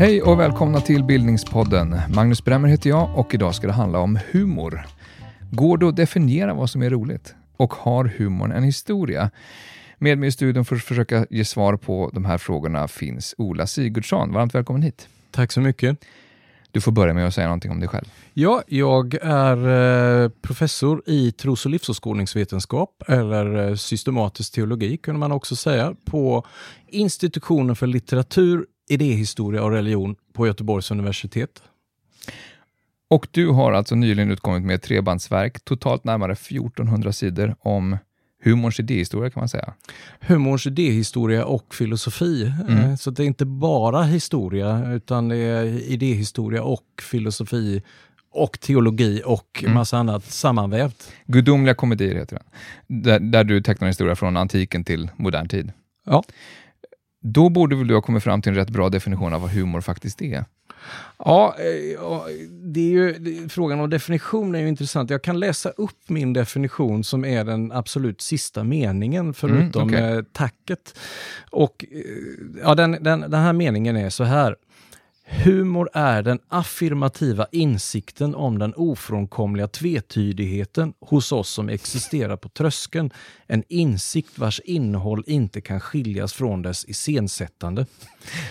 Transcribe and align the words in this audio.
Hej 0.00 0.22
och 0.22 0.40
välkomna 0.40 0.80
till 0.80 1.04
Bildningspodden. 1.04 2.00
Magnus 2.14 2.44
Bremmer 2.44 2.68
heter 2.68 2.90
jag 2.90 3.18
och 3.18 3.34
idag 3.34 3.54
ska 3.54 3.66
det 3.66 3.72
handla 3.72 3.98
om 3.98 4.18
humor. 4.30 4.86
Går 5.50 5.78
det 5.78 5.88
att 5.88 5.96
definiera 5.96 6.54
vad 6.54 6.70
som 6.70 6.82
är 6.82 6.90
roligt? 6.90 7.34
Och 7.56 7.74
har 7.74 8.04
humorn 8.04 8.52
en 8.52 8.62
historia? 8.62 9.30
Med 9.98 10.18
mig 10.18 10.28
i 10.28 10.32
studion 10.32 10.64
för 10.64 10.76
att 10.76 10.82
försöka 10.82 11.26
ge 11.30 11.44
svar 11.44 11.76
på 11.76 12.10
de 12.14 12.24
här 12.24 12.38
frågorna 12.38 12.88
finns 12.88 13.34
Ola 13.38 13.66
Sigurdsson. 13.66 14.32
Varmt 14.32 14.54
välkommen 14.54 14.82
hit. 14.82 15.08
Tack 15.30 15.52
så 15.52 15.60
mycket. 15.60 16.04
Du 16.72 16.80
får 16.80 16.92
börja 16.92 17.14
med 17.14 17.26
att 17.26 17.34
säga 17.34 17.46
någonting 17.46 17.70
om 17.70 17.80
dig 17.80 17.88
själv. 17.88 18.04
Ja, 18.34 18.62
jag 18.66 19.14
är 19.22 19.68
eh, 20.22 20.28
professor 20.28 21.02
i 21.06 21.32
tros 21.32 21.64
och 21.64 21.70
livsåskådningsvetenskap, 21.70 23.02
eller 23.08 23.68
eh, 23.68 23.74
systematisk 23.74 24.52
teologi 24.52 24.96
kunde 24.96 25.18
man 25.18 25.32
också 25.32 25.56
säga, 25.56 25.94
på 26.04 26.46
institutionen 26.88 27.76
för 27.76 27.86
litteratur, 27.86 28.66
idéhistoria 28.88 29.62
och 29.62 29.70
religion 29.70 30.16
på 30.32 30.46
Göteborgs 30.46 30.90
universitet. 30.90 31.62
Och 33.10 33.28
du 33.30 33.48
har 33.48 33.72
alltså 33.72 33.94
nyligen 33.94 34.30
utkommit 34.30 34.62
med 34.62 34.74
ett 34.74 34.82
trebandsverk, 34.82 35.64
totalt 35.64 36.04
närmare 36.04 36.32
1400 36.32 37.12
sidor 37.12 37.56
om 37.60 37.96
humorns 38.42 38.80
idéhistoria 38.80 39.30
kan 39.30 39.40
man 39.40 39.48
säga. 39.48 39.74
Humorns 40.20 40.66
idéhistoria 40.66 41.44
och 41.44 41.74
filosofi. 41.74 42.52
Mm. 42.68 42.78
Eh, 42.78 42.96
Så 42.96 43.10
det 43.10 43.22
är 43.22 43.26
inte 43.26 43.44
bara 43.46 44.02
historia, 44.02 44.92
utan 44.92 45.28
det 45.28 45.36
är 45.36 45.64
idéhistoria 45.64 46.62
och 46.62 46.84
filosofi 47.02 47.82
och 48.32 48.60
teologi 48.60 49.22
och 49.24 49.60
Mm. 49.62 49.74
massa 49.74 49.98
annat 49.98 50.24
sammanvävt. 50.24 51.12
Gudomliga 51.26 51.74
komedier 51.74 52.14
heter 52.14 52.36
den. 52.86 53.02
Där, 53.02 53.18
där 53.20 53.44
du 53.44 53.62
tecknar 53.62 53.88
historia 53.88 54.16
från 54.16 54.36
antiken 54.36 54.84
till 54.84 55.10
modern 55.16 55.48
tid. 55.48 55.72
Ja. 56.06 56.22
Då 57.22 57.48
borde 57.48 57.76
väl 57.76 57.86
du 57.86 57.94
ha 57.94 58.02
kommit 58.02 58.22
fram 58.22 58.42
till 58.42 58.50
en 58.50 58.56
rätt 58.56 58.70
bra 58.70 58.88
definition 58.88 59.32
av 59.34 59.40
vad 59.40 59.50
humor 59.50 59.80
faktiskt 59.80 60.22
är? 60.22 60.44
Ja, 61.18 61.56
eh, 61.58 62.00
det 62.50 62.80
är 62.80 62.84
ju, 62.90 63.48
frågan 63.48 63.80
om 63.80 63.90
definition 63.90 64.54
är 64.54 64.60
ju 64.60 64.68
intressant. 64.68 65.10
Jag 65.10 65.22
kan 65.22 65.40
läsa 65.40 65.70
upp 65.70 66.08
min 66.08 66.32
definition 66.32 67.04
som 67.04 67.24
är 67.24 67.44
den 67.44 67.72
absolut 67.72 68.20
sista 68.20 68.64
meningen 68.64 69.34
förutom 69.34 69.88
Mm, 69.88 69.94
okej. 70.04 70.16
eh, 70.18 70.22
tacket. 70.32 70.98
Och 71.50 71.84
eh, 71.92 72.00
ja, 72.62 72.74
den, 72.74 72.96
den, 73.00 73.20
den 73.20 73.34
här 73.40 73.52
meningen 73.52 73.96
är 73.96 74.10
så 74.10 74.24
här. 74.24 74.56
Humor 75.32 75.88
är 75.92 76.22
den 76.22 76.38
affirmativa 76.48 77.46
insikten 77.52 78.34
om 78.34 78.58
den 78.58 78.74
ofrånkomliga 78.74 79.68
tvetydigheten 79.68 80.92
hos 81.00 81.32
oss 81.32 81.50
som 81.50 81.68
existerar 81.68 82.36
på 82.36 82.48
tröskeln. 82.48 83.10
En 83.46 83.64
insikt 83.68 84.38
vars 84.38 84.60
innehåll 84.64 85.24
inte 85.26 85.60
kan 85.60 85.80
skiljas 85.80 86.32
från 86.32 86.62
dess 86.62 86.84
iscensättande. 86.84 87.86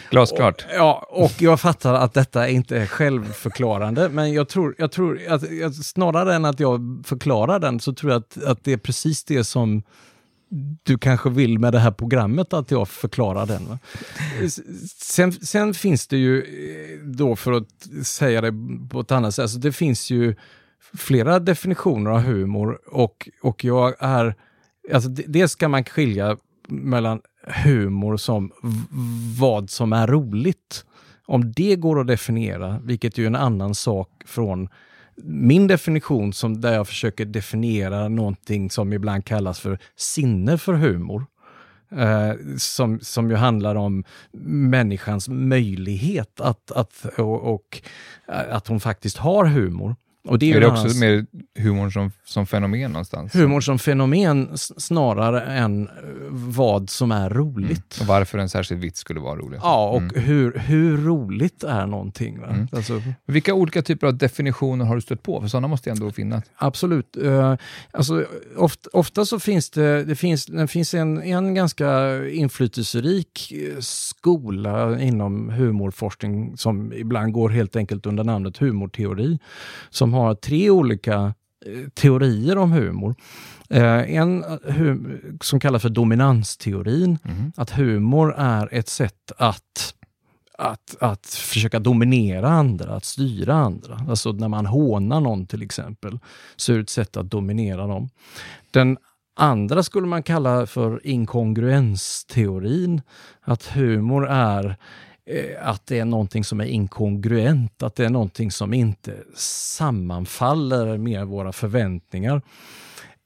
Glasklart. 0.09 0.65
Ja, 0.73 1.07
och 1.09 1.41
jag 1.41 1.59
fattar 1.59 1.93
att 1.93 2.13
detta 2.13 2.49
inte 2.49 2.77
är 2.77 2.85
självförklarande, 2.85 4.09
men 4.09 4.33
jag 4.33 4.49
tror, 4.49 4.75
jag 4.77 4.91
tror 4.91 5.19
att, 5.29 5.75
snarare 5.85 6.35
än 6.35 6.45
att 6.45 6.59
jag 6.59 7.03
förklarar 7.05 7.59
den 7.59 7.79
så 7.79 7.93
tror 7.93 8.11
jag 8.11 8.19
att, 8.19 8.43
att 8.43 8.63
det 8.63 8.73
är 8.73 8.77
precis 8.77 9.23
det 9.23 9.43
som 9.43 9.83
du 10.83 10.97
kanske 10.97 11.29
vill 11.29 11.59
med 11.59 11.73
det 11.73 11.79
här 11.79 11.91
programmet, 11.91 12.53
att 12.53 12.71
jag 12.71 12.87
förklarar 12.89 13.45
den. 13.45 13.65
Va? 13.65 13.79
Sen, 15.01 15.31
sen 15.31 15.73
finns 15.73 16.07
det 16.07 16.17
ju, 16.17 16.39
eh, 16.39 17.05
då 17.05 17.35
för 17.35 17.51
att 17.51 17.67
säga 18.03 18.41
det 18.41 18.53
på 18.89 18.99
ett 18.99 19.11
annat 19.11 19.35
sätt, 19.35 19.41
alltså 19.41 19.59
det 19.59 19.71
finns 19.71 20.09
ju 20.09 20.35
flera 20.93 21.39
definitioner 21.39 22.11
av 22.11 22.19
humor 22.19 22.79
och, 22.91 23.29
och 23.41 23.63
jag 23.63 23.95
är, 23.99 24.35
alltså 24.93 25.09
det, 25.09 25.23
det 25.27 25.47
ska 25.47 25.67
man 25.67 25.83
skilja 25.83 26.37
mellan 26.67 27.21
humor 27.65 28.17
som 28.17 28.51
vad 29.39 29.69
som 29.69 29.93
är 29.93 30.07
roligt. 30.07 30.85
Om 31.25 31.51
det 31.51 31.75
går 31.75 32.01
att 32.01 32.07
definiera, 32.07 32.79
vilket 32.83 33.17
är 33.17 33.25
en 33.25 33.35
annan 33.35 33.75
sak 33.75 34.09
från 34.25 34.69
min 35.23 35.67
definition 35.67 36.33
som 36.33 36.61
där 36.61 36.73
jag 36.73 36.87
försöker 36.87 37.25
definiera 37.25 38.07
någonting 38.07 38.69
som 38.69 38.93
ibland 38.93 39.25
kallas 39.25 39.59
för 39.59 39.79
sinne 39.95 40.57
för 40.57 40.73
humor. 40.73 41.25
Eh, 41.91 42.33
som, 42.57 42.99
som 42.99 43.29
ju 43.29 43.35
handlar 43.35 43.75
om 43.75 44.03
människans 44.71 45.29
möjlighet 45.29 46.41
att, 46.41 46.71
att, 46.71 47.05
och, 47.17 47.53
och 47.53 47.81
eh, 48.27 48.55
att 48.55 48.67
hon 48.67 48.79
faktiskt 48.79 49.17
har 49.17 49.45
humor. 49.45 49.95
Och 50.27 50.39
det 50.39 50.51
är, 50.51 50.55
Är 50.55 50.59
det 50.59 50.67
också 50.67 50.81
annan- 50.87 50.99
mer 50.99 51.25
humorn 51.59 51.91
som, 51.91 52.11
som 52.25 52.47
fenomen 52.47 52.91
någonstans? 52.91 53.35
humor 53.35 53.61
som 53.61 53.79
fenomen 53.79 54.49
snarare 54.57 55.41
än 55.41 55.87
eh, 55.87 55.93
vad 56.29 56.89
som 56.89 57.11
är 57.11 57.29
roligt. 57.29 57.97
Och 58.01 58.07
varför 58.07 58.37
en 58.37 58.49
särskild 58.49 58.81
vits 58.81 58.99
skulle 58.99 59.19
vara 59.19 59.35
rolig? 59.39 59.59
Ja, 59.63 59.89
och 59.89 60.01
Mm. 60.01 60.23
hur, 60.23 60.53
hur 60.59 60.97
roligt 60.97 61.63
är 61.63 61.85
någonting? 61.87 62.39
Va? 62.41 62.47
Mm. 62.47 62.67
Alltså, 62.71 63.01
Vilka 63.25 63.53
olika 63.53 63.81
typer 63.81 64.07
av 64.07 64.17
definitioner 64.17 64.85
har 64.85 64.95
du 64.95 65.01
stött 65.01 65.23
på? 65.23 65.41
För 65.41 65.47
sådana 65.47 65.67
måste 65.67 65.89
ändå 65.91 66.11
finnas. 66.11 66.43
absolut. 66.55 67.17
Uh, 67.17 67.55
alltså, 67.91 68.25
ofta, 68.57 68.89
ofta 68.93 69.25
så 69.25 69.39
finns 69.39 69.69
det, 69.69 70.03
det, 70.03 70.15
finns, 70.15 70.45
det 70.45 70.67
finns 70.67 70.93
en, 70.93 71.23
en 71.23 71.53
ganska 71.53 72.17
inflytelserik 72.29 73.51
eh, 73.51 73.79
skola 73.79 74.99
inom 75.01 75.49
humorforskning 75.49 76.57
som 76.57 76.93
ibland 76.93 77.33
går 77.33 77.49
helt 77.49 77.75
enkelt 77.75 78.05
under 78.05 78.23
namnet 78.23 78.57
humorteori, 78.57 79.39
som 79.89 80.08
har 80.13 80.35
tre 80.35 80.69
olika 80.69 81.33
eh, 81.65 81.89
teorier 81.93 82.57
om 82.57 82.71
humor. 82.71 83.15
Eh, 83.69 84.15
en 84.15 84.43
eh, 84.43 84.73
hum, 84.75 85.19
som 85.41 85.59
kallas 85.59 85.81
för 85.81 85.89
dominansteorin, 85.89 87.17
Mhm. 87.23 87.51
att 87.57 87.69
humor 87.69 88.33
är 88.37 88.73
ett 88.73 88.89
sätt 88.89 89.31
att, 89.37 89.93
att, 90.57 90.95
att 90.99 91.25
försöka 91.25 91.79
dominera 91.79 92.49
andra, 92.49 92.95
att 92.95 93.05
styra 93.05 93.53
andra. 93.53 93.99
Alltså 94.09 94.31
när 94.31 94.47
man 94.47 94.65
hånar 94.65 95.21
någon 95.21 95.45
till 95.47 95.61
exempel, 95.61 96.19
så 96.55 96.71
är 96.73 96.75
det 96.77 96.81
ett 96.81 96.89
sätt 96.89 97.17
att 97.17 97.31
dominera 97.31 97.87
dem. 97.87 98.09
Den 98.71 98.97
andra 99.35 99.83
skulle 99.83 100.07
man 100.07 100.23
kalla 100.23 100.65
för 100.65 101.07
inkongruensteorin, 101.07 103.01
att 103.41 103.65
humor 103.65 104.27
är 104.29 104.75
att 105.61 105.85
det 105.85 105.99
är 105.99 106.05
någonting 106.05 106.43
som 106.43 106.59
är 106.59 106.65
inkongruent, 106.65 107.83
att 107.83 107.95
det 107.95 108.05
är 108.05 108.09
någonting 108.09 108.51
som 108.51 108.73
inte 108.73 109.13
sammanfaller 109.35 110.97
med 110.97 111.27
våra 111.27 111.51
förväntningar. 111.51 112.41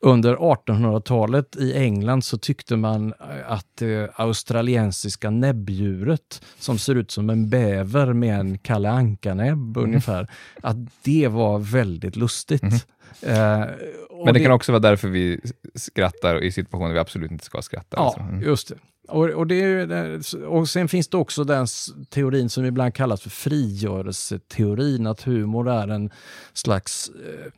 Under 0.06 0.36
1800-talet 0.36 1.56
i 1.56 1.74
England 1.74 2.24
så 2.24 2.38
tyckte 2.38 2.76
man 2.76 3.14
eh, 3.20 3.52
att 3.52 3.68
det 3.76 4.12
australiensiska 4.16 5.30
näbbdjuret 5.30 6.42
som 6.60 6.78
ser 6.78 6.96
ut 6.96 7.12
som 7.12 7.30
en 7.30 7.50
bäver 7.50 8.14
med 8.14 8.40
en 8.40 8.58
Kalle 8.58 8.90
Anka-näbb 8.90 9.78
ungefär, 9.78 10.28
att 10.62 10.78
det 11.04 11.28
var 11.28 11.60
väldigt 11.60 12.16
lustigt. 12.16 12.88
Eh, 13.22 13.62
och 14.10 14.26
Men 14.26 14.34
det 14.34 14.40
kan 14.40 14.52
också 14.52 14.72
vara 14.72 14.80
därför 14.80 15.08
vi 15.08 15.40
skrattar 15.76 16.44
i 16.44 16.52
situationer 16.52 16.94
vi 16.94 17.00
absolut 17.00 17.32
inte 17.32 17.46
ska 17.46 17.62
skratta. 17.62 17.98
Ja, 17.98 18.06
alltså. 18.06 18.20
Mm. 18.20 18.42
just 18.42 18.68
det. 18.68 18.76
Och, 19.08 19.30
och, 19.30 19.48
det 19.48 20.36
och 20.46 20.70
sen 20.70 20.88
finns 20.88 21.08
det 21.08 21.18
också 21.18 21.44
den 21.44 21.68
teorin 22.10 22.50
som 22.50 22.66
ibland 22.66 22.94
kallas 22.94 23.22
för 23.22 23.30
frigörelseteorin, 23.30 25.08
att 25.08 25.22
humor 25.22 25.70
är 25.70 25.88
en 25.88 26.10
slags 26.54 27.10
eh, 27.10 27.52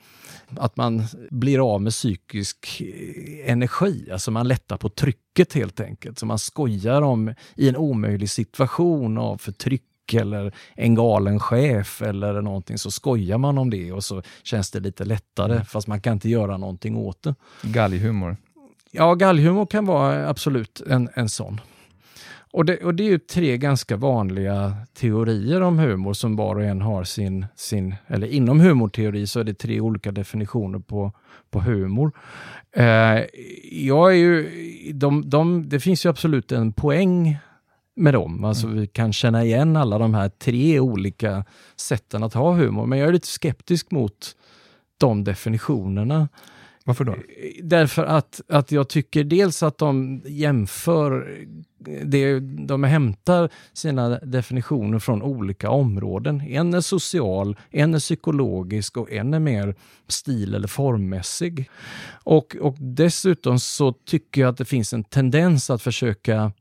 att 0.58 0.78
man 0.78 1.04
blir 1.30 1.74
av 1.74 1.82
med 1.82 1.92
psykisk 1.92 2.82
eh, 2.82 3.52
energi, 3.52 4.12
alltså 4.12 4.32
man 4.32 4.48
lättar 4.48 4.78
på 4.78 4.90
trycket 4.90 5.54
helt 5.54 5.80
enkelt. 5.80 6.20
Så 6.20 6.26
man 6.26 6.40
skojar 6.40 7.02
om 7.02 7.34
i 7.56 7.70
en 7.70 7.78
omöjlig 7.78 8.30
situation 8.30 9.18
av 9.18 9.38
förtryck 9.38 9.82
eller 10.14 10.54
en 10.76 10.96
galen 10.96 11.40
chef 11.40 12.02
eller 12.02 12.42
någonting 12.42 12.78
så 12.78 12.92
skojar 12.92 13.38
man 13.38 13.58
om 13.58 13.70
det 13.70 13.92
och 13.92 14.04
så 14.04 14.22
känns 14.44 14.72
det 14.72 14.80
lite 14.80 15.06
lättare 15.06 15.64
fast 15.66 15.88
man 15.88 16.02
kan 16.02 16.14
inte 16.14 16.30
göra 16.30 16.58
någonting 16.58 16.98
åt 16.98 17.24
det. 17.24 17.36
Galghumor. 17.62 18.38
Ja, 18.96 19.16
galghumor 19.16 19.66
kan 19.66 19.86
vara 19.86 20.30
absolut 20.30 20.82
en, 20.88 21.10
en 21.14 21.30
sån. 21.30 21.62
Och 22.52 22.66
det, 22.66 22.78
och 22.78 22.96
det 22.96 23.04
är 23.04 23.10
ju 23.10 23.18
tre 23.18 23.58
ganska 23.58 23.98
vanliga 23.98 24.76
teorier 24.94 25.62
om 25.62 25.80
humor 25.80 26.14
som 26.14 26.36
var 26.36 26.56
och 26.56 26.64
en 26.64 26.82
har 26.82 27.04
sin, 27.04 27.46
sin 27.56 27.96
eller 28.08 28.28
inom 28.28 28.60
humorteori 28.60 29.28
så 29.28 29.40
är 29.40 29.44
det 29.44 29.54
tre 29.54 29.80
olika 29.80 30.12
definitioner 30.12 30.80
på, 30.80 31.12
på 31.52 31.60
humor. 31.62 32.12
Eh, 32.72 33.24
jag 33.72 34.12
är 34.12 34.16
ju, 34.16 34.50
de, 34.94 35.30
de, 35.30 35.70
det 35.70 35.80
finns 35.80 36.06
ju 36.06 36.10
absolut 36.10 36.52
en 36.52 36.74
poäng 36.74 37.38
med 37.96 38.14
dem. 38.14 38.44
Alltså 38.44 38.68
vi 38.68 38.88
kan 38.88 39.14
känna 39.14 39.44
igen 39.44 39.76
alla 39.76 39.98
de 39.98 40.14
här 40.14 40.30
tre 40.30 40.80
olika 40.80 41.46
sätten 41.76 42.24
att 42.24 42.34
ha 42.34 42.54
humor. 42.54 42.86
Men 42.86 43.00
jag 43.00 43.08
är 43.08 43.14
lite 43.14 43.28
skeptisk 43.28 43.92
mot 43.92 44.36
de 44.98 45.24
definitionerna. 45.24 46.28
Varför 46.88 47.04
då? 47.04 47.12
Eh, 47.12 47.18
därför 47.64 48.04
att, 48.04 48.42
att 48.48 48.72
jag 48.72 48.90
tycker 48.90 49.24
dels 49.24 49.64
att 49.64 49.78
de 49.78 50.22
jämför, 50.26 51.38
det, 52.04 52.40
de 52.40 52.84
hämtar 52.84 53.50
sina 53.74 54.10
definitioner 54.10 55.00
från 55.00 55.22
olika 55.22 55.70
områden. 55.70 56.42
En 56.42 56.74
är 56.74 56.82
social, 56.82 57.58
en 57.72 57.94
är 57.94 58.00
psykologisk 58.00 58.98
och 58.98 59.12
en 59.12 59.34
är 59.34 59.40
mer 59.40 59.76
stil 60.08 60.56
eller 60.56 60.68
formmässig. 60.68 61.70
Och, 62.24 62.56
och 62.62 62.76
dessutom 62.80 63.60
så 63.60 63.92
tycker 63.92 64.42
jag 64.42 64.50
att 64.50 64.58
det 64.58 64.66
finns 64.66 64.94
en 64.94 65.04
tendens 65.04 65.70
att 65.70 65.82
försöka 65.82 66.52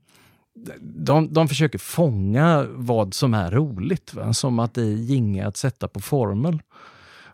de, 0.81 1.33
de 1.33 1.49
försöker 1.49 1.79
fånga 1.79 2.67
vad 2.71 3.15
som 3.15 3.35
är 3.35 3.51
roligt, 3.51 4.15
va? 4.15 4.33
som 4.33 4.59
att 4.59 4.75
det 4.75 4.83
är 4.83 4.95
ginge 4.95 5.47
att 5.47 5.57
sätta 5.57 5.89
på 5.89 6.01
formel. 6.01 6.59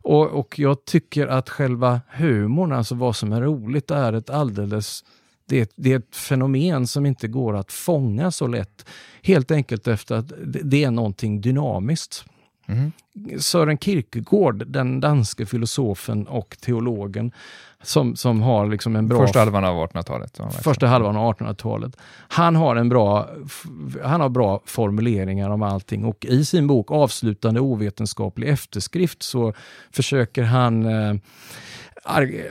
Och, 0.03 0.27
och 0.27 0.59
jag 0.59 0.85
tycker 0.85 1.27
att 1.27 1.49
själva 1.49 2.01
humorn, 2.09 2.73
alltså 2.73 2.95
vad 2.95 3.17
som 3.17 3.33
är 3.33 3.41
roligt, 3.41 3.91
är 3.91 4.13
ett 4.13 4.31
alldeles 4.31 5.05
det 5.51 5.61
är, 5.61 5.69
det 5.77 5.93
är 5.93 5.99
ett 5.99 6.17
fenomen 6.17 6.87
som 6.87 7.07
inte 7.07 7.29
går 7.29 7.57
att 7.57 7.73
fånga 7.73 8.31
så 8.31 8.47
lätt. 8.47 8.87
Helt 9.23 9.51
enkelt 9.51 9.89
efter 9.89 10.15
att 10.15 10.33
det 10.45 10.85
är 10.85 10.91
någonting 10.91 11.41
dynamiskt. 11.41 12.25
Mm. 12.71 12.93
Sören 13.41 13.79
Kierkegaard, 13.79 14.67
den 14.67 15.01
danske 15.01 15.47
filosofen 15.47 16.27
och 16.27 16.57
teologen, 16.61 17.33
som, 17.83 18.17
som 18.17 18.43
har 18.43 18.67
liksom 18.67 18.97
en 18.97 19.09
bra... 19.09 19.27
Första 19.27 19.39
halvan 19.39 19.65
av 19.65 19.87
1800-talet. 19.87 20.39
Första 20.63 20.87
halvan 20.87 21.17
av 21.17 21.35
1800-talet. 21.35 21.97
Han 22.29 22.57
har 22.57 22.77
en 22.77 22.89
bra, 22.89 23.29
han 24.05 24.21
har 24.21 24.29
bra 24.29 24.61
formuleringar 24.65 25.51
om 25.51 25.63
allting 25.63 26.05
och 26.05 26.25
i 26.25 26.45
sin 26.45 26.67
bok 26.67 26.91
Avslutande 26.91 27.61
ovetenskaplig 27.61 28.49
efterskrift 28.49 29.23
så 29.23 29.53
försöker 29.91 30.43
han 30.43 30.87
eh, 30.87 31.15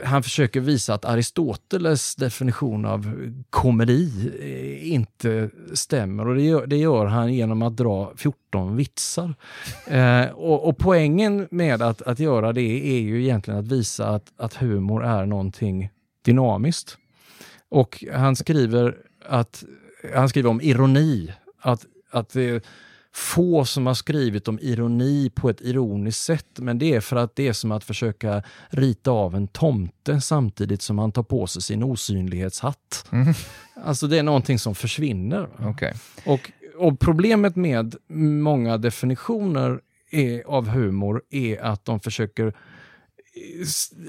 han 0.04 0.22
försöker 0.22 0.60
visa 0.60 0.94
att 0.94 1.04
Aristoteles 1.04 2.14
definition 2.16 2.84
av 2.84 3.30
komedi 3.50 4.32
eh, 4.40 4.92
inte 4.92 5.50
stämmer 5.74 6.28
och 6.28 6.34
det 6.34 6.42
gör, 6.42 6.66
det 6.66 6.76
gör 6.76 7.06
han 7.06 7.34
genom 7.34 7.62
att 7.62 7.76
dra 7.76 8.12
14 8.16 8.76
vitsar. 8.76 9.34
Eh, 9.86 10.30
och, 10.30 10.68
och, 10.68 10.78
poängen 10.78 11.48
med 11.50 11.82
att, 11.82 12.02
att 12.02 12.18
göra 12.18 12.52
det 12.52 12.96
är 12.96 13.00
ju 13.00 13.22
egentligen 13.22 13.60
att 13.60 13.68
visa 13.68 14.08
att, 14.08 14.32
att 14.36 14.54
humor 14.54 15.04
är 15.04 15.26
någonting 15.26 15.90
dynamiskt. 16.24 16.98
Och 17.68 18.04
han 18.12 18.36
skriver 18.36 18.96
att 19.28 19.64
han 20.14 20.28
skriver 20.28 20.50
om 20.50 20.60
ironi, 20.60 21.32
att, 21.60 21.86
att 22.10 22.32
det, 22.32 22.64
få 23.14 23.64
som 23.64 23.86
har 23.86 23.94
skrivit 23.94 24.48
om 24.48 24.58
ironi 24.62 25.30
på 25.34 25.50
ett 25.50 25.60
ironiskt 25.60 26.24
sätt, 26.24 26.46
men 26.58 26.78
det 26.78 26.94
är 26.94 27.00
för 27.00 27.16
att 27.16 27.36
det 27.36 27.48
är 27.48 27.52
som 27.52 27.72
att 27.72 27.84
försöka 27.84 28.42
rita 28.68 29.10
av 29.10 29.34
en 29.34 29.48
tomte 29.48 30.20
samtidigt 30.20 30.82
som 30.82 30.98
han 30.98 31.12
tar 31.12 31.22
på 31.22 31.46
sig 31.46 31.62
sin 31.62 31.82
osynlighetshatt. 31.82 33.06
Mm. 33.12 33.34
Alltså 33.84 34.06
det 34.06 34.18
är 34.18 34.22
någonting 34.22 34.58
som 34.58 34.74
försvinner. 34.74 35.68
Okay. 35.68 35.92
Och, 36.26 36.50
och 36.78 37.00
problemet 37.00 37.56
med 37.56 37.96
många 38.42 38.78
definitioner 38.78 39.80
är, 40.10 40.42
av 40.46 40.68
humor 40.68 41.22
är 41.30 41.60
att 41.62 41.84
de 41.84 42.00
försöker 42.00 42.54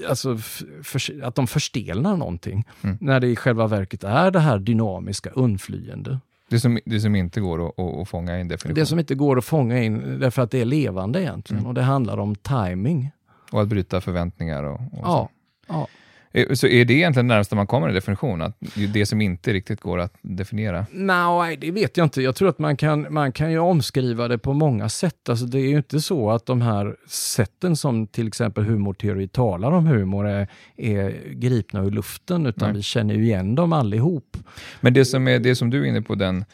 alltså, 0.08 0.38
för, 0.82 1.24
att 1.24 1.34
de 1.34 1.46
förstelnar 1.46 2.16
någonting. 2.16 2.64
Mm. 2.82 2.98
När 3.00 3.20
det 3.20 3.26
i 3.26 3.36
själva 3.36 3.66
verket 3.66 4.04
är 4.04 4.30
det 4.30 4.40
här 4.40 4.58
dynamiska, 4.58 5.30
undflyende. 5.30 6.20
Det 6.52 6.60
som, 6.60 6.78
det 6.84 7.00
som 7.00 7.14
inte 7.14 7.40
går 7.40 7.68
att, 7.68 7.78
att, 7.78 8.08
fånga 8.08 8.40
in 8.40 8.48
definition? 8.48 8.74
Det 8.74 8.86
som 8.86 8.98
inte 8.98 9.14
går 9.14 9.38
att 9.38 9.44
fånga 9.44 9.82
in 9.82 10.20
därför 10.20 10.42
att 10.42 10.50
det 10.50 10.60
är 10.60 10.64
levande 10.64 11.22
egentligen 11.22 11.58
mm. 11.60 11.68
och 11.68 11.74
det 11.74 11.82
handlar 11.82 12.18
om 12.18 12.34
timing. 12.34 13.10
Och 13.52 13.62
att 13.62 13.68
bryta 13.68 14.00
förväntningar 14.00 14.62
och, 14.62 14.80
och 14.80 14.98
ja, 15.02 15.28
ja. 15.68 15.88
Eh, 16.32 16.52
så 16.52 16.66
är 16.66 16.84
det 16.84 16.94
egentligen 16.94 17.26
närmast 17.26 17.52
man 17.52 17.66
kommer 17.66 17.88
en 17.88 17.94
definition? 17.94 18.42
Att 18.42 18.56
det 18.92 19.06
som 19.06 19.20
inte 19.20 19.52
riktigt 19.52 19.80
går 19.80 19.98
att 19.98 20.14
definiera? 20.22 20.86
Nej, 20.90 21.56
det 21.56 21.70
vet 21.70 21.96
jag 21.96 22.06
inte. 22.06 22.22
Jag 22.22 22.36
tror 22.36 22.48
att 22.48 22.58
man 22.58 22.76
kan, 22.76 23.06
man 23.10 23.32
kan 23.32 23.52
ju 23.52 23.58
omskriva 23.58 24.28
det 24.28 24.38
på 24.38 24.52
många 24.52 24.88
sätt. 24.88 25.28
Alltså 25.28 25.46
det 25.46 25.58
är 25.58 25.68
ju 25.68 25.76
inte 25.76 26.00
så 26.00 26.30
att 26.30 26.46
de 26.46 26.62
här 26.62 26.96
sätten 27.06 27.76
som 27.76 28.06
till 28.06 28.28
exempel 28.28 28.64
humorteori 28.64 29.28
talar 29.28 29.72
om 29.72 29.86
humor 29.86 30.28
är, 30.28 30.48
är 30.76 31.32
gripna 31.32 31.80
ur 31.80 31.90
luften, 31.90 32.46
utan 32.46 32.68
Nej. 32.68 32.76
vi 32.76 32.82
känner 32.82 33.14
ju 33.14 33.24
igen 33.24 33.54
dem 33.54 33.72
allihop. 33.72 34.36
Men 34.80 34.94
det 34.94 35.04
som, 35.04 35.28
är, 35.28 35.38
det 35.38 35.54
som 35.54 35.70
du 35.70 35.80
är 35.80 35.84
inne 35.84 36.02
på, 36.02 36.14
den 36.14 36.44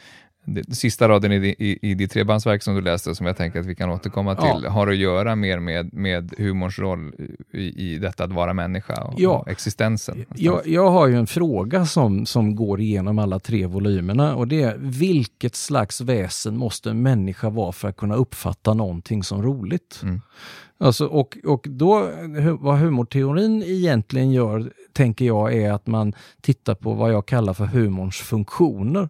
det, 0.55 0.75
sista 0.75 1.09
raden 1.09 1.33
i, 1.33 1.55
i, 1.59 1.79
i 1.83 1.95
ditt 1.95 2.11
trebandsverk 2.11 2.63
som 2.63 2.75
du 2.75 2.81
läste, 2.81 3.15
som 3.15 3.27
jag 3.27 3.37
tänker 3.37 3.61
att 3.61 3.67
vi 3.67 3.75
kan 3.75 3.91
återkomma 3.91 4.35
till, 4.35 4.65
ja. 4.65 4.71
har 4.71 4.87
att 4.87 4.97
göra 4.97 5.37
mer 5.37 5.59
med, 5.59 5.95
med 5.95 6.35
humorns 6.39 6.79
roll 6.79 7.13
i, 7.53 7.93
i 7.95 7.99
detta 7.99 8.25
att 8.25 8.33
vara 8.33 8.55
människa 8.55 9.05
och, 9.05 9.15
ja. 9.21 9.31
och 9.31 9.49
existensen. 9.49 10.25
Jag, 10.37 10.67
jag 10.67 10.91
har 10.91 11.07
ju 11.07 11.17
en 11.17 11.27
fråga 11.27 11.87
som, 11.87 12.27
som 12.27 12.57
går 12.57 12.81
igenom 12.81 13.19
alla 13.19 13.39
tre 13.39 13.67
volymerna 13.67 14.35
och 14.35 14.49
det 14.49 14.63
är 14.63 14.77
vilket 14.79 15.55
slags 15.55 16.01
väsen 16.01 16.57
måste 16.57 16.91
en 16.91 17.03
människa 17.03 17.51
vara 17.51 17.73
för 17.73 17.89
att 17.89 17.97
kunna 17.97 18.15
uppfatta 18.15 18.75
någonting 18.75 19.23
som 19.23 19.43
roligt? 19.43 20.01
Mm. 20.03 20.21
Alltså, 20.81 21.07
och, 21.07 21.39
och 21.45 21.67
då, 21.71 22.11
vad 22.61 22.79
humorteorin 22.79 23.63
egentligen 23.63 24.33
gör, 24.33 24.73
tänker 24.93 25.25
jag, 25.25 25.55
är 25.55 25.73
att 25.73 25.87
man 25.87 26.13
tittar 26.41 26.75
på 26.75 26.95
vad 26.95 27.13
jag 27.13 27.27
kallar 27.27 27.55
för 27.55 27.67
humorns 27.67 28.17
funktioner. 28.17 29.09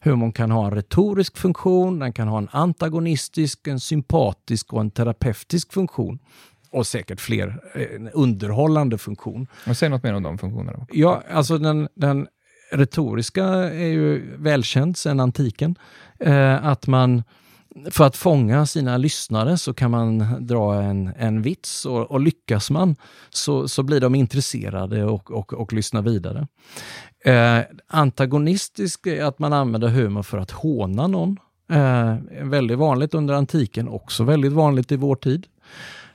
Humorn 0.00 0.32
kan 0.32 0.50
ha 0.50 0.66
en 0.66 0.70
retorisk 0.70 1.36
funktion, 1.36 1.98
den 1.98 2.12
kan 2.12 2.28
ha 2.28 2.38
en 2.38 2.48
antagonistisk, 2.50 3.66
en 3.66 3.80
sympatisk 3.80 4.72
och 4.72 4.80
en 4.80 4.90
terapeutisk 4.90 5.72
funktion. 5.72 6.18
Och 6.70 6.86
säkert 6.86 7.20
fler, 7.20 7.60
en 7.96 8.08
underhållande 8.08 8.98
funktion. 8.98 9.46
Och 9.66 9.76
säg 9.76 9.88
något 9.88 10.02
mer 10.02 10.14
om 10.14 10.22
de 10.22 10.38
funktionerna. 10.38 10.86
Ja, 10.92 11.22
alltså 11.30 11.58
den, 11.58 11.88
den 11.94 12.26
retoriska 12.72 13.44
är 13.44 13.86
ju 13.86 14.36
välkänd 14.36 14.96
sedan 14.96 15.20
antiken. 15.20 15.78
Eh, 16.20 16.66
att 16.66 16.86
man 16.86 17.22
för 17.90 18.04
att 18.04 18.16
fånga 18.16 18.66
sina 18.66 18.96
lyssnare 18.96 19.58
så 19.58 19.74
kan 19.74 19.90
man 19.90 20.36
dra 20.46 20.82
en, 20.82 21.12
en 21.18 21.42
vits 21.42 21.86
och, 21.86 22.10
och 22.10 22.20
lyckas 22.20 22.70
man 22.70 22.96
så, 23.30 23.68
så 23.68 23.82
blir 23.82 24.00
de 24.00 24.14
intresserade 24.14 25.04
och, 25.04 25.30
och, 25.30 25.52
och 25.52 25.72
lyssnar 25.72 26.02
vidare. 26.02 26.48
Eh, 27.24 27.64
antagonistisk 27.86 29.06
är 29.06 29.24
att 29.24 29.38
man 29.38 29.52
använder 29.52 29.88
humor 29.88 30.22
för 30.22 30.38
att 30.38 30.50
håna 30.50 31.06
någon. 31.06 31.36
Eh, 31.70 32.16
väldigt 32.42 32.78
vanligt 32.78 33.14
under 33.14 33.34
antiken, 33.34 33.88
också 33.88 34.24
väldigt 34.24 34.52
vanligt 34.52 34.92
i 34.92 34.96
vår 34.96 35.16
tid. 35.16 35.46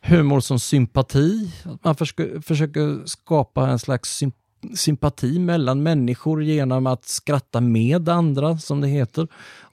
Humor 0.02 0.40
som 0.40 0.60
sympati, 0.60 1.52
att 1.66 1.84
man 1.84 1.96
försöker, 1.96 2.42
försöker 2.42 3.06
skapa 3.06 3.70
en 3.70 3.80
slags 3.80 4.18
symp 4.18 4.36
sympati 4.76 5.40
mellan 5.40 5.84
människor 5.84 6.44
genom 6.44 6.88
att 6.88 7.06
skratta 7.06 7.62
med 7.62 8.10
andra, 8.10 8.58
som 8.58 8.82
det 8.82 8.88
heter, 8.88 9.28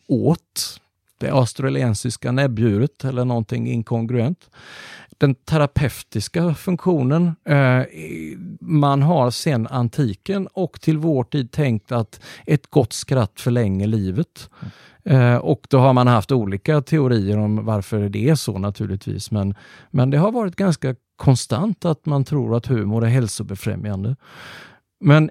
åt 0.06 0.80
det 1.18 1.30
australiensiska 1.30 2.32
näbbdjuret 2.32 3.04
eller 3.04 3.24
någonting 3.24 3.68
inkongruent. 3.68 4.50
Den 5.18 5.34
terapeutiska 5.34 6.54
funktionen, 6.54 7.36
eh, 7.44 7.82
man 8.60 9.02
har 9.02 9.30
sedan 9.30 9.66
antiken 9.66 10.46
och 10.52 10.80
till 10.80 10.98
vår 10.98 11.24
tid 11.24 11.52
tänkt 11.52 11.92
att 11.92 12.20
ett 12.46 12.66
gott 12.70 12.92
skratt 12.92 13.40
förlänger 13.40 13.86
livet. 13.86 14.50
Eh, 15.04 15.36
och 15.36 15.66
då 15.70 15.78
har 15.78 15.92
man 15.92 16.06
haft 16.06 16.32
olika 16.32 16.82
teorier 16.82 17.38
om 17.38 17.64
varför 17.64 18.08
det 18.08 18.28
är 18.28 18.34
så 18.34 18.58
naturligtvis, 18.58 19.30
men, 19.30 19.54
men 19.90 20.10
det 20.10 20.18
har 20.18 20.32
varit 20.32 20.56
ganska 20.56 20.94
konstant 21.16 21.84
att 21.84 22.06
man 22.06 22.24
tror 22.24 22.56
att 22.56 22.66
humor 22.66 23.04
är 23.04 23.08
hälsobefrämjande. 23.08 24.16
Men 25.00 25.30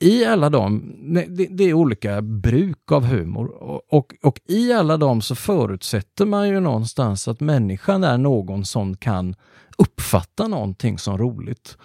i 0.00 0.24
alla 0.24 0.50
dem, 0.50 0.96
det, 1.28 1.46
det, 1.50 1.64
är 1.64 1.72
olika 1.72 2.22
bruk 2.22 2.92
av 2.92 3.04
humor 3.04 3.48
och, 3.62 3.82
och, 3.88 4.14
och, 4.22 4.40
i 4.46 4.72
alla 4.72 4.96
dem 4.96 5.22
så 5.22 5.34
förutsätter 5.34 6.26
man 6.26 6.48
ju 6.48 6.60
någonstans 6.60 7.28
att 7.28 7.40
människan 7.40 8.04
är 8.04 8.18
någon 8.18 8.64
som 8.64 8.96
kan 8.96 9.34
uppfatta 9.78 10.48
någonting 10.48 10.98
som 10.98 11.18
roligt. 11.18 11.78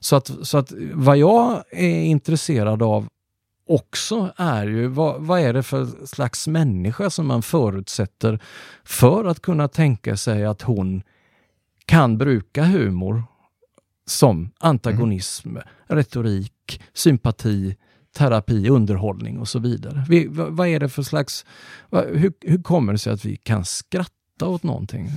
Så 0.00 0.16
att, 0.16 0.30
så 0.42 0.58
att 0.58 0.72
vad 0.92 1.16
jag 1.16 1.64
är 1.70 2.02
intresserad 2.02 2.82
av 2.82 3.08
också 3.66 4.32
är 4.36 4.66
ju 4.66 4.86
vad, 4.86 5.20
vad 5.22 5.40
är 5.40 5.52
det 5.52 5.62
för 5.62 6.06
slags 6.06 6.48
människa 6.48 7.10
som 7.10 7.26
man 7.26 7.42
förutsätter 7.42 8.40
för 8.84 9.24
att 9.24 9.42
kunna 9.42 9.68
tänka 9.68 10.16
sig 10.16 10.44
att 10.44 10.62
hon 10.62 11.02
kan 11.84 12.18
bruka 12.18 12.64
humor 12.64 13.24
som 14.06 14.50
antagonism, 14.58 15.48
mm. 15.48 15.62
retorik, 15.86 16.52
sympati, 16.92 17.76
terapi, 18.16 18.68
underhållning 18.68 19.38
och 19.38 19.48
så 19.48 19.58
vidare. 19.58 20.04
Vi, 20.08 20.26
vad, 20.26 20.52
vad, 20.52 20.68
är 20.68 20.80
det 20.80 20.88
för 20.88 21.02
slags... 21.02 21.46
Vad, 21.90 22.04
hur, 22.04 22.32
hur 22.40 22.62
kommer 22.62 22.92
det 22.92 22.98
sig 22.98 23.12
att 23.12 23.24
vi 23.24 23.36
kan 23.36 23.64
skratta 23.64 24.46
åt 24.46 24.62
någonting? 24.62 25.10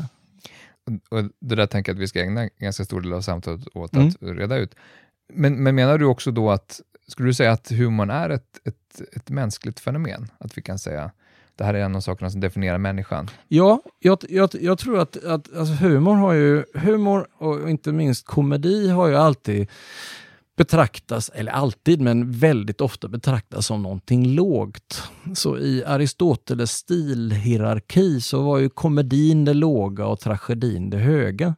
Och 1.10 1.24
det 1.42 1.56
där 1.56 1.68
tänker 1.68 1.92
jag 1.92 1.96
att 1.96 2.02
vi 2.02 2.08
ska 2.08 2.22
ägna 2.22 2.50
ganska 2.60 2.86
stor 2.86 3.02
del 3.02 3.14
av 3.14 3.22
samtalet 3.22 3.68
åt 3.74 3.94
mm. 3.94 4.08
att 4.08 4.16
reda 4.22 4.58
ut. 4.58 4.76
Men, 5.34 5.64
men 5.64 5.76
menar 5.76 5.98
du 5.98 6.06
också 6.06 6.32
då 6.32 6.52
att, 6.52 6.82
skulle 7.08 7.30
du 7.30 7.34
säga 7.34 7.52
att 7.52 7.72
humorn 7.72 8.10
är 8.10 8.30
ett, 8.30 8.60
ett, 8.64 9.02
ett 9.16 9.30
mänskligt 9.30 9.80
fenomen? 9.80 10.28
Att 10.38 10.58
vi 10.58 10.62
kan 10.62 10.80
säga 10.80 11.12
det 11.56 11.64
här 11.64 11.74
är 11.74 11.80
en 11.80 11.96
av 11.96 12.02
sakerna 12.02 12.30
som 12.30 12.42
definierar 12.42 12.78
människan. 12.78 13.30
Ja, 13.48 13.82
jag, 14.00 14.18
jag, 14.30 14.50
jag 14.62 14.80
tror 14.80 15.00
att, 15.00 15.24
att 15.24 15.56
alltså 15.56 15.74
humor 15.74 16.16
har 16.16 16.34
ju, 16.34 16.64
humor 16.74 17.28
och 17.38 17.70
inte 17.70 17.92
minst 17.92 18.26
komedi 18.26 18.90
har 18.90 19.08
ju 19.08 19.16
alltid 19.16 19.70
betraktas, 20.56 21.32
eller 21.34 21.52
alltid, 21.52 22.02
men 22.02 22.32
väldigt 22.32 22.82
ofta 22.82 23.08
betraktas 23.08 23.66
som 23.66 23.84
någonting 23.84 24.28
lågt. 24.28 25.04
Så 25.34 25.58
i 25.58 25.84
Aristoteles 25.86 26.72
stilhierarki 26.72 28.22
så 28.22 28.42
var 28.42 28.58
ju 28.58 28.70
komedin 28.70 29.46
det 29.46 29.54
låga 29.54 30.06
och 30.06 30.20
tragedin 30.20 30.90
det 30.90 30.98
höga. 30.98 31.56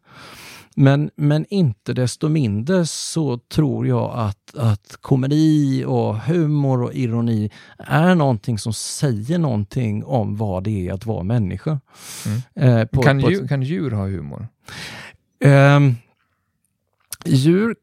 Men, 0.79 1.09
men 1.15 1.45
inte 1.49 1.93
desto 1.93 2.29
mindre 2.29 2.85
så 2.85 3.37
tror 3.37 3.87
jag 3.87 4.11
att, 4.15 4.55
att 4.55 4.97
komedi 5.01 5.83
och 5.87 6.19
humor 6.19 6.83
och 6.83 6.93
ironi 6.93 7.51
är 7.77 8.15
någonting 8.15 8.59
som 8.59 8.73
säger 8.73 9.37
någonting 9.37 10.03
om 10.05 10.35
vad 10.35 10.63
det 10.63 10.87
är 10.87 10.93
att 10.93 11.05
vara 11.05 11.23
människa. 11.23 11.79
Mm. 12.25 12.79
Eh, 12.79 12.85
på, 12.85 13.01
kan, 13.01 13.21
på 13.21 13.31
djur, 13.31 13.47
kan 13.47 13.63
djur 13.63 13.91
ha 13.91 14.05
humor? 14.05 14.47
Eh, 15.39 15.79
djur, 17.25 17.75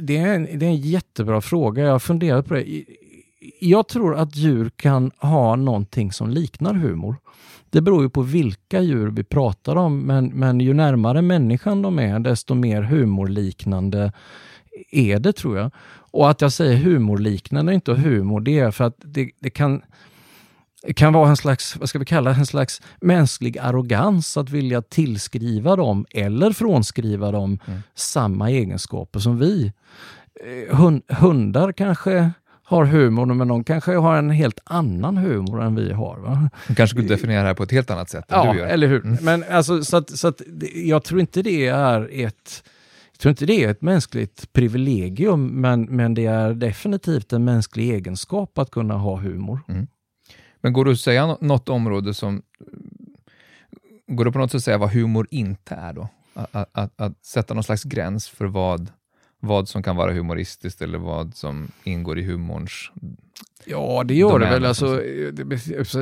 det 0.00 0.16
är, 0.16 0.34
en, 0.34 0.58
det 0.58 0.66
är 0.66 0.70
en 0.70 0.76
jättebra 0.76 1.40
fråga. 1.40 1.82
Jag 1.82 1.92
har 1.92 1.98
funderat 1.98 2.46
på 2.46 2.54
det. 2.54 2.84
Jag 3.60 3.88
tror 3.88 4.16
att 4.16 4.36
djur 4.36 4.70
kan 4.76 5.10
ha 5.16 5.56
någonting 5.56 6.12
som 6.12 6.30
liknar 6.30 6.74
humor. 6.74 7.16
Det 7.70 7.80
beror 7.80 8.02
ju 8.02 8.10
på 8.10 8.22
vilka 8.22 8.80
djur 8.80 9.10
vi 9.10 9.24
pratar 9.24 9.76
om, 9.76 10.00
men, 10.00 10.26
men 10.26 10.60
ju 10.60 10.74
närmare 10.74 11.22
människan 11.22 11.82
de 11.82 11.98
är, 11.98 12.18
desto 12.18 12.54
mer 12.54 12.82
humorliknande 12.82 14.12
är 14.90 15.18
det 15.18 15.32
tror 15.32 15.58
jag. 15.58 15.70
Och 15.94 16.30
att 16.30 16.40
jag 16.40 16.52
säger 16.52 16.76
humorliknande, 16.76 17.74
inte 17.74 17.92
humor, 17.92 18.40
det 18.40 18.58
är 18.58 18.70
för 18.70 18.84
att 18.84 18.96
det, 18.98 19.30
det 19.40 19.50
kan 19.50 19.82
kan 20.96 21.12
vara 21.12 21.28
en 21.28 21.36
slags, 21.36 21.76
vad 21.76 21.88
ska 21.88 21.98
vi 21.98 22.04
kalla 22.04 22.34
en 22.34 22.46
slags 22.46 22.82
mänsklig 23.00 23.58
arrogans 23.58 24.36
att 24.36 24.50
vilja 24.50 24.82
tillskriva 24.82 25.76
dem 25.76 26.06
eller 26.10 26.52
frånskriva 26.52 27.30
dem 27.30 27.58
mm. 27.66 27.80
samma 27.94 28.50
egenskaper 28.50 29.20
som 29.20 29.38
vi. 29.38 29.72
Eh, 30.44 30.76
hund, 30.76 31.02
hundar 31.08 31.72
kanske 31.72 32.30
har 32.64 32.84
humor, 32.84 33.26
men 33.26 33.48
de 33.48 33.64
kanske 33.64 33.96
har 33.96 34.16
en 34.16 34.30
helt 34.30 34.60
annan 34.64 35.16
humor 35.16 35.62
än 35.62 35.74
vi 35.74 35.92
har. 35.92 36.18
Va? 36.18 36.50
De 36.68 36.74
kanske 36.74 36.94
skulle 36.96 37.08
definiera 37.08 37.42
det 37.42 37.46
här 37.46 37.54
på 37.54 37.62
ett 37.62 37.70
helt 37.70 37.90
annat 37.90 38.10
sätt 38.10 38.24
ja, 38.28 38.54
eller 38.54 38.86
hur. 38.86 39.04
Mm. 39.04 39.18
Men 39.20 39.44
alltså, 39.50 39.84
så 39.84 39.96
att, 39.96 40.10
så 40.10 40.28
att, 40.28 40.42
jag 40.74 41.04
tror 41.04 41.20
inte 41.20 41.42
det 41.42 41.66
är 41.66 42.08
ett 42.12 42.62
jag 43.12 43.18
tror 43.18 43.30
inte 43.30 43.46
det 43.46 43.64
är 43.64 43.70
ett 43.70 43.82
mänskligt 43.82 44.52
privilegium, 44.52 45.46
men, 45.46 45.82
men 45.82 46.14
det 46.14 46.26
är 46.26 46.54
definitivt 46.54 47.32
en 47.32 47.44
mänsklig 47.44 47.90
egenskap 47.90 48.58
att 48.58 48.70
kunna 48.70 48.94
ha 48.94 49.16
humor. 49.16 49.60
Mm. 49.68 49.86
Men 50.64 50.72
går 50.72 50.84
det 50.84 50.90
att 50.90 51.00
säga 51.00 51.36
något 51.40 51.68
område 51.68 52.14
som... 52.14 52.42
Går 54.06 54.24
det 54.24 54.32
på 54.32 54.38
något 54.38 54.50
sätt 54.50 54.58
att 54.58 54.64
säga 54.64 54.78
vad 54.78 54.90
humor 54.90 55.28
inte 55.30 55.74
är 55.74 55.92
då? 55.92 56.08
Att, 56.34 56.68
att, 56.72 57.00
att, 57.00 57.24
sätta 57.24 57.54
någon 57.54 57.64
slags 57.64 57.84
gräns 57.84 58.28
för 58.28 58.44
vad 58.44 58.92
vad 59.46 59.68
som 59.68 59.82
kan 59.82 59.96
vara 59.96 60.12
humoristiskt 60.12 60.82
eller 60.82 60.98
vad 60.98 61.34
som 61.34 61.68
ingår 61.84 62.18
i 62.18 62.22
humorns 62.22 62.90
Ja, 63.66 64.02
det 64.04 64.14
gör 64.14 64.38
det 64.38 64.46
väl. 64.46 64.64
Alltså, 64.64 64.96
det, 65.32 65.44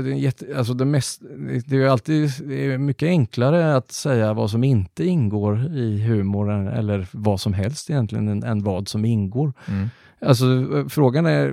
det, 0.03 0.11
jätte, 0.17 0.47
alltså 0.57 0.75
det, 0.75 0.85
mest, 0.85 1.23
det 1.67 1.77
är 1.77 1.87
alltid 1.87 2.31
det 2.45 2.67
är 2.67 2.79
mycket 2.79 3.07
enklare 3.07 3.77
att 3.77 3.93
säga 3.93 4.33
vad 4.33 4.51
som 4.51 4.65
inte 4.65 5.05
ingår 5.05 5.77
i 5.77 6.03
humor 6.03 6.69
eller 6.69 7.07
vad 7.13 7.41
som 7.41 7.53
helst 7.53 7.91
egentligen 7.91 8.29
än, 8.29 8.43
än 8.43 8.63
vad 8.63 8.89
som 8.89 9.05
ingår. 9.05 9.53
Mm. 9.69 9.89
Alltså 10.21 10.47
frågan 10.89 11.27
är, 11.27 11.47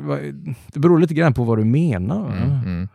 det 0.73 0.79
beror 0.79 0.99
lite 0.99 1.13
grann 1.13 1.33
på 1.33 1.43
vad 1.43 1.57
du 1.57 1.65
menar. 1.65 2.31
Mm, 2.31 2.51
mm 2.65 2.87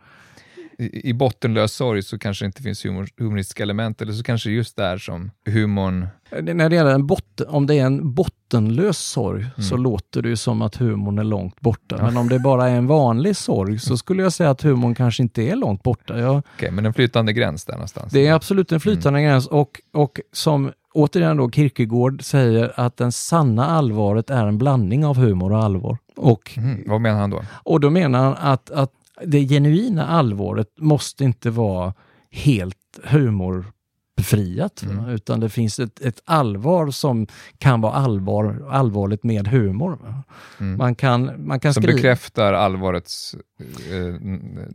i, 0.77 1.13
bottenlös 1.13 1.73
sorg 1.73 2.03
så 2.03 2.19
kanske 2.19 2.45
det 2.45 2.47
inte 2.47 2.61
finns 2.61 2.85
humor, 2.85 3.07
humoristiska 3.17 3.63
element, 3.63 4.01
eller 4.01 4.13
så 4.13 4.23
kanske 4.23 4.49
just 4.49 4.75
där 4.75 4.97
som 4.97 5.31
humorn... 5.45 6.07
När 6.41 6.69
det 6.69 6.75
gäller 6.75 6.93
en 6.93 7.07
botten, 7.07 7.47
om 7.49 7.67
det 7.67 7.75
är 7.75 7.85
en 7.85 8.13
bottenlös 8.13 8.97
sorg 8.97 9.41
mm. 9.41 9.69
så 9.69 9.77
låter 9.77 10.21
det 10.21 10.29
ju 10.29 10.35
som 10.35 10.61
att 10.61 10.75
humorn 10.75 11.19
är 11.19 11.23
långt 11.23 11.61
borta. 11.61 11.95
Ja. 11.99 12.05
Men 12.05 12.17
om 12.17 12.29
det 12.29 12.39
bara 12.39 12.69
är 12.69 12.75
en 12.75 12.87
vanlig 12.87 13.35
sorg 13.35 13.79
så 13.79 13.97
skulle 13.97 14.23
jag 14.23 14.33
säga 14.33 14.49
att 14.49 14.61
humorn 14.61 14.95
kanske 14.95 15.23
inte 15.23 15.43
är 15.43 15.55
långt 15.55 15.83
borta. 15.83 16.19
Jag, 16.19 16.37
okay, 16.37 16.71
men 16.71 16.85
en 16.85 16.93
flytande 16.93 17.33
gräns 17.33 17.65
där 17.65 17.73
någonstans? 17.73 18.13
Det 18.13 18.27
är 18.27 18.33
absolut 18.33 18.71
en 18.71 18.79
flytande 18.79 19.19
mm. 19.19 19.31
gräns 19.31 19.47
och, 19.47 19.81
och 19.93 20.19
som 20.31 20.71
återigen 20.93 21.37
då 21.37 21.51
Kierkegaard 21.51 22.23
säger 22.23 22.73
att 22.75 22.97
den 22.97 23.11
sanna 23.11 23.65
allvaret 23.65 24.29
är 24.29 24.47
en 24.47 24.57
blandning 24.57 25.05
av 25.05 25.17
humor 25.17 25.51
och 25.51 25.63
allvar. 25.63 25.97
Och, 26.15 26.53
mm, 26.57 26.83
vad 26.87 27.01
menar 27.01 27.19
han 27.19 27.29
då? 27.29 27.41
Och 27.49 27.79
då 27.79 27.89
menar 27.89 28.23
han 28.23 28.35
att, 28.39 28.71
att 28.71 28.91
det 29.23 29.47
genuina 29.47 30.07
allvaret 30.07 30.67
måste 30.79 31.23
inte 31.23 31.49
vara 31.49 31.93
helt 32.31 32.99
humorbefriat, 33.03 34.83
mm. 34.83 35.09
utan 35.09 35.39
det 35.39 35.49
finns 35.49 35.79
ett, 35.79 36.01
ett, 36.01 36.21
allvar 36.25 36.91
som 36.91 37.27
kan 37.57 37.81
vara 37.81 37.93
allvar, 37.93 38.67
allvarligt 38.69 39.23
med 39.23 39.47
humor. 39.47 40.23
Mm. 40.59 40.77
Man 40.77 40.95
kan, 40.95 41.47
man 41.47 41.59
kan 41.59 41.73
som 41.73 41.83
skriva... 41.83 41.95
bekräftar 41.95 42.53
allvarets 42.53 43.35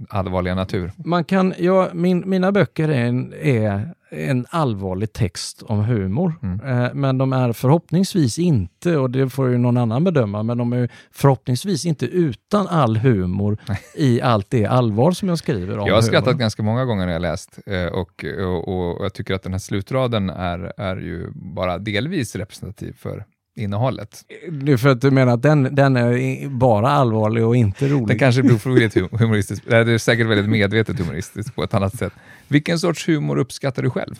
allvarliga 0.08 0.54
natur. 0.54 0.92
Man 0.96 1.24
kan, 1.24 1.54
ja, 1.58 1.88
min, 1.92 2.30
mina 2.30 2.52
böcker 2.52 2.88
är, 2.88 3.04
en, 3.04 3.32
är 3.32 3.94
en 4.10 4.46
allvarlig 4.50 5.12
text 5.12 5.62
om 5.62 5.84
humor. 5.84 6.34
Mm. 6.42 6.84
Eh, 6.84 6.94
men 6.94 7.18
de 7.18 7.32
är 7.32 7.52
förhoppningsvis 7.52 8.38
inte, 8.38 8.96
och 8.96 9.10
det 9.10 9.30
får 9.30 9.50
ju 9.50 9.58
någon 9.58 9.76
annan 9.76 10.04
bedöma, 10.04 10.42
men 10.42 10.58
de 10.58 10.72
är 10.72 10.88
förhoppningsvis 11.10 11.86
inte 11.86 12.06
utan 12.06 12.66
all 12.66 12.96
humor 12.96 13.58
i 13.94 14.20
allt 14.20 14.50
det 14.50 14.66
allvar 14.66 15.12
som 15.12 15.28
jag 15.28 15.38
skriver 15.38 15.78
om 15.78 15.86
Jag 15.86 15.94
har 15.94 16.02
skrattat 16.02 16.36
ganska 16.36 16.62
många 16.62 16.84
gånger 16.84 17.06
när 17.06 17.12
jag 17.12 17.22
läst 17.22 17.58
eh, 17.66 17.86
och, 17.86 18.24
och, 18.38 18.68
och, 18.68 19.04
jag 19.04 19.14
tycker 19.14 19.34
att 19.34 19.42
den 19.42 19.52
här 19.52 19.58
slutraden 19.58 20.30
är, 20.30 20.72
är 20.76 20.96
ju 20.96 21.30
bara 21.34 21.78
delvis 21.78 22.36
representativ 22.36 22.92
för 22.98 23.24
innehållet. 23.56 24.24
Är 24.66 24.76
för 24.76 24.88
att 24.88 25.00
du 25.00 25.10
menar 25.10 25.32
att 25.32 25.42
den, 25.42 25.74
den 25.74 25.96
är 25.96 26.48
bara 26.48 26.90
allvarlig 26.90 27.46
och 27.46 27.56
inte 27.56 27.88
rolig? 27.88 28.08
Den 28.08 28.18
kanske 28.18 28.42
blir 28.42 28.54
ofrivilligt 28.54 28.96
humoristisk. 29.20 29.62
Det 29.66 29.76
är 29.76 29.98
säkert 29.98 30.26
väldigt 30.26 30.48
medvetet 30.48 30.98
humoristiskt 30.98 31.54
på 31.54 31.62
ett 31.62 31.74
annat 31.74 31.98
sätt. 31.98 32.12
Vilken 32.48 32.78
sorts 32.78 33.08
humor 33.08 33.38
uppskattar 33.38 33.82
du 33.82 33.90
själv? 33.90 34.14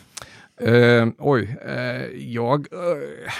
Uh, 0.68 1.08
oj, 1.18 1.56
uh, 1.68 1.74
jag... 2.16 2.60
Uh, 2.60 3.32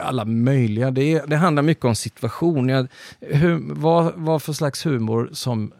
alla 0.00 0.24
möjliga. 0.24 0.90
Det, 0.90 1.22
det, 1.26 1.36
handlar 1.36 1.62
mycket 1.62 1.84
om 1.84 1.94
situation. 1.94 2.68
Jag, 2.68 2.88
hur, 3.20 3.74
vad, 3.74 4.12
vad 4.16 4.42
för 4.42 4.52
slags 4.52 4.86
humor 4.86 5.30
som, 5.32 5.72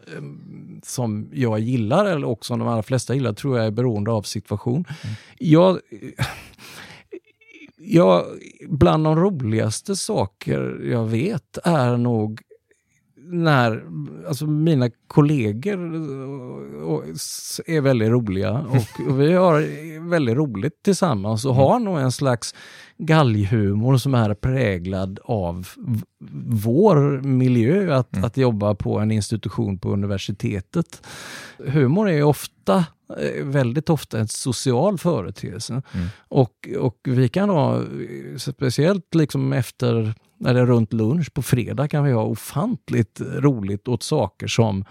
som 0.83 1.29
jag 1.33 1.59
gillar, 1.59 2.05
eller 2.05 2.27
också 2.27 2.55
de 2.55 2.67
allra 2.67 2.83
flesta 2.83 3.13
gillar, 3.13 3.33
tror 3.33 3.57
jag 3.57 3.67
är 3.67 3.71
beroende 3.71 4.11
av 4.11 4.21
situation. 4.21 4.85
Mm. 5.03 5.15
Jag 5.37 5.79
Ja, 7.83 8.25
bland 8.69 9.03
de 9.03 9.15
roligaste 9.15 9.95
saker 9.95 10.81
jag 10.91 11.05
vet 11.05 11.57
är 11.63 11.97
nog 11.97 12.41
när 13.23 13.83
alltså 14.27 14.45
mina 14.47 14.89
kollegor 15.07 15.79
är 17.65 17.81
väldigt 17.81 18.09
roliga 18.09 18.51
och 19.07 19.19
vi 19.19 19.33
har 19.33 20.09
väldigt 20.09 20.35
roligt 20.35 20.83
tillsammans 20.83 21.45
och 21.45 21.55
har 21.55 21.79
nog 21.79 21.99
en 21.99 22.11
slags 22.11 22.55
galghumor 22.97 23.97
som 23.97 24.13
är 24.13 24.33
präglad 24.33 25.19
av 25.23 25.67
vår 26.45 27.21
miljö 27.21 27.95
att, 27.95 28.13
mm. 28.13 28.25
att 28.25 28.37
jobba 28.37 28.75
på 28.75 28.99
en 28.99 29.11
institution 29.11 29.79
på 29.79 29.93
universitetet. 29.93 31.07
Humor 31.57 32.09
är 32.09 32.23
ofta 32.23 32.75
Eh, 32.75 32.85
väldigt 33.43 33.89
ofta 33.89 34.19
en 34.19 34.27
social 34.27 34.97
företeelse. 34.97 35.81
Mm. 35.93 36.07
Och, 36.27 36.69
och 36.79 36.97
vi 37.03 37.29
kan 37.29 37.49
ha, 37.49 37.81
speciellt 38.37 39.15
liksom 39.15 39.53
efter, 39.53 40.13
när 40.37 40.53
det 40.53 40.59
är 40.59 40.65
runt 40.65 40.93
lunch 40.93 41.33
på 41.33 41.41
fredag, 41.41 41.87
kan 41.87 42.03
vi 42.03 42.11
ha 42.11 42.23
ofantligt 42.23 43.21
roligt 43.21 43.87
åt 43.87 44.03
saker 44.03 44.47
som, 44.47 44.85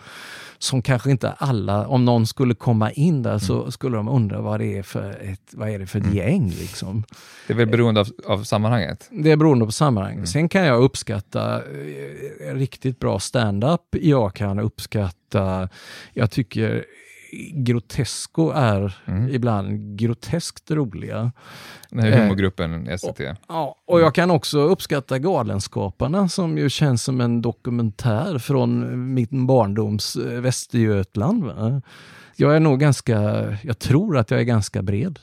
som 0.58 0.82
kanske 0.82 1.10
inte 1.10 1.32
alla, 1.32 1.86
om 1.86 2.04
någon 2.04 2.26
skulle 2.26 2.54
komma 2.54 2.90
in 2.90 3.22
där 3.22 3.30
mm. 3.30 3.40
så 3.40 3.70
skulle 3.70 3.96
de 3.96 4.08
undra 4.08 4.40
vad 4.40 4.60
det 4.60 4.78
är 4.78 4.82
för 4.82 5.10
ett, 5.10 5.50
vad 5.52 5.68
är 5.68 5.78
det 5.78 5.86
för 5.86 5.98
ett 5.98 6.04
mm. 6.04 6.16
gäng. 6.16 6.48
Liksom. 6.48 7.04
Det 7.46 7.52
är 7.52 7.56
väl 7.56 7.68
beroende 7.68 8.00
av, 8.00 8.08
av 8.26 8.44
sammanhanget? 8.44 9.08
Det 9.10 9.30
är 9.30 9.36
beroende 9.36 9.64
på 9.64 9.72
sammanhanget. 9.72 10.16
Mm. 10.16 10.26
Sen 10.26 10.48
kan 10.48 10.64
jag 10.64 10.82
uppskatta 10.82 11.56
eh, 11.56 12.54
riktigt 12.54 12.98
bra 12.98 13.18
stand-up. 13.18 13.80
Jag 13.90 14.34
kan 14.34 14.58
uppskatta, 14.58 15.68
jag 16.12 16.30
tycker 16.30 16.84
Grotesco 17.52 18.50
är 18.50 18.98
mm. 19.04 19.34
ibland 19.34 19.98
groteskt 19.98 20.70
roliga. 20.70 21.32
Den 21.90 22.00
här 22.00 22.22
humorgruppen 22.22 22.88
eh, 22.88 22.96
SCT. 22.96 23.20
Och, 23.20 23.26
ja, 23.48 23.76
och 23.86 24.00
jag 24.00 24.14
kan 24.14 24.30
också 24.30 24.58
uppskatta 24.58 25.18
Galenskaparna 25.18 26.28
som 26.28 26.58
ju 26.58 26.70
känns 26.70 27.02
som 27.02 27.20
en 27.20 27.42
dokumentär 27.42 28.38
från 28.38 29.14
min 29.14 29.46
barndoms 29.46 30.16
eh, 30.16 30.40
Västergötland. 30.40 31.44
Va? 31.44 31.82
Jag 32.36 32.56
är 32.56 32.60
nog 32.60 32.80
ganska, 32.80 33.20
jag 33.62 33.78
tror 33.78 34.18
att 34.18 34.30
jag 34.30 34.40
är 34.40 34.44
ganska 34.44 34.82
bred. 34.82 35.18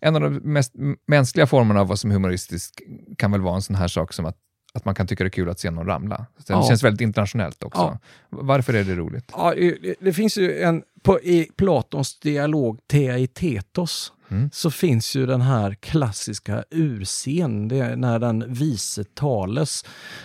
En 0.00 0.16
av 0.16 0.22
de 0.22 0.30
mest 0.30 0.72
mänskliga 1.06 1.46
formerna 1.46 1.80
av 1.80 1.88
vad 1.88 1.98
som 1.98 2.10
är 2.10 2.14
humoristiskt 2.14 2.80
kan 3.18 3.32
väl 3.32 3.40
vara 3.40 3.54
en 3.54 3.62
sån 3.62 3.76
här 3.76 3.88
sak 3.88 4.12
som 4.12 4.26
att 4.26 4.36
att 4.72 4.84
man 4.84 4.94
kan 4.94 5.06
tycka 5.06 5.24
det 5.24 5.28
är 5.28 5.30
kul 5.30 5.48
att 5.48 5.60
se 5.60 5.70
någon 5.70 5.86
ramla. 5.86 6.26
Det 6.36 6.52
ja. 6.52 6.68
känns 6.68 6.84
väldigt 6.84 7.00
internationellt 7.00 7.64
också. 7.64 7.80
Ja. 7.80 7.98
Varför 8.28 8.74
är 8.74 8.84
det 8.84 8.94
roligt? 8.94 9.32
Ja, 9.36 9.54
det 10.00 10.12
finns 10.12 10.38
ju 10.38 10.60
en 10.60 10.82
på, 11.02 11.20
I 11.20 11.50
Platons 11.56 12.20
dialog 12.20 12.78
Theaitetos 12.86 14.12
Mm. 14.30 14.50
så 14.52 14.70
finns 14.70 15.16
ju 15.16 15.26
den 15.26 15.40
här 15.40 15.74
klassiska 15.74 16.64
urscen, 16.70 17.68
det 17.68 17.78
är 17.78 17.96
när 17.96 18.18
den 18.18 18.54
vise 18.54 19.04
Tales, 19.04 19.84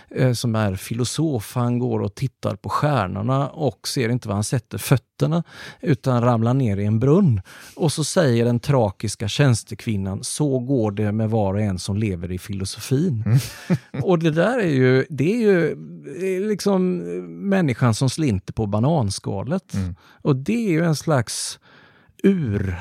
eh, 0.10 0.34
som 0.34 0.56
är 0.56 0.76
filosof, 0.76 1.56
han 1.56 1.80
går 1.80 2.00
och 2.00 2.16
tittar 2.16 2.56
på 2.56 2.70
stjärnorna 2.70 3.50
och 3.50 3.88
ser 3.88 4.10
inte 4.10 4.28
var 4.28 4.36
han 4.36 4.44
sätter 4.44 4.78
fötterna, 4.78 5.44
utan 5.82 6.22
ramlar 6.22 6.54
ner 6.54 6.78
i 6.78 6.86
en 6.86 7.00
brunn. 7.00 7.42
Och 7.76 7.92
så 7.92 8.04
säger 8.04 8.46
den 8.46 8.60
trakiska 8.60 9.28
tjänstekvinnan, 9.28 10.24
så 10.24 10.60
går 10.60 10.92
det 10.92 11.12
med 11.12 11.30
var 11.30 11.54
och 11.54 11.62
en 11.62 11.80
som 11.80 11.98
lever 11.98 12.32
i 12.32 12.40
filosofin. 12.40 13.40
och 14.04 14.20
det 14.20 14.32
där 14.32 14.60
är 14.60 14.74
ju, 14.74 15.06
det 15.10 15.34
är 15.34 15.42
ju 15.42 15.76
liksom 16.50 16.98
människan 17.50 17.94
som 17.94 18.10
slinter 18.10 18.54
på 18.54 18.66
bananskalet. 18.66 19.74
Mm. 19.74 19.96
Och 20.22 20.36
det 20.36 20.68
är 20.68 20.72
ju 20.72 20.84
en 20.84 20.96
slags 20.96 21.60
ur 22.24 22.76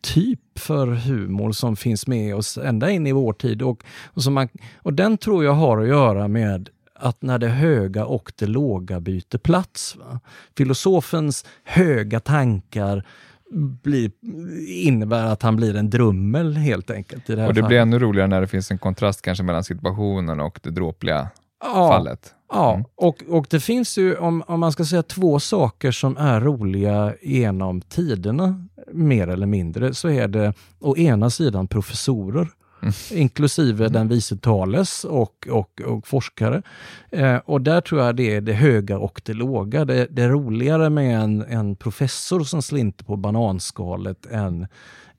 typ 0.00 0.58
för 0.58 0.86
humor 0.86 1.52
som 1.52 1.76
finns 1.76 2.06
med 2.06 2.34
oss 2.34 2.58
ända 2.58 2.90
in 2.90 3.06
i 3.06 3.12
vår 3.12 3.32
tid. 3.32 3.62
Och, 3.62 3.84
och, 4.04 4.22
som 4.22 4.34
man, 4.34 4.48
och 4.76 4.92
den 4.92 5.18
tror 5.18 5.44
jag 5.44 5.52
har 5.52 5.78
att 5.78 5.88
göra 5.88 6.28
med 6.28 6.68
att 6.94 7.22
när 7.22 7.38
det 7.38 7.48
höga 7.48 8.04
och 8.04 8.32
det 8.36 8.46
låga 8.46 9.00
byter 9.00 9.38
plats. 9.38 9.96
Va? 9.96 10.20
Filosofens 10.56 11.44
höga 11.64 12.20
tankar 12.20 13.04
blir, 13.82 14.10
innebär 14.66 15.24
att 15.24 15.42
han 15.42 15.56
blir 15.56 15.76
en 15.76 15.90
drummel 15.90 16.56
helt 16.56 16.90
enkelt. 16.90 17.30
I 17.30 17.34
det 17.34 17.40
här 17.40 17.48
Och 17.48 17.54
det 17.54 17.60
fallet. 17.60 17.68
blir 17.68 17.78
ännu 17.78 17.98
roligare 17.98 18.28
när 18.28 18.40
det 18.40 18.46
finns 18.46 18.70
en 18.70 18.78
kontrast 18.78 19.22
kanske 19.22 19.44
mellan 19.44 19.64
situationen 19.64 20.40
och 20.40 20.60
det 20.62 20.70
dråpliga 20.70 21.28
ja, 21.60 21.88
fallet. 21.88 22.34
Ja, 22.54 22.72
Mm. 22.74 22.84
och, 22.96 23.22
och 23.28 23.46
det 23.50 23.60
finns 23.60 23.98
ju, 23.98 24.16
om, 24.16 24.42
om 24.46 24.60
man 24.60 24.72
ska 24.72 24.84
säga 24.84 25.02
två 25.02 25.40
saker 25.40 25.90
som 25.92 26.16
är 26.16 26.40
roliga 26.40 27.14
genom 27.22 27.80
tiderna, 27.80 28.66
mer 28.92 29.28
eller 29.28 29.46
mindre, 29.46 29.94
så 29.94 30.08
är 30.08 30.28
det 30.28 30.54
å 30.80 30.96
ena 30.96 31.30
sidan 31.30 31.68
professorer, 31.68 32.48
Mm. 32.82 32.94
inklusive 33.12 33.88
den 33.88 34.08
vice 34.08 34.36
Thales 34.36 35.04
och, 35.04 35.48
och, 35.50 35.80
och 35.86 36.06
forskare. 36.06 36.62
Eh, 37.10 37.36
och 37.36 37.60
där 37.60 37.80
tror 37.80 38.00
jag 38.00 38.16
det 38.16 38.34
är 38.34 38.40
det 38.40 38.52
höga 38.52 38.98
och 38.98 39.20
det 39.24 39.32
låga. 39.34 39.84
Det, 39.84 40.06
det 40.10 40.22
är 40.22 40.28
roligare 40.28 40.90
med 40.90 41.20
en, 41.20 41.42
en 41.42 41.76
professor 41.76 42.40
som 42.44 42.62
slinter 42.62 43.04
på 43.04 43.16
bananskalet 43.16 44.26
än 44.26 44.66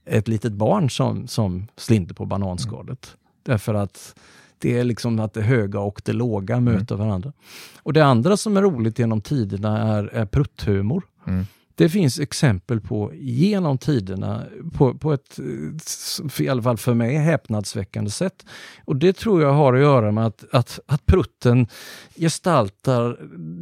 ett 0.06 0.28
litet 0.28 0.54
barn 0.54 0.90
som, 0.90 1.28
som 1.28 1.68
slinter 1.78 2.16
på 2.16 2.26
bananskalet. 2.26 3.16
Därför 3.46 3.74
att 3.74 4.16
det 4.66 4.80
är 4.80 4.84
liksom 4.84 5.20
att 5.20 5.34
det 5.34 5.42
höga 5.42 5.80
och 5.80 6.02
det 6.06 6.14
låga 6.14 6.60
möter 6.60 6.96
varandra. 6.96 7.34
Och 7.84 7.94
det 7.94 8.06
andra 8.06 8.38
som 8.38 8.58
är 8.58 8.62
roligt 8.62 9.00
genom 9.00 9.22
tiderna 9.22 9.98
är, 9.98 10.04
är 10.04 10.26
prutthumor. 10.26 11.04
Mm. 11.28 11.46
Det 11.76 11.90
finns 11.90 12.20
exempel 12.20 12.82
på 12.82 13.12
genom 13.16 13.78
tiderna 13.78 14.44
på, 14.74 14.94
på 14.94 15.14
ett, 15.14 15.40
eh, 15.40 16.46
i 16.46 16.50
alla 16.50 16.62
fall 16.62 16.78
för 16.78 16.94
mig, 16.94 17.16
häpnadsväckande 17.16 18.12
sätt. 18.12 18.46
Och 18.86 18.96
det 18.96 19.14
tror 19.14 19.42
jag 19.42 19.54
har 19.54 19.74
att 19.74 19.80
göra 19.80 20.12
med 20.12 20.26
att, 20.26 20.46
att, 20.52 20.80
att 20.88 21.06
prutten 21.06 21.68
gestaltar 22.16 23.18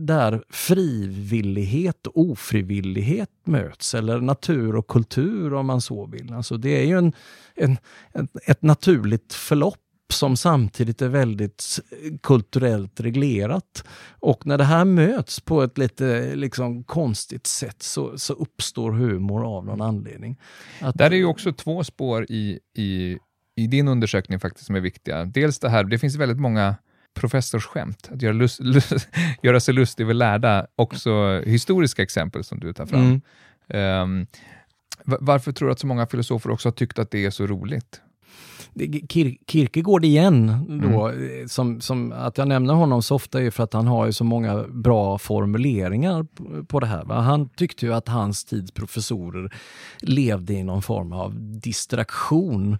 där 0.05 0.43
frivillighet 0.49 2.07
och 2.07 2.17
ofrivillighet 2.17 3.29
möts, 3.45 3.93
eller 3.93 4.21
natur 4.21 4.75
och 4.75 4.87
kultur 4.87 5.53
om 5.53 5.65
man 5.65 5.81
så 5.81 6.05
vill. 6.05 6.33
Alltså 6.33 6.57
det 6.57 6.81
är 6.81 6.85
ju 6.85 6.97
en, 6.97 7.13
en, 7.55 7.77
ett, 8.13 8.29
ett 8.45 8.61
naturligt 8.61 9.33
förlopp 9.33 9.82
som 10.11 10.37
samtidigt 10.37 11.01
är 11.01 11.07
väldigt 11.07 11.79
kulturellt 12.23 12.99
reglerat. 12.99 13.83
Och 14.09 14.45
när 14.45 14.57
det 14.57 14.63
här 14.63 14.85
möts 14.85 15.39
på 15.39 15.63
ett 15.63 15.77
lite 15.77 16.35
liksom, 16.35 16.83
konstigt 16.83 17.47
sätt 17.47 17.83
så, 17.83 18.17
så 18.17 18.33
uppstår 18.33 18.91
humor 18.91 19.45
av 19.57 19.65
någon 19.65 19.81
anledning. 19.81 20.39
Att, 20.81 20.95
Där 20.97 21.11
är 21.11 21.15
ju 21.15 21.25
också 21.25 21.53
två 21.53 21.83
spår 21.83 22.25
i, 22.29 22.59
i, 22.77 23.17
i 23.55 23.67
din 23.67 23.87
undersökning 23.87 24.39
faktiskt 24.39 24.65
som 24.65 24.75
är 24.75 24.79
viktiga. 24.79 25.25
Dels 25.25 25.59
det 25.59 25.69
här, 25.69 25.83
det 25.83 25.99
finns 25.99 26.15
väldigt 26.15 26.39
många 26.39 26.75
professorsskämt, 27.13 28.09
att 28.11 28.21
göra, 28.21 28.33
lust, 28.33 28.59
lust, 28.59 28.93
göra 29.43 29.59
sig 29.59 29.73
lustig 29.73 30.03
över 30.03 30.13
lärda, 30.13 30.67
också 30.75 31.41
historiska 31.45 32.03
exempel 32.03 32.43
som 32.43 32.59
du 32.59 32.73
tar 32.73 32.85
fram. 32.85 33.21
Mm. 33.67 34.27
Va- 35.03 35.17
varför 35.21 35.51
tror 35.51 35.67
du 35.67 35.71
att 35.71 35.79
så 35.79 35.87
många 35.87 36.07
filosofer 36.07 36.51
också 36.51 36.69
har 36.69 36.73
tyckt 36.73 36.99
att 36.99 37.11
det 37.11 37.25
är 37.25 37.29
så 37.29 37.47
roligt? 37.47 38.01
Kir 39.09 39.37
Kierkegaard 39.47 40.05
igen, 40.05 40.65
då, 40.83 41.09
eh, 41.09 41.47
som, 41.47 41.81
som 41.81 42.11
att 42.11 42.37
jag 42.37 42.47
nämner 42.47 42.73
honom 42.73 43.03
så 43.03 43.15
ofta 43.15 43.41
är 43.41 43.51
för 43.51 43.63
att 43.63 43.73
han 43.73 43.87
har 43.87 44.05
ju 44.05 44.11
så 44.11 44.23
många 44.23 44.63
bra 44.67 45.17
formuleringar 45.17 46.23
på, 46.23 46.65
på 46.65 46.79
det 46.79 46.87
här. 46.87 47.03
Va? 47.03 47.21
Han 47.21 47.49
tyckte 47.49 47.85
ju 47.85 47.93
att 47.93 48.07
hans 48.07 48.45
tids 48.45 48.71
professorer 48.71 49.53
levde 49.99 50.53
i 50.53 50.63
någon 50.63 50.81
form 50.81 51.13
av 51.13 51.33
distraktion. 51.59 52.77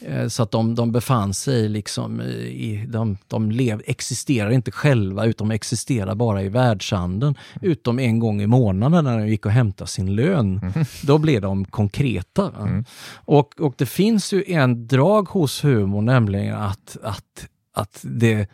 Eh, 0.00 0.28
så 0.28 0.42
att 0.42 0.50
de, 0.50 0.74
de 0.74 0.92
befann 0.92 1.34
sig 1.34 1.68
liksom 1.68 2.20
i, 2.20 2.86
de, 2.88 3.16
de 3.28 3.50
lev, 3.50 3.82
existerar 3.86 4.50
inte 4.50 4.70
själva 4.70 5.26
utan 5.26 5.48
de 5.48 5.54
existerar 5.54 6.14
bara 6.14 6.42
i 6.42 6.48
världshandeln. 6.48 7.34
Utom 7.62 7.98
en 7.98 8.18
gång 8.18 8.42
i 8.42 8.46
månaden 8.46 9.04
när 9.04 9.18
de 9.18 9.28
gick 9.28 9.46
och 9.46 9.52
hämtade 9.52 9.90
sin 9.90 10.14
lön. 10.14 10.72
Då 11.02 11.18
blev 11.18 11.40
de 11.40 11.64
konkreta. 11.64 12.50
Va? 12.50 12.84
Och, 13.14 13.60
och 13.60 13.74
det 13.78 13.86
finns 13.86 14.32
ju 14.32 14.44
en 14.46 14.86
drag 14.86 15.28
hos 15.38 15.64
humor, 15.64 16.02
nämligen 16.02 16.56
att, 16.56 16.96
att, 17.02 17.48
att 17.74 18.00
det, 18.02 18.48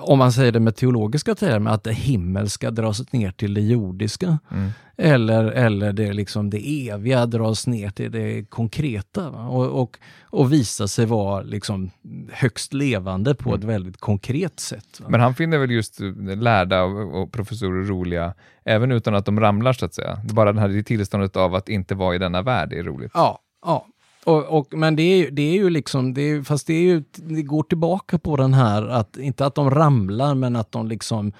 om 0.00 0.18
man 0.18 0.32
säger 0.32 0.52
det 0.52 0.60
med 0.60 0.76
teologiska 0.76 1.34
termer, 1.34 1.70
att 1.70 1.84
det 1.84 1.92
himmelska 1.92 2.70
dras 2.70 3.12
ner 3.12 3.30
till 3.30 3.54
det 3.54 3.60
jordiska. 3.60 4.38
Mm. 4.50 4.70
Eller, 4.98 5.44
eller 5.44 5.92
det, 5.92 6.12
liksom 6.12 6.50
det 6.50 6.88
eviga 6.88 7.26
dras 7.26 7.66
ner 7.66 7.90
till 7.90 8.12
det 8.12 8.44
konkreta. 8.44 9.30
Va? 9.30 9.48
Och, 9.48 9.82
och, 9.82 9.98
och 10.22 10.52
visar 10.52 10.86
sig 10.86 11.06
vara 11.06 11.42
liksom 11.42 11.90
högst 12.32 12.72
levande 12.72 13.34
på 13.34 13.54
ett 13.54 13.64
väldigt 13.64 13.96
konkret 13.96 14.60
sätt. 14.60 15.00
Va? 15.00 15.06
Men 15.08 15.20
han 15.20 15.34
finner 15.34 15.58
väl 15.58 15.70
just 15.70 16.00
lärda 16.36 16.82
och, 16.82 17.32
professorer 17.32 17.84
roliga, 17.84 18.34
även 18.64 18.92
utan 18.92 19.14
att 19.14 19.26
de 19.26 19.40
ramlar 19.40 19.72
så 19.72 19.84
att 19.84 19.94
säga. 19.94 20.20
Bara 20.32 20.52
det 20.52 20.60
här 20.60 20.82
tillståndet 20.82 21.36
av 21.36 21.54
att 21.54 21.68
inte 21.68 21.94
vara 21.94 22.14
i 22.14 22.18
denna 22.18 22.42
värld 22.42 22.72
är 22.72 22.82
roligt. 22.82 23.10
Ja, 23.14 23.38
ja. 23.66 23.86
Och, 24.26 24.44
och, 24.58 24.66
men 24.70 24.96
det 24.96 25.02
är, 25.02 25.16
ju- 25.16 25.30
det 25.30 25.42
är 25.42 25.52
ju 25.54 25.70
liksom, 25.70 26.14
det 26.14 26.20
är, 26.22 26.42
fast 26.42 26.66
det, 26.66 26.74
är 26.74 26.82
ju, 26.82 27.04
det 27.16 27.42
går 27.42 27.62
tillbaka 27.62 28.18
på 28.18 28.36
den 28.36 28.54
här, 28.54 28.82
att, 28.88 29.16
inte 29.18 29.46
att 29.46 29.54
de 29.54 29.70
ramlar, 29.70 30.34
men 30.34 30.56
att 30.56 30.72
de 30.72 30.88
liksom, 30.88 31.32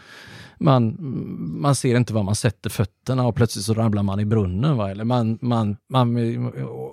man, 0.59 0.97
man 1.61 1.75
ser 1.75 1.97
inte 1.97 2.13
var 2.15 2.23
man 2.23 2.35
sätter 2.37 2.71
fötterna 2.71 2.96
och 3.09 3.35
plötsligt 3.37 3.65
så 3.65 3.75
ramlar 3.75 4.03
man 4.03 4.21
i 4.21 4.25
brunnen. 4.25 4.77
Va? 4.77 4.91
Eller 4.91 5.05
man, 5.05 5.39
man, 5.43 5.77
man, 5.91 6.17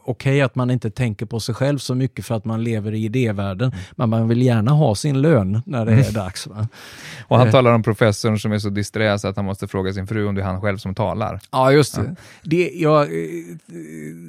Okej 0.05 0.41
att 0.41 0.55
man 0.55 0.71
inte 0.71 0.89
tänker 0.91 1.25
på 1.25 1.39
sig 1.39 1.55
själv 1.55 1.77
så 1.77 1.95
mycket 1.95 2.25
för 2.25 2.35
att 2.35 2.45
man 2.45 2.63
lever 2.63 2.91
i 2.93 3.03
idévärlden, 3.05 3.71
men 3.91 4.09
man 4.09 4.27
vill 4.27 4.41
gärna 4.41 4.71
ha 4.71 4.95
sin 4.95 5.21
lön 5.21 5.61
när 5.65 5.85
det 5.85 5.91
är 5.93 6.11
dags. 6.11 6.47
Va? 6.47 6.67
Och 7.27 7.37
han 7.37 7.47
Eh. 7.47 7.51
talar 7.51 7.73
om 7.73 7.83
professorn 7.83 8.39
som 8.39 8.51
är 8.51 8.59
så 8.59 8.69
disträ 8.69 9.19
så 9.19 9.27
att 9.27 9.35
han 9.35 9.45
måste 9.45 9.67
fråga 9.67 9.93
sin 9.93 10.07
fru 10.07 10.27
om 10.27 10.35
det 10.35 10.41
är 10.41 10.45
han 10.45 10.61
själv 10.61 10.77
som 10.77 10.95
talar. 10.95 11.39
Ja, 11.51 11.71
just 11.71 11.95
det. 11.95 12.15
Det, 12.43 12.71
ja, 12.75 13.03
eh, 13.03 13.09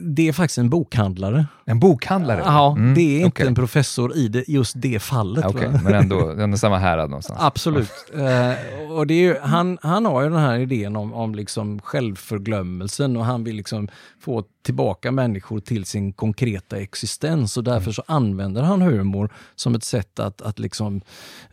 det 0.03 0.29
är 0.29 0.33
faktiskt 0.33 0.59
en 0.59 0.71
bokhandlare. 0.71 1.47
En 1.65 1.81
bokhandlare? 1.81 2.43
Ja, 2.45 2.75
Mm, 2.79 2.95
det 2.95 3.01
är 3.01 3.17
inte 3.17 3.29
okej. 3.29 3.47
en 3.47 3.55
professor 3.55 4.17
i 4.17 4.29
det, 4.29 4.45
just 4.49 4.73
det 4.77 5.03
fallet. 5.03 5.45
Ja, 5.61 5.69
va? 5.71 5.81
men 5.85 5.95
ändå, 5.95 6.31
ändå 6.39 6.57
samma 6.57 6.79
härad 6.79 7.11
någonstans. 7.11 7.39
Absolut. 7.43 7.91
Eh, 8.15 8.93
och 8.93 9.07
det 9.07 9.15
är 9.15 9.19
ju, 9.19 9.37
han, 9.43 9.79
han 9.83 10.07
har 10.07 10.23
ju 10.23 10.29
den 10.31 10.39
här 10.39 10.59
idén 10.59 10.97
om, 10.97 11.13
om 11.15 11.35
liksom 11.35 11.74
självförglömmelsen 11.81 13.17
och 13.17 13.25
han 13.25 13.45
vill 13.45 13.57
liksom 13.57 13.89
få 14.21 14.45
tillbaka 14.63 15.13
människor 15.13 15.61
till 15.61 15.85
sin 15.85 16.13
konkreta 16.13 16.77
existens 16.77 17.57
och 17.57 17.65
därför 17.65 17.93
så 17.93 18.03
använder 18.07 18.63
han 18.63 18.83
humor 18.83 19.33
som 19.55 19.75
ett 19.75 19.85
sätt 19.85 20.19
att, 20.19 20.43
att, 20.43 20.59
liksom, 20.59 21.01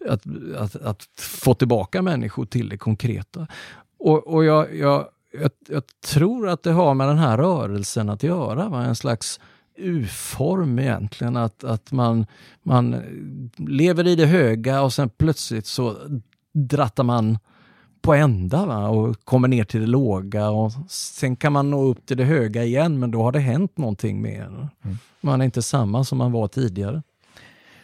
att, 0.10 0.24
att, 0.58 0.76
att 0.76 1.08
få 1.18 1.54
tillbaka 1.54 2.02
människor 2.02 2.46
till 2.46 2.70
det 2.70 2.78
konkreta. 2.78 3.48
Och, 4.00 4.28
och 4.28 4.46
jag, 4.46 4.76
jag, 4.76 5.08
jag, 5.32 5.52
jag 5.68 5.84
tror 6.06 6.50
att 6.50 6.64
det 6.64 6.72
har 6.72 6.94
med 6.94 7.08
den 7.08 7.18
här 7.18 7.38
rörelsen 7.38 8.10
att 8.10 8.24
göra, 8.24 8.70
va? 8.70 8.86
en 8.86 8.96
slags 8.96 9.40
U-form 9.76 10.80
egentligen. 10.80 11.38
Att, 11.38 11.64
att 11.64 11.92
man, 11.92 12.26
man 12.64 12.96
lever 13.58 14.08
i 14.08 14.16
det 14.16 14.26
höga 14.26 14.82
och 14.82 14.94
sen 14.94 15.10
plötsligt 15.10 15.68
så 15.68 15.98
drattar 16.54 17.04
man 17.04 17.38
på 18.02 18.14
ända 18.14 18.66
va? 18.66 18.88
och 18.88 19.26
kommer 19.26 19.48
ner 19.48 19.64
till 19.64 19.82
det 19.82 19.88
låga 19.88 20.50
och 20.50 20.72
sen 20.90 21.36
kan 21.36 21.54
man 21.54 21.70
nå 21.70 21.84
upp 21.84 22.06
till 22.06 22.18
det 22.18 22.24
höga 22.24 22.64
igen 22.64 23.00
men 23.00 23.12
då 23.12 23.24
har 23.24 23.32
det 23.32 23.40
hänt 23.40 23.78
någonting 23.78 24.22
med 24.22 24.42
en. 24.42 24.68
Man 25.22 25.42
är 25.42 25.46
inte 25.46 25.62
samma 25.62 26.04
som 26.04 26.18
man 26.18 26.32
var 26.32 26.48
tidigare. 26.48 27.02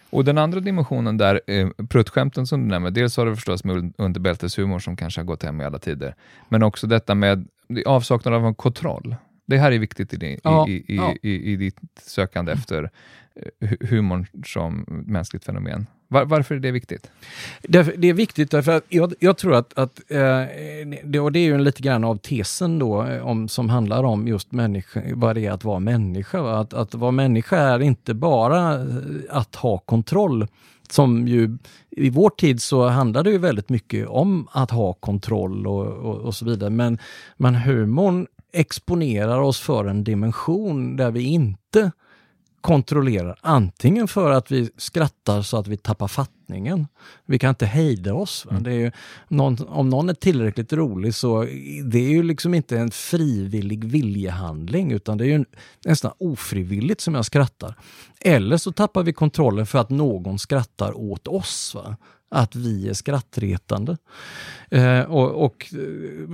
Och 0.10 0.25
den 0.25 0.38
andra 0.38 0.60
dimensionen 0.60 1.17
där, 1.17 1.41
eh, 1.47 1.69
pruttskämten 1.89 2.47
som 2.47 2.62
du 2.62 2.67
nämner, 2.67 2.91
dels 2.91 3.17
har 3.17 3.25
du 3.25 3.36
förstås 3.36 3.63
med 3.63 3.93
underbälteshumor 3.97 4.80
som 4.80 4.95
kanske 4.95 5.21
har 5.21 5.25
gått 5.25 5.43
hem 5.43 5.62
i 5.62 5.65
alla 5.65 5.80
tider, 5.80 6.15
men 6.49 6.63
också 6.63 6.88
detta 6.88 7.15
med 7.15 7.47
avsaknad 7.86 8.34
av 8.34 8.45
en 8.45 8.56
kontroll. 8.56 9.15
Det 9.47 9.57
här 9.57 9.71
är 9.71 9.79
viktigt 9.79 10.13
i, 10.13 10.17
din, 10.17 10.39
Ja, 10.43 10.67
i, 10.67 10.71
i, 10.71 10.95
ja. 10.95 11.13
i, 11.21 11.55
ditt 11.55 11.77
sökande 12.01 12.51
efter 12.51 12.89
eh, 13.36 13.67
hu- 13.67 13.88
humorn 13.88 14.25
som 14.45 14.86
mänskligt 15.07 15.45
fenomen. 15.45 15.88
Var, 16.07 16.25
varför 16.25 16.55
är 16.55 16.60
det 16.60 16.71
viktigt? 16.71 17.12
Det, 17.62 17.83
det 17.97 18.07
är 18.10 18.13
viktigt 18.13 18.51
därför 18.51 18.71
att 18.71 18.83
jag, 18.89 19.13
jag 19.19 19.38
tror 19.38 19.55
att, 19.55 19.77
att 19.77 20.01
eh, 20.12 20.43
det, 21.03 21.19
och 21.19 21.31
det 21.31 21.39
är 21.39 21.43
ju 21.43 21.53
en 21.53 21.63
lite 21.63 21.81
grann 21.81 22.03
av 22.03 22.17
tesen 22.17 22.79
då 22.79 23.05
eh, 23.05 23.27
om, 23.27 23.47
som 23.47 23.69
handlar 23.69 24.03
om 24.03 24.27
just 24.27 24.51
människa, 24.51 25.01
vad 25.13 25.36
det 25.36 25.45
är 25.45 25.51
att 25.51 25.63
vara 25.63 25.79
människa. 25.79 26.41
Va? 26.41 26.60
Att, 26.60 26.73
att 26.73 26.93
vara 26.95 27.12
människa 27.12 27.57
är 27.57 27.79
inte 27.79 28.13
bara 28.13 28.73
eh, 28.73 28.86
att 29.29 29.55
ha 29.55 29.77
kontroll. 29.77 30.47
Som 30.89 31.27
ju, 31.27 31.57
I 31.89 32.10
vår 32.10 32.29
tid 32.29 32.62
så 32.62 32.88
handlar 32.88 33.23
det 33.23 33.29
ju 33.31 33.38
väldigt 33.38 33.69
mycket 33.69 34.07
om 34.07 34.47
att 34.51 34.71
ha 34.71 34.93
kontroll 34.93 35.67
och, 35.67 35.88
och, 35.88 36.15
och 36.15 36.36
så 36.36 36.45
vidare. 36.45 36.69
Men, 36.69 36.97
men 37.38 37.55
humorn 37.55 38.27
exponerar 38.51 39.39
oss 39.39 39.60
för 39.60 39.86
en 39.86 40.03
dimension 40.03 40.95
där 40.95 41.12
vi 41.12 41.21
inte 41.21 41.91
kontrollerar. 42.62 43.39
Antingen 43.41 44.07
för 44.07 44.31
att 44.31 44.51
vi 44.51 44.69
skrattar 44.77 45.41
så 45.41 45.57
att 45.57 45.67
vi 45.67 45.77
tappar 45.77 46.07
fattningen. 46.07 46.88
Vi 47.25 47.39
kan 47.39 47.49
inte 47.49 47.65
hejda 47.65 48.13
oss. 48.13 48.45
Är 48.65 48.69
ju, 48.69 48.91
någon, 49.27 49.57
om 49.67 49.89
någon 49.89 50.10
är 50.10 50.13
tillräckligt 50.13 50.73
rolig 50.73 51.15
så 51.15 51.41
det 51.83 51.99
är 51.99 52.10
ju 52.10 52.23
liksom 52.23 52.53
inte 52.53 52.77
en 52.77 52.91
frivillig 52.91 53.83
viljehandling 53.83 54.91
utan 54.91 55.17
det 55.17 55.23
är 55.23 55.38
ju 55.38 55.45
nästan 55.86 56.12
ofrivilligt 56.17 57.01
som 57.01 57.15
jag 57.15 57.25
skrattar. 57.25 57.75
Eller 58.21 58.57
så 58.57 58.71
tappar 58.71 59.03
vi 59.03 59.13
kontrollen 59.13 59.65
för 59.65 59.79
att 59.79 59.89
någon 59.89 60.39
skrattar 60.39 60.97
åt 60.97 61.27
oss. 61.27 61.75
Va? 61.75 61.95
Att 62.30 62.56
vi 62.56 62.90
är 62.90 62.94
skrattretande. 62.94 63.98
Eh, 64.72 65.02
och 65.02 65.46
och 65.46 65.74
eh, 65.74 66.30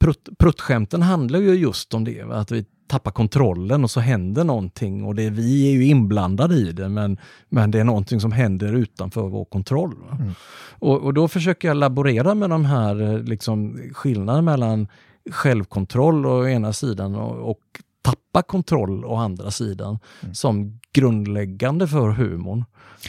prutt, 0.00 0.28
pruttskämten 0.38 1.02
handlar 1.02 1.38
ju 1.38 1.54
just 1.54 1.94
om 1.94 2.04
det. 2.04 2.24
Va? 2.24 2.34
Att 2.34 2.50
vi 2.50 2.64
tappar 2.92 3.10
kontrollen 3.10 3.84
och 3.84 3.90
så 3.90 4.00
händer 4.00 4.44
någonting 4.44 5.04
och 5.04 5.14
det, 5.14 5.30
vi 5.30 5.68
är 5.68 5.72
ju 5.72 5.84
inblandade 5.84 6.54
i 6.54 6.72
det 6.72 6.88
men, 6.88 7.18
men 7.48 7.70
det 7.70 7.80
är 7.80 7.84
någonting 7.84 8.20
som 8.20 8.32
händer 8.32 8.72
utanför 8.72 9.28
vår 9.28 9.44
kontroll. 9.44 9.96
Mm. 10.12 10.32
Och, 10.78 11.00
och 11.00 11.14
då 11.14 11.28
försöker 11.28 11.68
jag 11.68 11.76
laborera 11.76 12.34
med 12.34 12.50
de 12.50 12.64
här 12.64 13.00
eh, 13.00 13.18
liksom, 13.18 13.80
skillnaderna 13.92 14.42
mellan 14.42 14.88
självkontroll 15.30 16.26
å 16.26 16.48
ena 16.48 16.72
sidan 16.72 17.14
och, 17.14 17.50
och 17.50 17.60
tappa 18.02 18.42
kontroll 18.42 19.04
å 19.04 19.14
andra 19.14 19.50
sidan 19.50 19.98
Mm. 20.22 20.34
som 20.34 20.80
grundläggande 20.92 21.88
för 21.88 22.08
humorn. 22.10 22.64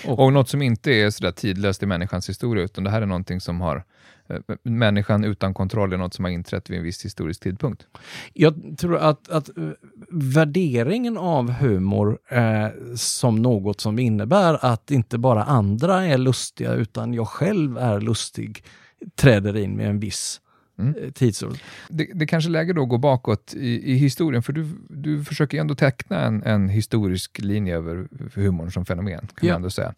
Och 0.05 0.33
något 0.33 0.49
som 0.49 0.61
inte 0.61 0.91
är 0.91 1.09
sådär 1.09 1.31
tidlöst 1.31 1.83
i 1.83 1.85
människans 1.85 2.29
historia, 2.29 2.63
utan 2.63 2.83
det 2.83 2.89
här 2.89 3.01
är 3.01 3.05
någonting 3.05 3.41
som 3.41 3.61
har 3.61 3.83
eh, 4.29 4.55
Människan 4.63 5.23
utan 5.23 5.53
kontroll 5.53 5.93
är 5.93 5.97
något 5.97 6.13
som 6.13 6.25
har 6.25 6.31
inträtt 6.31 6.69
vid 6.69 6.77
en 6.77 6.83
viss 6.83 7.05
historisk 7.05 7.43
tidpunkt. 7.43 7.87
Jag 8.33 8.77
tror 8.77 8.97
att, 8.97 9.29
att 9.29 9.57
eh, 9.57 9.69
värderingen 10.09 11.17
av 11.17 11.51
humor 11.51 12.19
eh, 12.29 12.67
som 12.95 13.35
något 13.35 13.81
som 13.81 13.99
innebär 13.99 14.65
att 14.65 14.91
inte 14.91 15.17
bara 15.17 15.43
andra 15.43 16.05
är 16.05 16.17
lustiga 16.17 16.73
utan 16.73 17.13
jag 17.13 17.27
själv 17.27 17.77
är 17.77 17.99
lustig 18.01 18.63
träder 19.15 19.57
in 19.57 19.75
med 19.77 19.89
en 19.89 19.99
viss 19.99 20.41
Mm. 20.79 20.95
eh, 21.03 21.11
tidsålder. 21.11 21.61
Det, 21.89 22.07
det 22.13 22.25
kanske 22.27 22.47
är 22.49 22.51
läge 22.51 22.73
då 22.73 22.83
att 22.83 22.89
gå 22.89 22.97
bakåt 22.97 23.53
i, 23.57 23.91
i 23.91 23.95
historien, 23.95 24.43
för 24.43 24.53
du, 24.53 24.67
du 24.89 25.23
försöker 25.23 25.59
ändå 25.61 25.75
teckna 25.75 26.21
en, 26.21 26.43
en 26.43 26.69
historisk 26.69 27.39
linje 27.39 27.75
över 27.77 28.07
humorn 28.35 28.71
som 28.71 28.85
fenomen, 28.85 29.19
kan 29.19 29.47
Ja. 29.47 29.53
man 29.53 29.55
ändå 29.55 29.69
säga. 29.69 29.93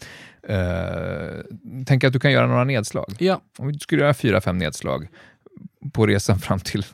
Uh, 0.49 1.41
tänk 1.85 2.03
att 2.03 2.13
du 2.13 2.19
kan 2.19 2.31
göra 2.31 2.47
några 2.47 2.63
nedslag. 2.63 3.05
Ja, 3.19 3.41
Om 3.57 3.67
vi 3.67 3.79
skulle 3.79 4.01
göra 4.01 4.13
fyra, 4.13 4.41
fem 4.41 4.57
nedslag 4.57 5.07
på 5.93 6.07
resan 6.07 6.39
fram 6.39 6.59
till 6.59 6.85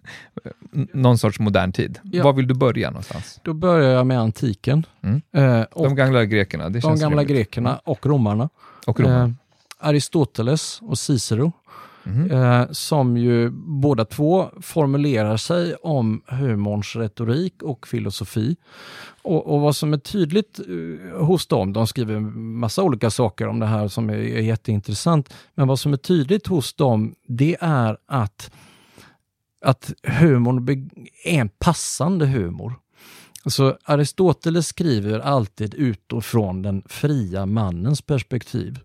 eh, 0.46 0.52
någon 0.94 1.18
sorts 1.18 1.40
modern 1.40 1.72
tid. 1.72 2.00
Ja. 2.04 2.24
Var 2.24 2.34
vill 2.34 2.48
du 2.48 2.54
börja 2.54 2.90
någonstans? 2.90 3.40
då 3.44 3.54
börjar 3.54 3.92
jag 3.92 4.08
med 4.08 4.20
antiken. 4.20 4.86
Mm. 5.02 5.22
Eh, 5.34 5.66
De 5.76 5.96
gamla 5.96 6.26
grekerna, 6.26 6.70
de 6.70 6.80
gamla 6.80 7.08
rimligt. 7.08 7.28
grekerna 7.28 7.78
och 7.84 8.06
romarna. 8.06 8.50
Och 8.88 9.00
romarna. 9.00 9.24
Eh, 9.24 9.32
Aristoteles 9.88 10.80
och 10.82 11.00
Cicero. 11.00 11.52
Mm. 12.06 12.32
eh, 12.32 12.68
som 12.72 13.18
ju 13.18 13.50
båda 13.52 14.06
två 14.06 14.50
formulerar 14.62 15.38
sig 15.38 15.76
om 15.76 16.22
humorns 16.28 16.96
retorik 16.96 17.64
och 17.64 17.88
filosofi. 17.88 18.56
Och, 19.22 19.54
och 19.54 19.62
vad 19.62 19.76
som 19.76 19.94
är 19.94 19.98
tydligt 19.98 20.60
eh, 20.60 21.26
hos 21.26 21.48
dem, 21.48 21.74
de 21.74 21.88
skriver 21.88 22.20
massa 22.20 22.84
olika 22.84 23.10
saker 23.10 23.48
om 23.48 23.60
det 23.60 23.66
här 23.66 23.88
som 23.88 24.10
är, 24.10 24.14
är 24.14 24.42
jätteintressant, 24.42 25.34
men 25.56 25.68
vad 25.68 25.80
som 25.80 25.94
är 25.94 25.98
tydligt 25.98 26.48
hos 26.48 26.74
dem, 26.74 27.16
det 27.28 27.58
är 27.60 27.98
att, 28.06 28.52
att 29.66 29.94
humorn 30.04 30.90
är 31.26 31.40
en 31.40 31.50
passande 31.50 32.26
humor. 32.26 32.74
Så 33.46 33.78
Aristoteles 33.84 34.68
skriver 34.68 35.20
alltid 35.20 35.74
utifrån 35.74 36.62
den 36.62 36.84
fria 36.86 37.46
mannens 37.46 38.02
perspektiv. 38.02 38.80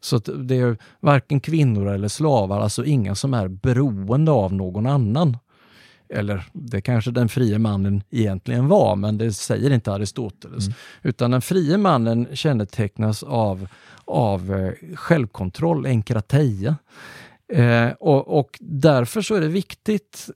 Så 0.00 0.18
det 0.18 0.56
är 0.56 0.76
varken 1.00 1.40
kvinnor 1.40 1.88
eller 1.88 2.08
slavar, 2.08 2.60
alltså 2.60 2.84
inga 2.84 3.14
som 3.14 3.34
är 3.34 3.48
beroende 3.48 4.30
av 4.30 4.54
någon 4.54 4.86
annan. 4.86 5.36
Eller 6.08 6.44
det 6.52 6.80
kanske 6.80 7.10
den 7.10 7.28
frie 7.28 7.58
mannen 7.58 8.02
egentligen 8.10 8.68
var, 8.68 8.96
men 8.96 9.18
det 9.18 9.32
säger 9.32 9.70
inte 9.70 9.92
Aristoteles. 9.92 10.64
Utan 11.02 11.30
den 11.30 11.42
frie 11.42 11.76
mannen 11.76 12.28
kännetecknas 12.32 13.22
av, 13.22 13.68
av 14.04 14.54
eh, 14.54 14.96
självkontroll, 14.96 15.86
enkrateia. 15.86 16.76
Eh, 17.52 17.88
och, 18.00 18.38
och 18.38 18.58
därför 18.60 19.22
så 19.22 19.34
är 19.34 19.40
det 19.40 19.48
viktigt 19.48 20.30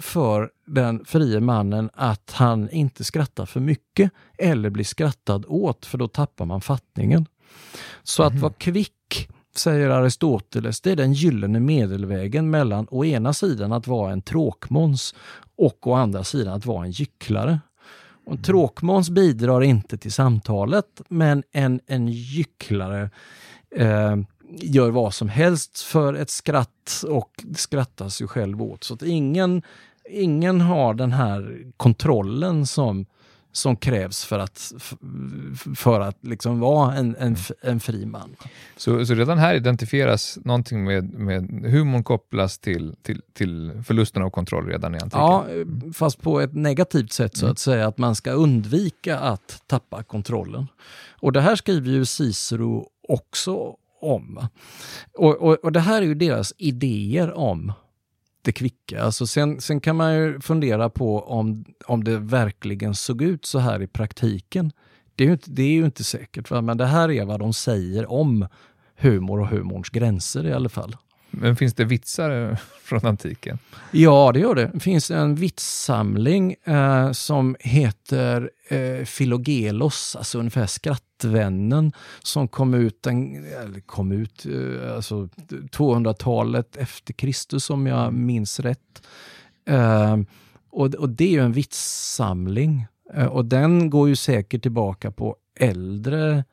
för 0.00 0.50
den 0.66 1.04
frie 1.04 1.40
mannen 1.40 1.90
att 1.94 2.30
han 2.34 2.70
inte 2.70 3.04
skrattar 3.04 3.46
för 3.46 3.60
mycket 3.60 4.10
eller 4.38 4.70
blir 4.70 4.84
skrattad 4.84 5.44
åt, 5.48 5.86
för 5.86 5.98
då 5.98 6.08
tappar 6.08 6.44
man 6.44 6.60
fattningen. 6.60 7.26
Så 8.02 8.22
att 8.22 8.34
vara 8.34 8.52
kvick, 8.52 9.28
säger 9.56 9.90
Aristoteles, 9.90 10.80
det 10.80 10.90
är 10.90 10.96
den 10.96 11.12
gyllene 11.12 11.60
medelvägen 11.60 12.50
mellan 12.50 12.86
å 12.90 13.04
ena 13.04 13.32
sidan 13.32 13.72
att 13.72 13.86
vara 13.86 14.12
en 14.12 14.22
tråkmåns 14.22 15.14
och 15.56 15.86
å 15.86 15.94
andra 15.94 16.24
sidan 16.24 16.54
att 16.54 16.66
vara 16.66 16.84
en 16.84 16.90
gycklare. 16.90 17.60
En 18.26 18.42
tråkmåns 18.42 19.10
bidrar 19.10 19.60
inte 19.62 19.98
till 19.98 20.12
samtalet, 20.12 21.02
men 21.08 21.42
en, 21.52 21.80
en 21.86 22.08
gycklare 22.08 23.10
eh, 23.76 24.16
gör 24.60 24.90
vad 24.90 25.14
som 25.14 25.28
helst 25.28 25.80
för 25.82 26.14
ett 26.14 26.30
skratt 26.30 27.04
och 27.08 27.30
skrattas 27.56 28.22
ju 28.22 28.26
själv 28.26 28.62
åt. 28.62 28.84
Så 28.84 28.94
att 28.94 29.02
ingen, 29.02 29.62
ingen 30.10 30.60
har 30.60 30.94
den 30.94 31.12
här 31.12 31.58
kontrollen 31.76 32.66
som, 32.66 33.06
som 33.52 33.76
krävs 33.76 34.24
för 34.24 34.38
att, 34.38 34.72
för 35.76 36.00
att 36.00 36.16
liksom 36.20 36.60
vara 36.60 36.94
en, 36.94 37.16
en, 37.18 37.32
f- 37.32 37.52
en 37.62 37.80
fri 37.80 38.06
man. 38.06 38.36
Så, 38.76 39.06
så 39.06 39.14
redan 39.14 39.38
här 39.38 39.54
identifieras 39.54 40.38
någonting 40.44 40.84
med, 40.84 41.14
med 41.14 41.64
humorn 41.70 42.04
kopplas 42.04 42.58
till, 42.58 42.94
till, 43.02 43.20
till 43.32 43.82
förlusten 43.86 44.22
av 44.22 44.30
kontroll 44.30 44.66
redan 44.66 44.94
i 44.94 44.98
antiken. 44.98 45.20
Ja, 45.20 45.44
fast 45.94 46.20
på 46.22 46.40
ett 46.40 46.54
negativt 46.54 47.12
sätt 47.12 47.36
så 47.36 47.44
Mm. 47.46 47.52
att 47.52 47.58
säga, 47.58 47.86
att 47.88 47.98
man 47.98 48.14
ska 48.14 48.30
undvika 48.32 49.18
att 49.18 49.62
tappa 49.66 50.02
kontrollen. 50.02 50.66
Och 51.20 51.32
det 51.32 51.40
här 51.40 51.56
skriver 51.56 51.90
ju 51.90 52.04
Cicero 52.04 52.88
också 53.08 53.76
om. 54.04 54.48
Och, 55.14 55.36
och, 55.36 55.64
och 55.64 55.72
det 55.72 55.80
här 55.80 56.02
är 56.02 56.06
ju 56.06 56.14
deras 56.14 56.52
idéer 56.58 57.32
om 57.32 57.72
det 58.42 58.52
kvicka. 58.52 59.02
Alltså 59.02 59.26
sen, 59.26 59.60
sen 59.60 59.80
kan 59.80 59.96
man 59.96 60.14
ju 60.14 60.40
fundera 60.40 60.90
på 60.90 61.20
om, 61.20 61.64
om 61.86 62.04
det 62.04 62.18
verkligen 62.18 62.94
såg 62.94 63.22
ut 63.22 63.44
så 63.44 63.58
här 63.58 63.82
i 63.82 63.86
praktiken. 63.86 64.72
Det 65.14 65.24
är 65.24 65.26
ju 65.26 65.32
inte, 65.32 65.50
det 65.50 65.62
är 65.62 65.72
ju 65.72 65.84
inte 65.84 66.04
säkert, 66.04 66.50
va? 66.50 66.60
men 66.60 66.76
det 66.76 66.86
här 66.86 67.10
är 67.10 67.24
vad 67.24 67.40
de 67.40 67.52
säger 67.52 68.10
om 68.12 68.46
humor 68.96 69.40
och 69.40 69.48
humorns 69.48 69.90
gränser 69.90 70.46
i 70.46 70.52
alla 70.52 70.68
fall. 70.68 70.96
Men 71.40 71.56
finns 71.56 71.74
det 71.74 71.84
vitsar 71.84 72.50
eh, 72.50 72.56
från 72.82 73.06
antiken? 73.06 73.58
Ja, 73.90 74.30
det 74.34 74.40
gör 74.40 74.54
det. 74.54 74.70
Det 74.74 74.80
finns 74.80 75.10
en 75.10 75.34
vitssamling 75.34 76.54
eh, 76.64 77.12
som 77.12 77.56
heter 77.60 78.50
eh, 78.68 79.04
Filogelos, 79.04 80.16
alltså 80.16 80.38
ungefär 80.38 80.66
Skrattvännen, 80.66 81.92
som 82.22 82.48
kom 82.48 82.74
ut, 82.74 83.06
en, 83.06 83.44
eller 83.44 83.80
kom 83.80 84.12
ut 84.12 84.46
eh, 84.46 84.94
alltså 84.94 85.28
200-talet 85.72 86.76
efter 86.76 87.12
Kristus 87.12 87.70
om 87.70 87.86
jag 87.86 88.12
minns 88.12 88.60
rätt. 88.60 89.06
Eh, 89.66 90.16
och, 90.70 90.94
och 90.94 91.08
det 91.08 91.24
är 91.24 91.30
ju 91.30 91.40
en 91.40 91.52
vitssamling 91.52 92.86
eh, 93.14 93.26
och 93.26 93.44
den 93.44 93.90
går 93.90 94.08
ju 94.08 94.16
säkert 94.16 94.62
tillbaka 94.62 95.10
på 95.10 95.36
äldre 95.60 96.44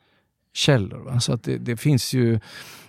källor. 0.53 0.99
Va? 0.99 1.19
Så 1.19 1.33
att 1.33 1.43
det, 1.43 1.57
det 1.57 1.77
finns 1.77 2.13
ju 2.13 2.33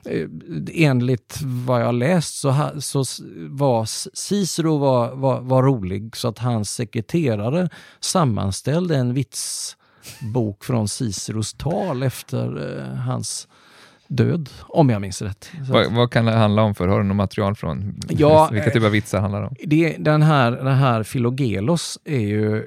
eh, 0.05 0.29
enligt 0.72 1.38
vad 1.42 1.81
jag 1.81 1.87
har 1.87 1.92
läst 1.92 2.35
så, 2.35 2.51
ha, 2.51 2.81
så 2.81 3.05
var 3.48 3.85
Cicero 4.16 4.79
var, 4.79 5.14
var, 5.14 5.40
var 5.40 5.62
rolig 5.62 6.16
så 6.16 6.29
att 6.29 6.38
hans 6.38 6.70
sekreterare 6.75 7.68
sammanställde 8.01 8.96
en 8.96 9.14
vitsbok 9.14 10.64
från 10.64 10.88
Ciceros 10.88 11.55
tal 11.55 12.03
efter 12.03 12.79
eh, 12.79 12.94
hans 12.94 13.48
död, 14.09 14.51
om 14.62 14.90
jag 14.90 15.01
minns 15.01 15.22
rätt. 15.22 15.51
Vad, 15.70 15.92
vad 15.92 16.11
kan 16.11 16.25
det 16.25 16.33
handla 16.33 16.62
om 16.62 16.75
för? 16.75 16.88
Har 16.88 16.98
du 16.98 17.05
något 17.05 17.16
material 17.16 17.55
från? 17.55 18.01
Ja, 18.09 18.48
Vilka 18.53 18.66
eh, 18.66 18.72
typer 18.72 18.87
av 18.87 18.92
vitsar 18.92 19.20
handlar 19.20 19.40
det 19.40 19.46
om? 19.46 19.55
det, 19.64 19.96
den 19.98 20.22
här, 20.22 20.51
den 20.51 20.77
här 20.77 21.03
Filogelos 21.03 21.98
är 22.05 22.20
ju 22.20 22.66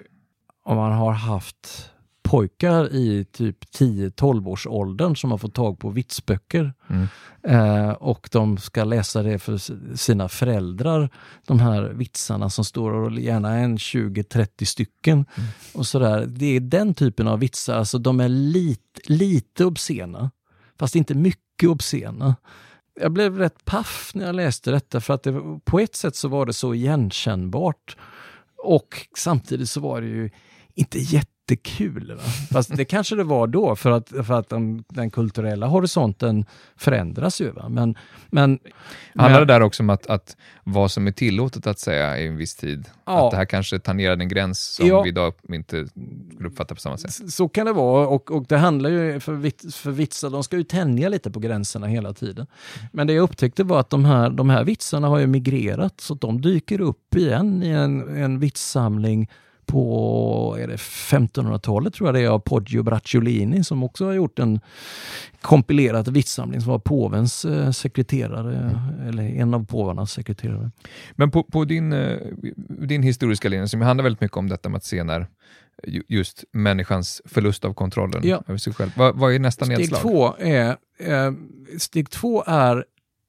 om 0.64 0.78
man 0.78 0.92
har 0.92 1.12
haft 1.12 1.92
pojkar 2.26 2.94
i 2.94 3.26
typ 3.32 3.58
10-12 3.64 4.48
års 4.48 4.68
åldern 4.68 5.16
som 5.16 5.32
har 5.32 5.38
fått 5.38 5.54
tag 5.54 5.80
på 5.80 5.90
vitsböcker. 5.90 6.74
Mm. 6.90 7.08
Eh, 7.44 7.90
och 7.90 8.30
de 8.32 8.58
ska 8.58 8.84
läsa 8.84 9.24
det 9.24 9.40
för 9.40 9.58
sina 9.96 10.30
föräldrar, 10.30 11.10
de 11.48 11.60
här 11.60 11.82
vitsarna 11.84 12.50
som 12.50 12.66
står 12.66 12.92
och 12.94 13.20
gärna 13.20 13.56
en 13.56 13.78
20-30 13.78 14.66
stycken. 14.66 15.14
Mm. 15.14 15.50
och 15.74 15.88
sådär. 15.88 16.26
Det 16.26 16.46
är 16.46 16.60
den 16.60 16.94
typen 16.94 17.28
av 17.28 17.40
vitsar, 17.40 17.78
alltså 17.78 17.98
de 17.98 18.20
är 18.20 18.30
lit, 18.30 19.00
lite 19.06 19.66
obscena, 19.66 20.32
fast 20.80 20.96
inte 20.96 21.16
mycket 21.16 21.70
obscena. 21.70 22.36
Jag 23.02 23.12
blev 23.12 23.38
rätt 23.38 23.66
paff 23.66 24.12
när 24.16 24.26
jag 24.26 24.36
läste 24.36 24.72
detta 24.72 25.02
för 25.02 25.14
att 25.14 25.24
det, 25.24 25.60
på 25.66 25.80
ett 25.80 25.96
sätt 25.96 26.16
så 26.16 26.28
var 26.28 26.46
det 26.46 26.54
så 26.54 26.74
igenkännbart 26.74 27.98
och 28.64 29.08
samtidigt 29.18 29.70
så 29.70 29.80
var 29.80 30.02
det 30.02 30.08
ju 30.08 30.30
inte 30.74 31.00
jätte 31.00 31.35
jättekul. 31.50 32.14
Va? 32.16 32.24
Fast 32.52 32.78
det 32.78 32.86
kanske 32.86 33.16
det 33.16 33.24
var 33.24 33.48
då, 33.48 33.76
för 33.76 33.92
att, 33.92 34.10
för 34.10 34.32
att 34.32 34.50
den, 34.50 34.84
den 34.88 35.12
kulturella 35.12 35.68
horisonten 35.68 36.46
förändras 36.76 37.42
ju. 37.42 37.52
Va? 37.52 37.70
Men, 37.70 37.96
men, 38.30 38.60
Handlar 39.16 39.40
det 39.40 39.46
där 39.46 39.62
också 39.62 39.84
om 39.84 39.90
att, 39.90 40.08
att 40.08 40.38
vad 40.64 40.92
som 40.92 41.08
är 41.08 41.12
tillåtet 41.12 41.68
att 41.68 41.80
säga 41.80 42.20
i 42.20 42.28
en 42.28 42.38
viss 42.38 42.56
tid? 42.56 42.86
Ja. 43.06 43.26
Att 43.26 43.32
det 43.32 43.38
här 43.38 43.46
kanske 43.46 43.80
tangerar 43.80 44.18
en 44.18 44.28
gräns 44.28 44.60
som 44.60 44.88
ja. 44.88 45.02
vi 45.02 45.10
idag 45.10 45.34
inte 45.50 45.88
skulle 46.34 46.50
uppfatta 46.50 46.76
på 46.76 46.82
samma 46.82 46.98
sätt? 46.98 47.34
Så 47.34 47.50
kan 47.50 47.66
det 47.66 47.74
vara, 47.74 48.08
och, 48.08 48.32
och 48.32 48.46
det 48.48 48.58
handlar 48.58 48.90
ju 48.90 49.20
för, 49.20 49.72
för 49.72 49.92
vitsar, 49.92 50.30
de 50.30 50.44
ska 50.44 50.58
ju 50.58 50.64
tänja 50.64 51.10
lite 51.10 51.32
på 51.32 51.40
gränserna 51.40 51.88
hela 51.88 52.14
tiden. 52.14 52.48
Men 52.92 53.08
det 53.08 53.14
jag 53.14 53.24
upptäckte 53.24 53.64
var 53.64 53.80
att 53.80 53.90
de 53.90 54.06
här, 54.06 54.30
de 54.30 54.50
här 54.50 54.64
vitsarna 54.64 55.08
har 55.08 55.20
ju 55.20 55.28
migrerat, 55.28 56.02
så 56.02 56.14
de 56.14 56.42
dyker 56.42 56.82
upp 56.82 57.16
igen 57.16 57.64
i 57.64 57.70
en, 57.70 58.18
en 58.18 58.40
vitssamling 58.40 59.30
på 59.66 60.58
1500-talet 60.58 61.94
tror 61.94 62.08
jag 62.08 62.16
det 62.16 62.22
är 62.22 62.30
av 62.30 62.40
Poggio 62.40 62.84
Bracciolini 62.84 63.64
som 63.64 63.84
också 63.84 64.06
har 64.06 64.14
gjort 64.14 64.40
en 64.40 64.60
kompilerad 65.42 66.08
vitssamling 66.14 66.62
som 66.62 66.72
var 66.72 66.80
påvens 66.80 67.46
eh, 67.46 67.72
sekreterare, 67.72 68.58
mm. 68.58 69.10
eller 69.10 69.24
en 69.24 69.54
av 69.54 69.66
påvarnas 69.66 70.12
sekreterare. 70.12 70.72
Men 71.16 71.32
på, 71.32 71.44
på 71.44 71.66
din, 71.66 71.94
eh, 71.94 72.18
din 72.68 73.04
historiska 73.04 73.50
linje 73.50 73.68
som 73.68 73.82
handlar 73.82 74.04
väldigt 74.04 74.22
mycket 74.22 74.38
om 74.38 74.50
detta 74.50 74.70
med 74.70 74.78
att 74.78 74.86
se 74.86 75.04
när 75.04 75.28
just 76.08 76.44
människans 76.52 77.22
förlust 77.26 77.66
av 77.66 77.74
kontrollen 77.74 78.22
ja. 78.24 78.44
över 78.48 78.58
sig 78.58 78.74
själv. 78.74 78.92
Vad, 78.96 79.16
vad 79.16 79.34
är 79.34 79.40
nästa 79.40 79.66
steg 79.66 79.78
nedslag? 79.78 80.02
Två 80.02 80.36
är, 80.40 80.78
eh, 81.00 81.34
steg 81.78 82.10
två 82.10 82.44
är 82.48 82.86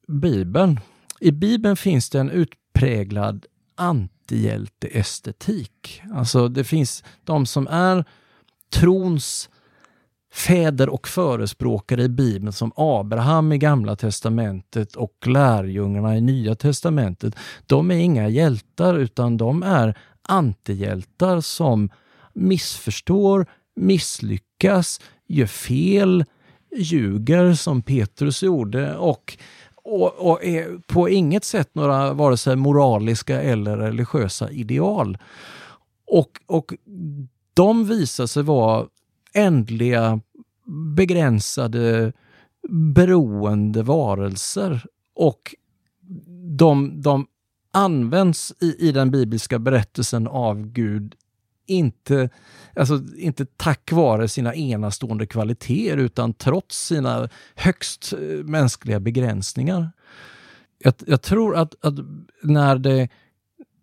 Bibeln. 0.09 0.81
I 1.20 1.31
Bibeln 1.31 1.77
finns 1.77 2.11
det 2.11 2.20
en 2.20 2.31
utpräglad 2.31 3.46
antihjälteestetik. 4.27 6.03
Alltså 6.15 6.49
det 6.49 6.65
finns 6.65 7.05
de 7.25 7.47
som 7.47 7.67
är 7.69 8.05
trons 8.73 9.51
fäder 10.33 10.89
och 10.89 11.09
förespråkare 11.09 12.03
i 12.03 12.09
Bibeln 12.09 12.53
som 12.53 12.73
Abraham 12.77 13.53
i 13.53 13.59
Gamla 13.59 13.97
Testamentet 13.97 14.97
och 14.97 15.27
lärjungarna 15.27 16.17
i 16.17 16.21
Nya 16.21 16.55
Testamentet. 16.55 17.35
De 17.67 17.91
är 17.91 17.97
inga 17.97 18.29
hjältar 18.29 18.95
utan 18.99 19.37
de 19.37 19.62
är 19.62 19.99
antihjältar 20.23 21.41
som 21.41 21.91
missförstår, 22.35 23.47
misslyckas, 23.77 25.01
gör 25.29 25.47
fel, 25.47 26.25
ljuger 26.77 27.55
som 27.55 27.83
Petrus 27.83 28.43
gjorde 28.43 28.97
och 28.97 29.39
och, 29.87 30.31
och 30.31 30.44
är 30.44 30.79
på 30.87 31.09
inget 31.09 31.44
sätt 31.44 31.70
några 31.72 32.12
vare 32.12 32.37
sig 32.37 32.57
moraliska 32.57 33.42
eller 33.42 33.77
religiösa 33.77 34.51
ideal. 34.51 35.18
Och, 36.07 36.40
och 36.46 36.75
de 37.55 37.88
visar 37.88 38.27
sig 38.27 38.42
vara 38.42 38.87
ändliga, 39.35 40.20
begränsade, 40.96 42.12
beroende 42.94 43.83
varelser. 43.83 44.87
Och 45.14 45.55
de, 46.59 47.03
de 47.03 47.27
används 47.70 48.55
i, 48.61 48.88
i 48.88 48.92
den 48.92 49.11
bibliska 49.11 49.59
berättelsen 49.59 50.27
av 50.27 50.66
Gud 50.66 51.14
inte, 51.66 52.31
alltså 52.76 53.00
inte 53.16 53.46
tack 53.57 53.92
vare 53.92 54.29
sina 54.29 54.55
enastående 54.55 55.26
kvaliteter 55.26 55.96
utan 55.96 56.33
trots 56.33 56.87
sina 56.87 57.29
högst 57.55 58.12
eh, 58.12 58.44
mänskliga 58.44 59.00
begränsningar. 59.00 59.90
Jag, 60.79 60.94
jag 61.07 61.22
tror 61.22 61.57
att, 61.57 61.74
att, 61.81 61.94
när 62.42 62.79
det 62.79 63.09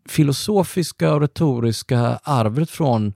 filosofiska 0.10 1.14
och 1.14 1.22
retoriska 1.22 2.20
arvet 2.24 2.70
från 2.70 3.14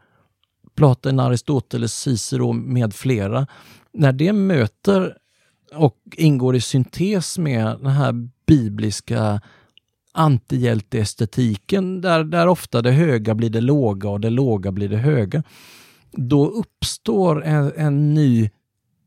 Platon, 0.75 1.19
Aristoteles, 1.19 1.93
Cicero 1.93 2.53
med 2.53 2.93
flera, 2.93 3.47
när 3.93 4.12
det 4.12 4.34
möter 4.34 5.17
och 5.73 5.97
ingår 6.17 6.56
i 6.56 6.62
syntes 6.62 7.38
med 7.38 7.65
den 7.82 7.91
här 7.91 8.30
bibliska 8.45 9.41
antihjälteestetiken 10.17 12.01
där, 12.01 12.23
där 12.23 12.47
ofta 12.47 12.82
det 12.82 12.91
höga 12.91 13.36
blir 13.36 13.49
det 13.49 13.62
låga 13.62 14.10
och 14.10 14.19
det 14.19 14.30
låga 14.30 14.71
blir 14.71 14.89
det 14.89 14.97
höga. 14.97 15.43
Då 16.12 16.47
uppstår 16.47 17.43
en, 17.43 17.71
en 17.75 18.13
ny 18.13 18.49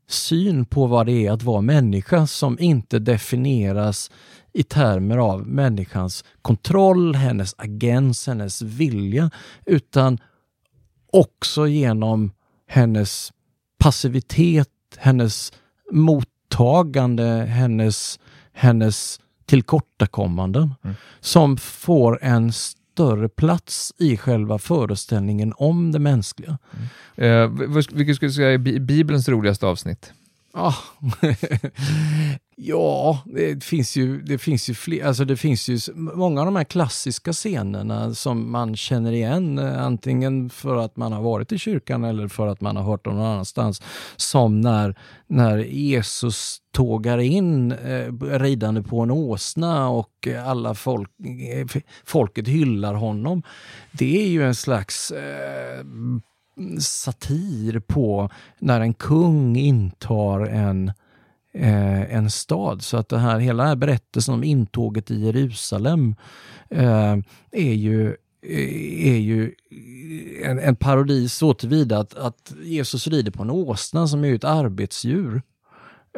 syn 0.09 0.65
på 0.65 0.87
vad 0.87 1.05
det 1.05 1.27
är 1.27 1.31
att 1.31 1.43
vara 1.43 1.61
människa 1.61 2.27
som 2.27 2.59
inte 2.59 2.99
definieras 2.99 4.11
i 4.53 4.63
termer 4.63 5.17
av 5.17 5.47
människans 5.47 6.25
kontroll, 6.41 7.15
hennes 7.15 7.55
agens, 7.57 8.27
hennes 8.27 8.61
vilja, 8.61 9.31
utan 9.65 10.17
också 11.11 11.67
genom 11.67 12.31
hennes 12.67 13.31
passivitet, 13.79 14.67
hennes 14.97 15.53
mottagande, 15.91 17.23
hennes, 17.49 18.19
hennes 18.53 19.19
tillkortakommanden 19.51 20.73
mm. 20.83 20.95
som 21.19 21.57
får 21.57 22.19
en 22.23 22.53
större 22.53 23.29
plats 23.29 23.93
i 23.97 24.17
själva 24.17 24.59
föreställningen 24.59 25.53
om 25.57 25.91
det 25.91 25.99
mänskliga. 25.99 26.57
Mm. 27.17 27.61
Eh, 27.61 27.69
vilket 27.93 28.15
skulle 28.15 28.29
du 28.29 28.33
säga 28.33 28.53
är 28.53 28.79
Bibelns 28.79 29.29
roligaste 29.29 29.67
avsnitt? 29.67 30.13
Ah. 30.53 30.73
ja, 32.55 33.19
det 33.25 33.63
finns 33.63 33.95
ju, 33.95 34.21
det 34.21 34.37
finns 34.37 34.69
ju 34.69 34.73
fler, 34.73 35.05
alltså 35.05 35.25
det 35.25 35.37
finns 35.37 35.69
ju 35.69 35.79
många 35.95 36.41
av 36.41 36.45
de 36.45 36.55
här 36.55 36.63
klassiska 36.63 37.33
scenerna 37.33 38.13
som 38.13 38.51
man 38.51 38.75
känner 38.75 39.11
igen, 39.11 39.59
eh, 39.59 39.83
antingen 39.83 40.49
för 40.49 40.77
att 40.77 40.97
man 40.97 41.13
har 41.13 41.21
varit 41.21 41.51
i 41.51 41.57
kyrkan 41.57 42.03
eller 42.03 42.27
för 42.27 42.47
att 42.47 42.61
man 42.61 42.75
har 42.75 42.83
hört 42.83 43.05
dem 43.05 43.15
någon 43.15 43.25
annanstans. 43.25 43.81
Som 44.15 44.61
när, 44.61 44.95
när 45.27 45.57
Jesus 45.57 46.57
tågar 46.71 47.17
in 47.17 47.71
eh, 47.71 48.13
ridande 48.21 48.81
på 48.81 49.01
en 49.01 49.11
åsna 49.11 49.89
och 49.89 50.27
alla 50.45 50.75
folk, 50.75 51.09
eh, 51.53 51.81
folket 52.05 52.47
hyllar 52.47 52.93
honom. 52.93 53.43
Det 53.91 54.23
är 54.23 54.27
ju 54.27 54.43
en 54.43 54.55
slags 54.55 55.11
eh, 55.11 55.85
satir 56.79 57.79
på 57.79 58.29
när 58.59 58.81
en 58.81 58.93
kung 58.93 59.55
intar 59.55 60.39
en, 60.39 60.91
eh, 61.53 62.15
en 62.15 62.29
stad. 62.29 62.81
Så 62.81 62.97
att 62.97 63.09
det 63.09 63.17
här, 63.17 63.39
hela 63.39 63.63
den 63.63 63.69
här 63.69 63.75
berättelsen 63.75 64.33
om 64.33 64.43
intåget 64.43 65.11
i 65.11 65.25
Jerusalem 65.25 66.15
eh, 66.69 67.17
är 67.51 67.73
ju 67.73 68.07
eh, 68.41 69.07
är 69.07 69.17
ju 69.17 69.55
en, 70.43 70.59
en 70.59 70.75
parodi 70.75 71.29
så 71.29 71.53
tillvida 71.53 71.99
att, 71.99 72.15
att 72.15 72.53
Jesus 72.63 73.07
rider 73.07 73.31
på 73.31 73.43
en 73.43 73.51
åsna 73.51 74.07
som 74.07 74.25
är 74.25 74.35
ett 74.35 74.43
arbetsdjur. 74.43 75.41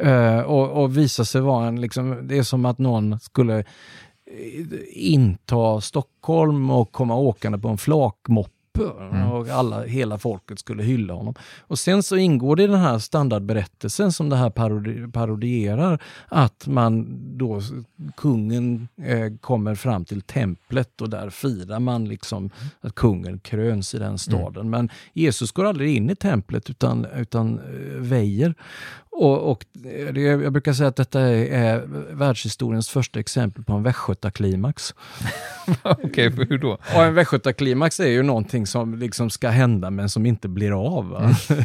Eh, 0.02 0.40
och, 0.40 0.82
och 0.82 0.96
visar 0.96 1.24
sig 1.24 1.40
vara 1.40 1.66
en, 1.66 1.80
liksom, 1.80 2.28
det 2.28 2.38
är 2.38 2.42
som 2.42 2.64
att 2.64 2.78
någon 2.78 3.20
skulle 3.20 3.58
eh, 3.58 3.64
inta 4.92 5.80
Stockholm 5.80 6.70
och 6.70 6.92
komma 6.92 7.16
åkande 7.16 7.58
på 7.58 7.68
en 7.68 7.78
flakmoppe 7.78 8.50
Mm 8.82 9.33
och 9.44 9.58
alla, 9.58 9.84
hela 9.84 10.18
folket 10.18 10.58
skulle 10.58 10.82
hylla 10.82 11.14
honom. 11.14 11.34
Och 11.60 11.78
sen 11.78 12.02
så 12.02 12.16
ingår 12.16 12.56
det 12.56 12.62
i 12.62 12.66
den 12.66 12.80
här 12.80 12.98
standardberättelsen 12.98 14.12
som 14.12 14.28
det 14.28 14.36
här 14.36 14.50
parodi 14.50 15.12
parodierar 15.12 16.02
att 16.28 16.66
man 16.66 17.06
då, 17.38 17.60
kungen 18.16 18.88
eh, 19.02 19.32
kommer 19.40 19.74
fram 19.74 20.04
till 20.04 20.22
templet 20.22 21.00
och 21.00 21.10
där 21.10 21.30
firar 21.30 21.80
man 21.80 22.04
liksom 22.04 22.50
att 22.80 22.94
kungen 22.94 23.38
kröns 23.38 23.94
i 23.94 23.98
den 23.98 24.18
staden. 24.18 24.66
Mm. 24.66 24.70
Men 24.70 24.90
Jesus 25.12 25.52
går 25.52 25.64
aldrig 25.64 25.96
in 25.96 26.10
i 26.10 26.16
templet 26.16 26.70
utan, 26.70 27.06
utan 27.14 27.58
eh, 27.58 28.00
väjer. 28.00 28.54
Och, 29.16 29.50
och 29.50 29.66
det, 29.72 30.20
jag 30.20 30.52
brukar 30.52 30.72
säga 30.72 30.88
att 30.88 30.96
detta 30.96 31.20
är, 31.20 31.46
är 31.52 31.86
världshistoriens 32.14 32.88
första 32.88 33.20
exempel 33.20 33.64
på 33.64 33.72
en 33.72 33.82
västgötaklimax. 33.82 34.94
Okej, 35.82 36.28
okay, 36.28 36.46
hur 36.48 36.58
då? 36.58 36.72
Och 36.72 37.04
en 37.04 37.14
västgötaklimax 37.14 38.00
är 38.00 38.08
ju 38.08 38.22
någonting 38.22 38.66
som 38.66 38.94
liksom 38.94 39.30
ska 39.34 39.48
hända 39.48 39.90
men 39.90 40.08
som 40.08 40.26
inte 40.26 40.48
blir 40.48 40.96
av. 40.96 41.16
Mm. 41.16 41.64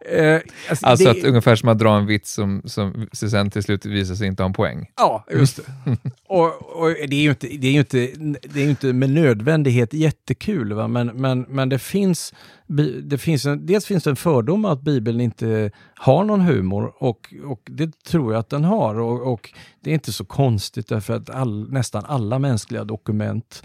eh, 0.34 0.40
alltså, 0.70 0.86
alltså 0.86 1.04
det... 1.04 1.10
att 1.10 1.24
ungefär 1.24 1.56
som 1.56 1.68
att 1.68 1.78
dra 1.78 1.96
en 1.96 2.06
vits 2.06 2.32
som, 2.32 2.62
som 2.64 3.08
sen 3.12 3.50
till 3.50 3.62
slut 3.62 3.86
visar 3.86 4.14
sig 4.14 4.26
inte 4.26 4.42
ha 4.42 4.48
en 4.48 4.52
poäng. 4.52 4.90
Ja, 4.96 5.24
just 5.30 5.56
det. 5.56 5.96
och, 6.28 6.46
och, 6.82 6.88
det 7.08 7.16
är 7.16 7.20
ju 7.20 7.30
inte, 7.30 7.46
det 7.46 7.68
är 7.68 7.72
inte, 7.72 7.98
det 8.42 8.62
är 8.62 8.68
inte 8.68 8.92
med 8.92 9.10
nödvändighet 9.10 9.92
jättekul, 9.92 10.72
va? 10.72 10.88
Men, 10.88 11.06
men, 11.06 11.46
men 11.48 11.68
det 11.68 11.78
finns, 11.78 12.34
det 13.02 13.18
finns 13.18 13.46
en, 13.46 13.66
dels 13.66 13.86
finns 13.86 14.04
det 14.04 14.10
en 14.10 14.16
fördom 14.16 14.64
att 14.64 14.82
Bibeln 14.82 15.20
inte 15.20 15.70
har 15.94 16.24
någon 16.24 16.40
humor 16.40 16.92
och, 16.98 17.34
och 17.44 17.60
det 17.64 18.04
tror 18.04 18.32
jag 18.32 18.40
att 18.40 18.50
den 18.50 18.64
har. 18.64 18.94
Och, 19.00 19.32
och 19.32 19.50
det 19.80 19.90
är 19.90 19.94
inte 19.94 20.12
så 20.12 20.24
konstigt 20.24 20.88
därför 20.88 21.14
att 21.14 21.30
all, 21.30 21.72
nästan 21.72 22.04
alla 22.04 22.38
mänskliga 22.38 22.84
dokument 22.84 23.62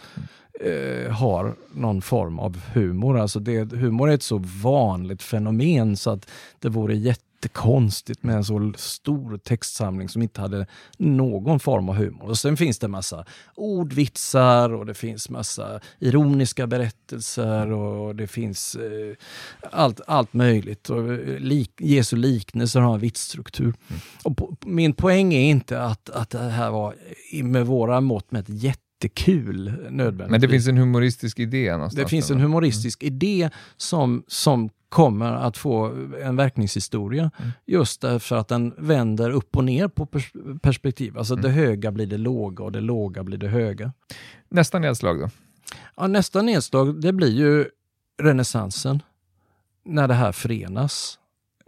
eh, 0.60 1.12
har 1.12 1.56
någon 1.74 2.02
form 2.02 2.40
av 2.40 2.58
humor. 2.74 3.20
Alltså 3.20 3.40
det, 3.40 3.72
humor 3.72 4.10
är 4.10 4.14
ett 4.14 4.24
så 4.24 4.38
vanligt 4.64 5.24
fenomen 5.24 5.98
så 5.98 6.10
att 6.10 6.30
det 6.60 6.70
vore 6.70 6.96
jättekonstigt 6.96 8.24
med 8.24 8.36
en 8.36 8.44
så 8.44 8.74
stor 8.76 9.38
textsamling 9.38 10.10
som 10.10 10.22
inte 10.22 10.42
hade 10.42 10.68
någon 10.98 11.60
form 11.60 11.90
av 11.90 11.96
humor. 11.96 12.30
Och 12.30 12.38
Sen 12.38 12.58
finns 12.58 12.80
det 12.80 12.88
massa 12.88 13.26
ordvitsar 13.56 14.74
och 14.74 14.86
det 14.86 14.94
finns 14.94 15.30
massa 15.30 15.80
ironiska 16.00 16.68
berättelser 16.68 17.72
och 17.72 18.16
det 18.16 18.28
finns 18.28 18.76
eh, 18.76 19.16
allt, 19.72 20.02
allt 20.08 20.34
möjligt. 20.34 20.90
Och 20.90 21.14
eh, 21.14 21.40
lik, 21.40 21.72
Jesu 21.78 22.16
liknelser 22.16 22.80
har 22.80 22.94
en 22.94 23.00
vitsstruktur. 23.00 23.74
Mm. 23.88 24.02
Och 24.24 24.38
på, 24.38 24.56
min 24.66 24.94
poäng 24.94 25.34
är 25.34 25.50
inte 25.50 25.82
att, 25.82 26.10
att 26.10 26.30
det 26.30 26.40
här 26.40 26.72
var 26.72 26.96
med 27.44 27.66
våra 27.66 28.02
mått 28.02 28.32
med 28.32 28.42
ett 28.42 28.64
jätte 28.64 28.91
jättekul 29.04 29.64
nödvändigtvis. 29.90 30.32
Men 30.32 30.42
det 30.42 30.48
finns 30.48 30.68
en 30.68 30.78
humoristisk 30.78 31.40
idé 31.40 31.72
någonstans? 31.72 32.04
Det 32.04 32.10
finns 32.10 32.32
en 32.32 32.40
humoristisk 32.40 33.04
mm. 33.04 33.14
idé 33.14 33.50
som, 33.78 34.24
som 34.28 34.70
kommer 34.90 35.34
att 35.34 35.58
få 35.58 35.86
en 36.24 36.36
verkningshistoria 36.36 37.32
mm. 37.38 37.52
just 37.66 38.02
därför 38.02 38.36
att 38.36 38.48
den 38.48 38.74
vänder 38.78 39.30
upp 39.30 39.58
och 39.58 39.64
ner 39.64 39.88
på 39.88 40.06
pers 40.06 40.32
perspektiv. 40.62 41.18
Alltså 41.18 41.34
mm. 41.34 41.44
det 41.44 41.50
höga 41.50 41.92
blir 41.92 42.08
det 42.08 42.18
låga 42.18 42.64
och 42.64 42.72
det 42.72 42.82
låga 42.82 43.24
blir 43.24 43.38
det 43.38 43.48
höga. 43.48 43.94
Nästa 44.50 44.80
nedslag 44.80 45.20
då? 45.20 45.30
Ja, 45.98 46.08
nästa 46.08 46.42
nedslag 46.42 47.02
det 47.02 47.14
blir 47.14 47.32
ju 47.32 47.66
renässansen. 48.22 49.04
När 49.86 50.08
det 50.08 50.14
här 50.14 50.32
förenas. 50.32 51.20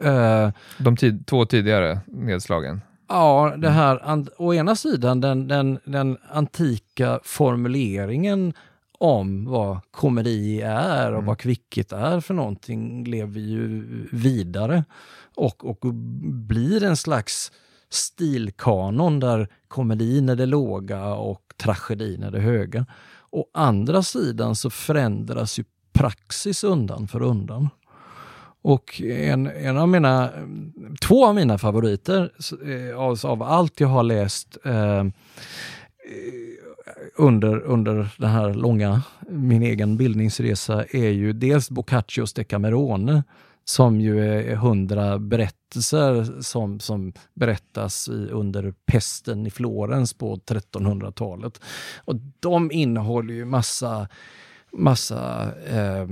Uh, 0.05 0.51
De 0.77 0.97
tid 0.97 1.25
två 1.27 1.45
tidigare 1.45 1.99
nedslagen? 2.07 2.81
Ja, 3.13 3.53
det 3.57 3.69
här, 3.69 4.25
å 4.37 4.53
ena 4.53 4.75
sidan 4.75 5.21
den, 5.21 5.47
den, 5.47 5.79
den 5.85 6.17
antika 6.31 7.19
formuleringen 7.23 8.53
om 8.99 9.45
vad 9.45 9.79
komedi 9.91 10.61
är 10.61 11.11
och 11.11 11.17
mm. 11.17 11.25
vad 11.25 11.37
kvicket 11.37 11.91
är 11.91 12.19
för 12.19 12.33
någonting 12.33 13.03
lever 13.03 13.39
ju 13.39 13.83
vidare 14.11 14.83
och, 15.35 15.65
och 15.65 15.93
blir 16.47 16.83
en 16.83 16.97
slags 16.97 17.51
stilkanon 17.89 19.19
där 19.19 19.47
komedin 19.67 20.29
är 20.29 20.35
det 20.35 20.45
låga 20.45 21.05
och 21.05 21.53
tragedin 21.57 22.23
är 22.23 22.31
det 22.31 22.39
höga. 22.39 22.85
Å 23.29 23.45
andra 23.53 24.03
sidan 24.03 24.55
så 24.55 24.69
förändras 24.69 25.59
ju 25.59 25.63
praxis 25.93 26.63
undan 26.63 27.07
för 27.07 27.21
undan. 27.21 27.69
Och 28.63 29.01
en, 29.01 29.47
en 29.47 29.77
av 29.77 29.89
mina, 29.89 30.29
två 31.01 31.25
av 31.25 31.35
mina 31.35 31.57
favoriter 31.57 32.31
eh, 32.65 32.99
av, 32.99 33.19
av 33.23 33.43
allt 33.43 33.79
jag 33.79 33.87
har 33.87 34.03
läst 34.03 34.57
eh, 34.65 34.99
eh, 34.99 35.05
under, 37.15 37.59
under 37.59 38.07
den 38.17 38.29
här 38.29 38.53
långa, 38.53 39.01
min 39.29 39.63
egen 39.63 39.97
bildningsresa 39.97 40.83
är 40.83 41.09
ju 41.09 41.33
dels 41.33 41.69
Boccaccios 41.69 42.33
Decamerone 42.33 43.23
som 43.65 44.01
ju 44.01 44.19
är 44.19 44.55
hundra 44.55 45.19
berättelser 45.19 46.41
som, 46.41 46.79
som 46.79 47.13
berättas 47.33 48.09
i, 48.09 48.27
under 48.31 48.73
pesten 48.85 49.47
i 49.47 49.49
Florens 49.49 50.13
på 50.13 50.35
1300-talet. 50.35 51.61
Och 52.05 52.15
de 52.39 52.71
innehåller 52.71 53.33
ju 53.33 53.45
massa 53.45 54.07
massa, 54.77 55.51
eh, 55.65 56.07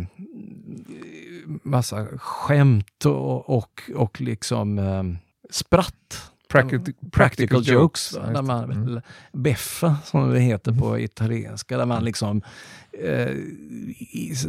massa 1.64 2.08
skämt 2.18 3.06
och, 3.06 3.50
och, 3.50 3.82
och 3.96 4.22
liksom 4.22 4.80
eh, 4.80 5.04
spratt. 5.50 6.31
Practical, 6.52 6.94
practical, 7.12 7.58
jokes, 7.58 8.14
jokes 8.14 8.34
där 8.34 8.42
man, 8.42 8.72
mm. 8.72 9.02
beffa 9.32 9.96
som 10.06 10.30
det 10.30 10.40
heter 10.40 10.72
på 10.72 11.00
italienska, 11.00 11.78
där 11.78 11.86
man 11.86 12.06
liksom 12.06 12.42
eh, 13.04 13.36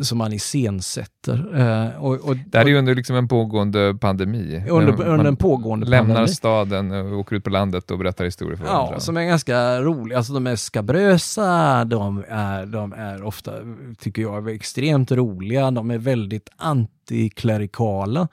som 0.03 0.19
man 0.19 0.33
iscensätter. 0.33 1.61
Eh, 1.61 2.03
och, 2.03 2.29
och, 2.29 2.37
det 2.37 2.59
här 2.59 2.65
är 2.65 2.71
ju 2.71 2.79
under 2.79 2.95
liksom 2.95 3.17
en 3.17 3.29
pågående 3.29 3.95
pandemi. 4.01 4.65
Under, 4.71 5.07
under 5.07 5.27
en 5.27 5.37
pågående 5.37 5.87
lämnar 5.87 6.15
pandemi. 6.15 6.35
staden 6.35 6.91
och 6.91 7.19
åker 7.19 7.37
ut 7.37 7.45
på 7.45 7.51
landet 7.51 7.91
och 7.91 7.99
berättar 7.99 8.25
historier 8.25 8.57
för 8.57 8.65
varandra. 8.65 8.95
Ja, 8.95 9.01
som 9.01 9.17
är 9.17 9.25
ganska 9.25 9.81
roliga. 9.81 10.19
Alltså, 10.19 10.33
de 10.33 10.47
är 10.47 10.57
skabrösa, 10.57 11.85
de 11.85 12.25
är, 12.29 12.67
de 12.67 12.93
är 12.93 13.23
ofta, 13.23 13.53
tycker 13.99 14.23
jag, 14.23 14.51
extremt 14.51 15.13
roliga. 15.13 15.71
De 15.71 15.91
är 15.91 15.99
väldigt 15.99 16.49
antiklerikala. 17.03 18.29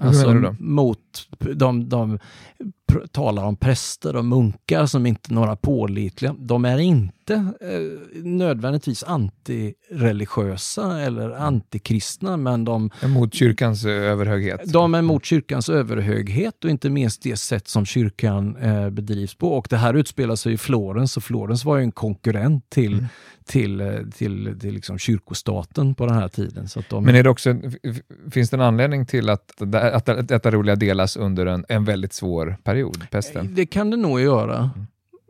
Alltså 0.00 0.54
mot 0.58 1.28
de, 1.54 1.88
de 1.88 2.18
talar 3.12 3.44
om 3.44 3.56
präster 3.56 4.16
och 4.16 4.24
munkar 4.24 4.86
som 4.86 5.06
inte 5.06 5.34
några 5.34 5.56
pålitliga. 5.56 6.34
De 6.38 6.64
är 6.64 6.78
inte 6.78 7.21
eh, 7.34 8.22
nödvändigtvis 8.24 9.04
antireligiösa 9.04 11.00
eller 11.00 11.30
antikristna, 11.30 12.36
men 12.36 12.64
de... 12.64 12.90
Är 13.00 13.08
mot 13.08 13.34
kyrkans 13.34 13.84
överhöghet? 13.84 14.72
De 14.72 14.94
är 14.94 15.02
mot 15.02 15.24
kyrkans 15.24 15.68
överhöghet 15.68 16.64
och 16.64 16.70
inte 16.70 16.90
minst 16.90 17.22
det 17.22 17.36
sätt 17.36 17.68
som 17.68 17.86
kyrkan 17.86 18.56
eh, 18.56 18.90
bedrivs 18.90 19.34
på. 19.34 19.52
Och 19.52 19.66
det 19.70 19.76
här 19.76 19.94
utspelar 19.94 20.36
sig 20.36 20.52
i 20.52 20.56
Florens 20.56 21.16
och 21.16 21.24
Florens 21.24 21.64
var 21.64 21.76
ju 21.76 21.82
en 21.82 21.92
konkurrent 21.92 22.70
till, 22.70 22.92
mm. 22.92 23.06
till, 23.44 23.80
eh, 23.80 23.86
till, 23.96 24.12
till, 24.12 24.58
till 24.60 24.74
liksom 24.74 24.98
kyrkostaten 24.98 25.94
på 25.94 26.06
den 26.06 26.14
här 26.14 26.28
tiden. 26.28 26.68
Så 26.68 26.82
de... 26.88 27.04
Men 27.04 27.14
är 27.14 27.22
det 27.22 27.30
också, 27.30 27.56
finns 28.30 28.50
det 28.50 28.56
en 28.56 28.60
anledning 28.60 29.06
till 29.06 29.28
att, 29.28 29.62
att, 29.74 30.08
att 30.08 30.28
detta 30.28 30.50
roliga 30.50 30.76
delas 30.76 31.16
under 31.16 31.46
en, 31.46 31.64
en 31.68 31.84
väldigt 31.84 32.12
svår 32.12 32.56
period, 32.64 33.06
pesten? 33.10 33.54
Det 33.54 33.66
kan 33.66 33.90
det 33.90 33.96
nog 33.96 34.20
göra. 34.20 34.70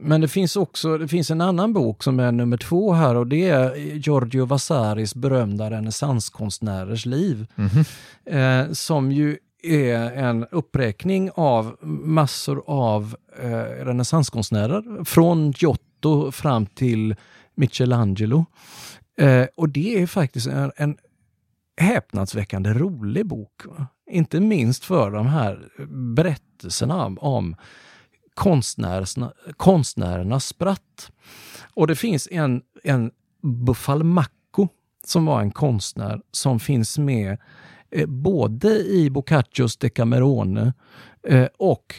Men 0.04 0.20
det 0.20 0.28
finns 0.28 0.56
också 0.56 0.98
det 0.98 1.08
finns 1.08 1.30
en 1.30 1.40
annan 1.40 1.72
bok 1.72 2.02
som 2.02 2.20
är 2.20 2.32
nummer 2.32 2.56
två 2.56 2.92
här 2.92 3.14
och 3.14 3.26
det 3.26 3.48
är 3.48 3.76
Giorgio 3.76 4.44
Vasaris 4.44 5.14
berömda 5.14 5.70
renässanskonstnärers 5.70 7.06
liv. 7.06 7.46
Mm 7.56 7.70
-hmm. 7.70 8.66
eh, 8.66 8.72
som 8.72 9.12
ju 9.12 9.38
är 9.62 10.12
en 10.12 10.46
uppräkning 10.50 11.30
av 11.34 11.76
massor 12.04 12.62
av 12.66 13.16
eh, 13.42 13.84
renässanskonstnärer 13.84 15.04
från 15.04 15.50
Giotto 15.50 16.32
fram 16.32 16.66
till 16.66 17.16
Michelangelo. 17.54 18.44
Eh, 19.18 19.46
och 19.56 19.68
det 19.68 20.02
är 20.02 20.06
faktiskt 20.06 20.46
en, 20.46 20.72
en 20.76 20.96
häpnadsväckande 21.76 22.72
rolig 22.72 23.26
bok. 23.26 23.66
Va? 23.66 23.86
Inte 24.10 24.40
minst 24.40 24.84
för 24.84 25.10
de 25.10 25.26
här 25.26 25.68
berättelserna 26.14 27.04
om 27.06 27.56
konstnärerna, 28.34 29.32
konstnärernas 29.56 30.46
spratt. 30.46 31.12
Och 31.74 31.86
det 31.86 31.96
finns 31.96 32.28
en, 32.30 32.62
en 32.84 33.10
Buffalmacco 33.42 34.68
som 35.06 35.26
var 35.26 35.40
en 35.40 35.50
konstnär 35.50 36.20
som 36.30 36.60
finns 36.60 36.98
med 36.98 37.38
eh, 37.90 38.06
både 38.06 38.68
i 38.78 39.10
Boccaccios 39.10 39.76
Decamerone 39.76 40.72
eh, 41.28 41.48
och 41.58 41.94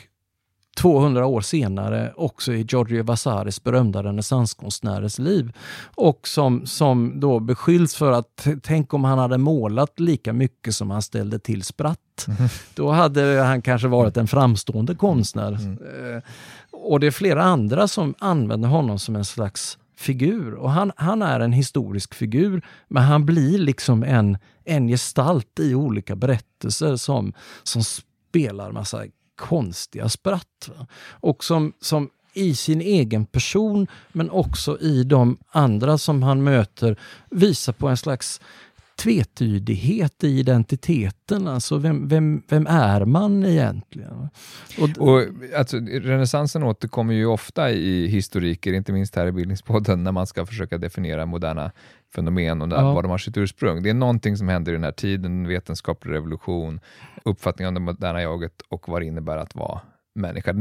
200 0.76 1.26
år 1.26 1.42
senare 1.42 2.14
också 2.16 2.54
i 2.54 2.62
Giorgio 2.62 3.04
Vasaris 3.04 3.64
berömda 3.64 4.04
renässanskonstnärers 4.04 5.20
liv. 5.20 5.52
Och 5.96 6.28
som, 6.28 6.66
som 6.66 7.20
då 7.20 7.40
beskylls 7.40 7.96
för 7.96 8.12
att 8.12 8.48
tänk 8.64 8.94
om 8.94 9.04
han 9.04 9.20
hade 9.20 9.38
målat 9.38 10.00
lika 10.00 10.34
mycket 10.34 10.76
som 10.76 10.92
han 10.92 11.02
ställde 11.02 11.40
till 11.40 11.64
spratt. 11.64 12.00
Mm. 12.28 12.50
Då 12.76 12.92
hade 12.92 13.42
han 13.42 13.62
kanske 13.62 13.88
varit 13.88 14.18
en 14.18 14.28
framstående 14.28 14.96
konstnär. 14.96 15.52
Mm. 15.52 15.78
Eh, 16.16 16.24
och 16.72 17.00
det 17.00 17.08
är 17.08 17.12
flera 17.12 17.44
andra 17.44 17.88
som 17.88 18.14
använder 18.20 18.70
honom 18.70 19.00
som 19.00 19.16
en 19.16 19.26
slags 19.26 19.78
figur. 19.98 20.54
Och 20.54 20.72
han, 20.72 20.92
han 20.96 21.22
är 21.22 21.40
en 21.40 21.54
historisk 21.54 22.14
figur, 22.14 22.66
men 22.88 23.04
han 23.04 23.26
blir 23.26 23.58
liksom 23.58 24.04
en, 24.04 24.38
en 24.66 24.88
gestalt 24.88 25.60
i 25.60 25.76
olika 25.76 26.16
berättelser 26.16 26.96
som, 26.96 27.34
som 27.64 27.84
spelar 27.84 28.72
massa 28.72 29.06
konstiga 29.36 30.10
spratt. 30.10 30.69
Va? 30.78 30.88
Och 31.10 31.43
som, 31.43 31.74
som 31.80 32.10
i 32.34 32.56
sin 32.56 32.82
egen 32.82 33.26
person, 33.26 33.88
men 34.12 34.30
också 34.30 34.80
i 34.80 35.04
de 35.04 35.38
andra 35.52 35.98
som 35.98 36.24
han 36.24 36.43
möter, 36.43 37.00
visar 37.30 37.74
på 37.74 37.88
en 37.88 37.98
slags 37.98 38.41
tvetydighet 38.95 40.23
i 40.23 40.39
identiteten. 40.39 41.47
Alltså 41.47 41.77
vem, 41.77 42.08
vem, 42.08 42.43
vem 42.49 42.67
är 42.67 43.06
man 43.06 43.45
egentligen? 43.45 44.29
Och, 44.79 44.89
och 45.08 45.21
alltså, 45.58 45.77
renässansen 45.77 46.63
återkommer 46.63 47.13
ju 47.13 47.25
ofta 47.25 47.71
i 47.71 48.08
historiker, 48.08 48.73
inte 48.73 48.91
minst 48.91 49.15
här 49.15 49.27
i 49.27 49.32
Bildningspodden, 49.32 50.03
när 50.03 50.12
man 50.12 50.27
ska 50.27 50.45
försöka 50.45 50.77
definiera 50.77 51.25
moderna 51.25 51.71
fenomen 52.15 52.62
och 52.62 52.69
där, 52.69 52.77
ja. 52.77 52.94
var 52.94 53.02
de 53.02 53.12
har 53.12 53.17
sitt 53.17 53.37
ursprung. 53.37 53.83
Det 53.83 53.89
är 53.89 53.94
någonting 53.94 54.37
som 54.37 54.48
händer 54.48 54.71
i 54.71 54.75
den 54.75 54.83
här 54.83 54.91
tiden, 54.91 55.48
vetenskaplig 55.48 56.13
revolution, 56.13 56.79
uppfattning 57.23 57.67
om 57.67 57.73
det 57.73 57.79
moderna 57.79 58.21
jaget 58.21 58.62
och 58.69 58.89
vad 58.89 59.02
det 59.02 59.06
innebär 59.06 59.37
att 59.37 59.56
vara 59.56 59.81
människa. 60.16 60.54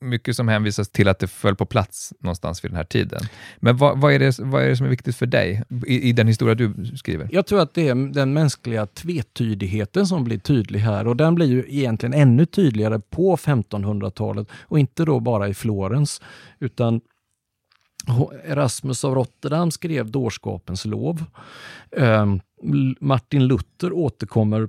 Mycket 0.00 0.36
som 0.36 0.48
hänvisas 0.48 0.88
till 0.88 1.08
att 1.08 1.18
det 1.18 1.26
föll 1.26 1.56
på 1.56 1.66
plats 1.66 2.12
någonstans 2.20 2.64
vid 2.64 2.70
den 2.70 2.76
här 2.76 2.84
tiden. 2.84 3.20
Men 3.56 3.76
vad, 3.76 4.00
vad, 4.00 4.12
är, 4.12 4.18
det, 4.18 4.38
vad 4.38 4.62
är 4.62 4.68
det 4.68 4.76
som 4.76 4.86
är 4.86 4.90
viktigt 4.90 5.16
för 5.16 5.26
dig 5.26 5.62
i, 5.86 6.08
i, 6.08 6.12
den 6.12 6.26
historia 6.26 6.54
du 6.54 6.74
skriver? 6.96 7.28
Jag 7.32 7.46
tror 7.46 7.60
att 7.60 7.74
det 7.74 7.88
är 7.88 7.94
den 8.12 8.32
mänskliga 8.32 8.86
tvetydigheten 8.86 10.06
som 10.06 10.24
blir 10.24 10.38
tydlig 10.38 10.80
här 10.80 11.06
och 11.06 11.16
den 11.16 11.34
blir 11.34 11.46
ju 11.46 11.64
egentligen 11.68 12.14
ännu 12.14 12.46
tydligare 12.46 13.00
på 13.00 13.36
1500-talet 13.36 14.48
och 14.62 14.78
inte 14.78 15.04
då 15.04 15.20
bara 15.20 15.48
i 15.48 15.54
Florens 15.54 16.22
utan 16.58 17.00
Erasmus 18.44 19.04
av 19.04 19.14
Rotterdam 19.14 19.70
skrev 19.70 20.10
Dårskapens 20.10 20.84
lov. 20.84 21.24
Um, 21.90 22.40
Martin 23.00 23.46
Luther 23.46 23.92
återkommer 23.92 24.68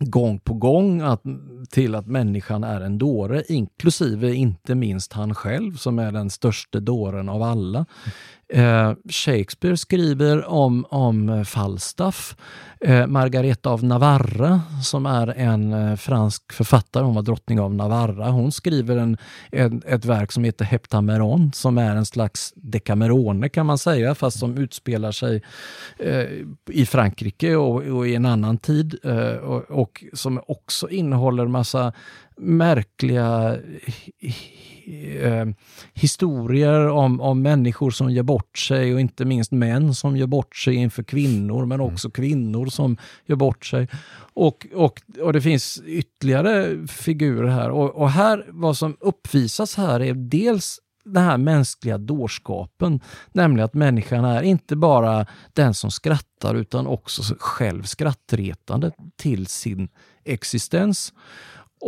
gång 0.00 0.38
på 0.38 0.54
gång 0.54 1.00
att, 1.00 1.22
till 1.70 1.94
att 1.94 2.06
människan 2.06 2.64
är 2.64 2.80
en 2.80 2.98
dåre, 2.98 3.42
inklusive 3.48 4.34
inte 4.34 4.74
minst 4.74 5.12
han 5.12 5.34
själv 5.34 5.76
som 5.76 5.98
är 5.98 6.12
den 6.12 6.30
största 6.30 6.80
dåren 6.80 7.28
av 7.28 7.42
alla. 7.42 7.86
Eh, 8.48 8.92
Shakespeare 9.08 9.76
skriver 9.76 10.44
om, 10.44 10.86
om 10.90 11.28
eh, 11.28 11.44
Falstaff. 11.44 12.36
Eh, 12.80 13.06
Margareta 13.06 13.70
av 13.70 13.84
Navarra 13.84 14.60
som 14.82 15.06
är 15.06 15.26
en 15.26 15.72
eh, 15.72 15.96
fransk 15.96 16.52
författare, 16.52 17.04
hon 17.04 17.14
var 17.14 17.22
drottning 17.22 17.60
av 17.60 17.74
Navarra. 17.74 18.30
Hon 18.30 18.52
skriver 18.52 18.96
en, 18.96 19.16
en, 19.50 19.82
ett 19.86 20.04
verk 20.04 20.32
som 20.32 20.44
heter 20.44 20.64
Heptameron 20.64 21.52
som 21.52 21.78
är 21.78 21.96
en 21.96 22.06
slags 22.06 22.52
Decamerone 22.56 23.48
kan 23.48 23.66
man 23.66 23.78
säga, 23.78 24.14
fast 24.14 24.38
som 24.38 24.58
utspelar 24.58 25.12
sig 25.12 25.42
eh, 25.98 26.26
i 26.70 26.86
Frankrike 26.86 27.56
och, 27.56 27.82
och, 27.82 28.08
i 28.08 28.14
en 28.14 28.26
annan 28.26 28.58
tid 28.58 28.98
eh, 29.04 29.36
och, 29.36 29.70
och 29.70 30.04
som 30.12 30.40
också 30.46 30.88
innehåller 30.88 31.46
massa 31.46 31.92
märkliga 32.36 33.56
eh, 34.20 34.34
eh, 35.20 35.46
historier 35.94 36.88
om, 36.88 37.20
om 37.20 37.42
människor 37.42 37.90
som 37.90 38.10
gör 38.10 38.22
bort 38.22 38.58
sig 38.58 38.94
och 38.94 39.00
inte 39.00 39.24
minst 39.24 39.52
män 39.52 39.94
som 39.94 40.16
gör 40.16 40.26
bort 40.26 40.56
sig 40.56 40.74
inför 40.74 41.02
kvinnor 41.02 41.66
men 41.66 41.80
mm. 41.80 41.92
också 41.92 42.10
kvinnor 42.10 42.66
som 42.66 42.96
gör 43.26 43.36
bort 43.36 43.66
sig. 43.66 43.88
Och, 44.34 44.66
och, 44.74 45.02
och 45.20 45.32
det 45.32 45.40
finns 45.40 45.82
ytterligare 45.86 46.86
figurer 46.86 47.48
här 47.48 47.70
och, 47.70 47.94
och 47.94 48.10
här 48.10 48.46
vad 48.48 48.76
som 48.76 48.96
uppvisas 49.00 49.76
här 49.76 50.00
är 50.00 50.14
dels 50.14 50.80
den 51.06 51.22
här 51.22 51.38
mänskliga 51.38 51.98
dårskapen, 51.98 53.00
nämligen 53.32 53.64
att 53.64 53.74
människan 53.74 54.24
är 54.24 54.42
inte 54.42 54.76
bara 54.76 55.26
den 55.52 55.74
som 55.74 55.90
skrattar 55.90 56.54
utan 56.54 56.86
också 56.86 57.22
själv 57.38 57.82
skrattretande 57.82 58.90
till 59.16 59.46
sin 59.46 59.88
existens. 60.24 61.12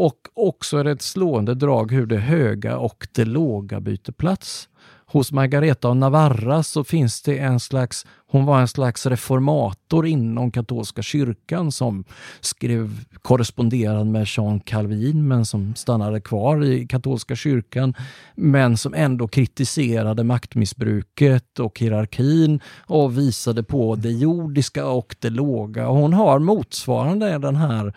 Och 0.01 0.28
också 0.34 0.78
är 0.78 0.84
det 0.84 0.90
ett 0.90 1.03
slående 1.03 1.55
drag 1.55 1.92
hur 1.92 2.07
det 2.07 2.16
höga 2.16 2.78
och 2.78 3.09
det 3.12 3.24
låga 3.24 3.80
byter 3.80 4.12
plats. 4.12 4.68
Hos 5.07 5.32
Margareta 5.32 5.88
av 5.88 5.96
Navarra 5.96 6.62
så 6.62 6.84
finns 6.84 7.22
det 7.22 7.38
en 7.38 7.61
slags, 7.61 8.07
hon 8.26 8.44
var 8.44 8.61
en 8.61 8.68
slags 8.68 9.07
reformator 9.07 10.07
inom 10.07 10.51
katolska 10.51 11.03
kyrkan 11.03 11.72
som 11.72 12.05
skrev, 12.40 13.05
korresponderande 13.22 14.12
med 14.12 14.26
Jean 14.28 14.61
Calvin 14.61 15.28
men 15.28 15.46
som 15.46 15.74
stannade 15.74 16.20
kvar 16.20 16.64
i 16.64 16.86
katolska 16.86 17.36
kyrkan 17.36 17.94
men 18.34 18.76
som 18.76 18.94
ändå 18.94 19.28
kritiserade 19.28 20.24
maktmissbruket 20.24 21.59
och 21.59 21.78
hierarkin 21.80 22.61
och 22.86 23.18
visade 23.18 23.62
på 23.62 23.94
det 23.94 24.11
jordiska 24.12 24.86
och 24.86 25.16
det 25.18 25.30
låga. 25.30 25.86
Hon 25.86 26.12
har 26.12 26.38
motsvarande 26.38 27.38
den 27.38 27.57
här 27.57 27.94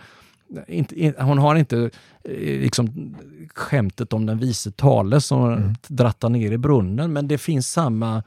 inte, 0.67 1.23
hon 1.23 1.37
har 1.37 1.55
inte 1.55 1.89
eh, 2.23 2.61
liksom 2.61 3.15
skämtet 3.55 4.13
om 4.13 4.25
den 4.25 4.37
vise 4.37 4.71
tale 4.71 5.21
som 5.21 5.53
mm. 5.53 5.73
drattar 5.87 6.29
ner 6.29 6.51
i 6.51 6.57
brunnen, 6.57 7.13
men 7.13 7.27
det 7.27 7.37
finns 7.37 7.71
samma, 7.71 8.23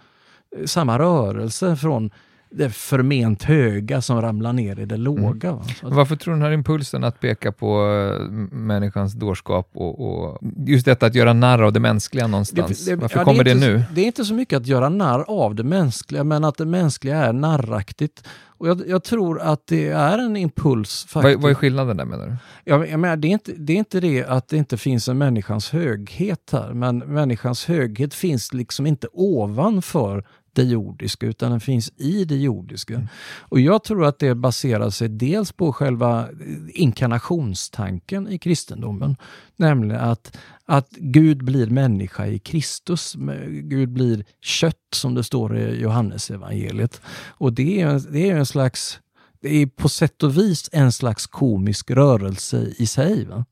samma 0.66 0.98
rörelse 0.98 1.76
från 1.76 2.10
det 2.56 2.70
förment 2.70 3.42
höga 3.42 4.02
som 4.02 4.22
ramlar 4.22 4.52
ner 4.52 4.80
i 4.80 4.84
det 4.84 4.94
mm. 4.94 5.02
låga. 5.02 5.48
Mm. 5.48 5.62
Varför 5.82 6.16
tror 6.16 6.34
du 6.34 6.40
den 6.40 6.46
här 6.46 6.52
impulsen 6.52 7.04
att 7.04 7.20
peka 7.20 7.52
på 7.52 7.90
eh, 7.90 8.30
människans 8.52 9.12
dårskap 9.12 9.70
och, 9.72 10.00
och, 10.00 10.38
just 10.66 10.86
detta 10.86 11.06
att 11.06 11.14
göra 11.14 11.32
narr 11.32 11.62
av 11.62 11.72
det 11.72 11.80
mänskliga 11.80 12.26
någonstans? 12.26 12.84
Det, 12.84 12.90
det, 12.90 12.96
Varför 12.96 13.18
ja, 13.18 13.24
kommer 13.24 13.44
det, 13.44 13.54
det 13.54 13.60
nu? 13.60 13.84
Det 13.94 14.00
är 14.00 14.06
inte 14.06 14.24
så 14.24 14.34
mycket 14.34 14.56
att 14.56 14.66
göra 14.66 14.88
narr 14.88 15.24
av 15.28 15.54
det 15.54 15.64
mänskliga, 15.64 16.24
men 16.24 16.44
att 16.44 16.56
det 16.56 16.66
mänskliga 16.66 17.16
är 17.16 17.32
narraktigt. 17.32 18.28
Och 18.64 18.70
jag, 18.70 18.88
jag, 18.88 19.04
tror 19.04 19.40
att 19.40 19.66
det 19.66 19.88
är 19.88 20.18
en 20.18 20.36
impuls. 20.36 21.06
Vad, 21.14 21.40
vad 21.40 21.50
är 21.50 21.54
skillnaden 21.54 21.96
där 21.96 22.04
menar 22.04 22.26
du? 22.26 22.36
Ja, 22.64 22.86
jag 22.86 23.00
menar, 23.00 23.16
det, 23.16 23.28
är 23.28 23.32
inte, 23.32 23.52
det 23.52 23.72
är 23.72 23.76
inte 23.76 24.00
det 24.00 24.24
att 24.24 24.48
det 24.48 24.56
inte 24.56 24.76
finns 24.76 25.08
en 25.08 25.18
människans 25.18 25.70
höghet 25.70 26.50
här, 26.52 26.72
men 26.72 26.98
människans 26.98 27.64
höghet 27.66 28.14
finns 28.14 28.52
liksom 28.52 28.86
inte 28.86 29.08
ovanför 29.12 30.24
det 30.54 30.62
jordiska, 30.62 31.26
utan 31.26 31.50
den 31.50 31.60
finns 31.60 31.92
i 31.96 32.24
det 32.24 32.36
jordiska. 32.36 32.94
Mm. 32.94 33.08
Och 33.40 33.60
jag 33.60 33.84
tror 33.84 34.04
att 34.04 34.18
det 34.18 34.34
baserar 34.34 34.90
sig 34.90 35.08
dels 35.08 35.52
på 35.52 35.72
själva 35.72 36.28
inkarnationstanken 36.68 38.28
i 38.28 38.38
kristendomen, 38.38 39.16
nämligen 39.56 40.00
att, 40.00 40.36
att 40.64 40.90
Gud 40.90 41.44
blir 41.44 41.66
människa 41.66 42.26
i 42.26 42.38
Kristus. 42.38 43.14
Gud 43.48 43.88
blir 43.88 44.24
kött, 44.40 44.76
som 44.94 45.14
det 45.14 45.24
står 45.24 45.58
i 45.58 45.80
Johannes 45.80 46.30
evangeliet. 46.30 47.00
Och 47.28 47.52
det 47.52 47.80
är, 47.80 48.12
det 48.12 48.30
är 48.30 48.36
en 48.36 48.46
slags 48.46 49.00
det 49.40 49.56
är 49.56 49.66
på 49.66 49.88
sätt 49.88 50.22
och 50.22 50.38
vis 50.38 50.70
en 50.72 50.92
slags 50.92 51.26
komisk 51.26 51.90
rörelse 51.90 52.72
i 52.76 52.86
sig. 52.86 53.24
Va? 53.24 53.44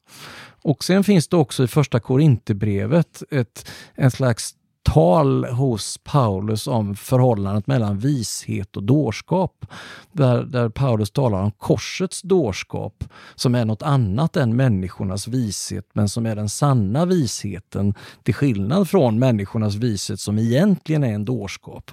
Och 0.62 0.84
sen 0.84 1.04
finns 1.04 1.28
det 1.28 1.36
också 1.36 1.64
i 1.64 1.68
första 1.68 2.00
Korinthierbrevet 2.00 3.22
en 3.94 4.10
slags 4.10 4.54
tal 4.82 5.44
hos 5.44 5.98
Paulus 6.04 6.66
om 6.66 6.96
förhållandet 6.96 7.66
mellan 7.66 7.98
vishet 7.98 8.76
och 8.76 8.82
dårskap. 8.82 9.66
Där, 10.12 10.42
där 10.42 10.68
Paulus 10.68 11.10
talar 11.10 11.42
om 11.42 11.50
korsets 11.50 12.22
dårskap 12.22 13.04
som 13.34 13.54
är 13.54 13.64
något 13.64 13.82
annat 13.82 14.36
än 14.36 14.56
människornas 14.56 15.28
vishet 15.28 15.86
men 15.92 16.08
som 16.08 16.26
är 16.26 16.36
den 16.36 16.48
sanna 16.48 17.04
visheten 17.04 17.94
till 18.22 18.34
skillnad 18.34 18.88
från 18.88 19.18
människornas 19.18 19.74
vishet 19.74 20.20
som 20.20 20.38
egentligen 20.38 21.04
är 21.04 21.14
en 21.14 21.24
dårskap. 21.24 21.90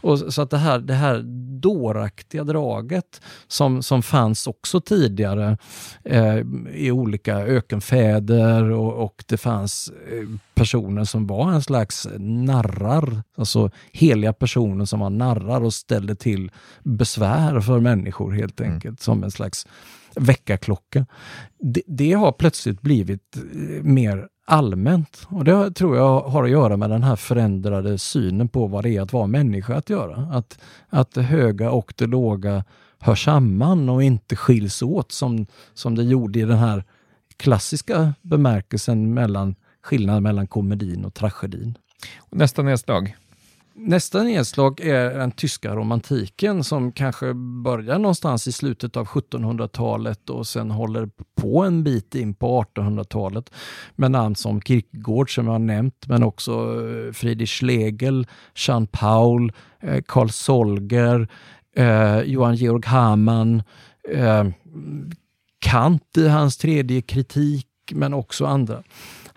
Och 0.00 0.18
så 0.18 0.42
att 0.42 0.50
det 0.50 0.58
här, 0.58 0.78
det 0.78 0.94
här 0.94 1.22
dåraktiga 1.60 2.44
draget 2.44 3.20
som, 3.48 3.82
som 3.82 4.02
fanns 4.02 4.46
också 4.46 4.80
tidigare 4.80 5.58
eh, 6.04 6.38
i 6.72 6.90
olika 6.90 7.36
ökenfäder 7.36 8.70
och, 8.70 9.04
och 9.04 9.24
det 9.26 9.36
fanns 9.36 9.92
eh, 10.12 10.28
personer 10.58 11.04
som 11.04 11.26
var 11.26 11.52
en 11.52 11.62
slags 11.62 12.08
narrar, 12.18 13.22
alltså 13.36 13.70
heliga 13.92 14.32
personer 14.32 14.84
som 14.84 15.00
var 15.00 15.10
narrar 15.10 15.60
och 15.60 15.74
ställde 15.74 16.14
till 16.14 16.50
besvär 16.82 17.60
för 17.60 17.80
människor 17.80 18.32
helt 18.32 18.60
mm. 18.60 18.72
enkelt, 18.72 18.90
mm. 18.90 18.96
som 18.96 19.24
en 19.24 19.30
slags 19.30 19.66
väckarklocka. 20.16 21.06
Det, 21.58 21.82
det, 21.86 22.12
har 22.12 22.32
plötsligt 22.32 22.80
blivit 22.80 23.36
eh, 23.36 23.82
mer 23.82 24.28
allmänt 24.46 25.26
och 25.28 25.44
det 25.44 25.70
tror 25.70 25.96
jag 25.96 26.20
har 26.20 26.44
att 26.44 26.50
göra 26.50 26.76
med 26.76 26.90
den 26.90 27.02
här 27.02 27.16
förändrade 27.16 27.98
synen 27.98 28.48
på 28.48 28.66
vad 28.66 28.84
det 28.84 28.90
är 28.90 29.00
att 29.00 29.12
vara 29.12 29.26
människa 29.26 29.74
att 29.74 29.90
göra. 29.90 30.16
Att, 30.32 30.58
att 30.88 31.12
det 31.12 31.22
höga 31.22 31.70
och 31.70 31.94
det 31.96 32.06
låga 32.06 32.64
hör 32.98 33.14
samman 33.14 33.88
och 33.88 34.02
inte 34.02 34.36
skiljs 34.36 34.82
åt 34.82 35.12
som, 35.12 35.46
som 35.74 35.94
det 35.94 36.02
gjorde 36.04 36.38
i 36.38 36.42
den 36.42 36.58
här 36.58 36.84
klassiska 37.36 38.14
bemärkelsen 38.22 39.14
mellan 39.14 39.54
skillnaden 39.82 40.22
mellan 40.22 40.46
komedin 40.46 41.04
och 41.04 41.14
tragedin. 41.14 41.78
Nästa 42.30 42.62
nedslag? 42.62 43.16
Nästa 43.80 44.22
nedslag 44.22 44.80
är 44.80 45.18
den 45.18 45.30
tyska 45.30 45.74
romantiken 45.74 46.64
som 46.64 46.92
kanske 46.92 47.34
börjar 47.34 47.98
någonstans 47.98 48.48
i 48.48 48.52
slutet 48.52 48.96
av 48.96 49.06
1700-talet 49.06 50.30
och 50.30 50.46
sen 50.46 50.70
håller 50.70 51.08
på 51.40 51.64
en 51.64 51.84
bit 51.84 52.14
in 52.14 52.34
på 52.34 52.64
1800-talet 52.74 53.50
med 53.96 54.10
namn 54.10 54.36
som 54.36 54.60
Kierkegaard 54.60 55.34
som 55.34 55.46
jag 55.46 55.52
har 55.52 55.58
nämnt, 55.58 56.06
men 56.08 56.22
också 56.22 56.52
eh, 56.52 57.12
Friedrich 57.12 57.58
Schlegel, 57.58 58.26
Jean 58.54 58.86
Paul, 58.86 59.52
eh, 59.80 60.02
Carl 60.06 60.30
Solger, 60.30 61.28
eh, 61.76 62.20
Johan 62.20 62.54
Georg 62.54 62.86
Hamann, 62.86 63.62
eh, 64.08 64.44
Kant 65.58 66.16
i 66.16 66.28
hans 66.28 66.56
tredje 66.56 67.02
kritik, 67.02 67.66
men 67.92 68.14
också 68.14 68.46
andra. 68.46 68.82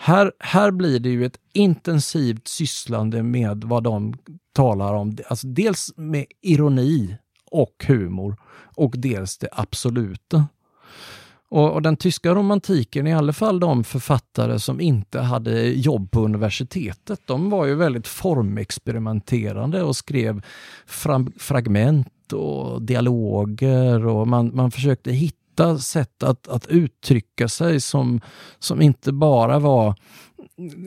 Här, 0.04 0.32
här 0.39 0.72
blir 0.72 0.99
det 0.99 1.10
ju 1.10 1.26
ett 1.26 1.38
intensivt 1.54 2.47
sysslande 2.47 3.24
med 3.24 3.64
vad 3.64 3.84
de 3.84 4.14
talar 4.54 4.93
om. 4.93 5.18
Alltså 5.28 5.47
dels 5.47 5.93
med 5.95 6.26
ironi 6.41 7.18
och 7.52 7.86
humor 7.88 8.36
och 8.76 8.93
dels 8.97 9.38
det 9.38 9.49
absoluta. 9.52 10.45
Och, 11.49 11.72
och, 11.72 11.82
den 11.82 11.97
tyska 11.97 12.36
romantiken, 12.36 13.08
i 13.08 13.14
alla 13.14 13.34
fall 13.34 13.60
de 13.60 13.84
författare 13.84 14.60
som 14.60 14.82
inte 14.82 15.20
hade 15.20 15.62
jobb 15.62 16.12
på 16.12 16.22
universitetet, 16.22 17.20
de 17.26 17.49
var 17.49 17.66
ju 17.66 17.76
väldigt 17.76 18.08
formexperimenterande 18.08 19.84
och 19.84 19.95
skrev 19.95 20.41
fragment 21.38 22.34
och 22.34 22.82
dialoger 22.82 24.06
och 24.06 24.28
man, 24.28 24.56
man 24.56 24.72
försökte 24.72 25.12
hitta 25.12 25.41
sätt 25.80 26.24
att, 26.24 26.47
att 26.47 26.68
uttrycka 26.68 27.47
sig 27.47 27.80
som, 27.80 28.22
som 28.60 28.82
inte 28.82 29.12
bara 29.12 29.60
var 29.60 29.95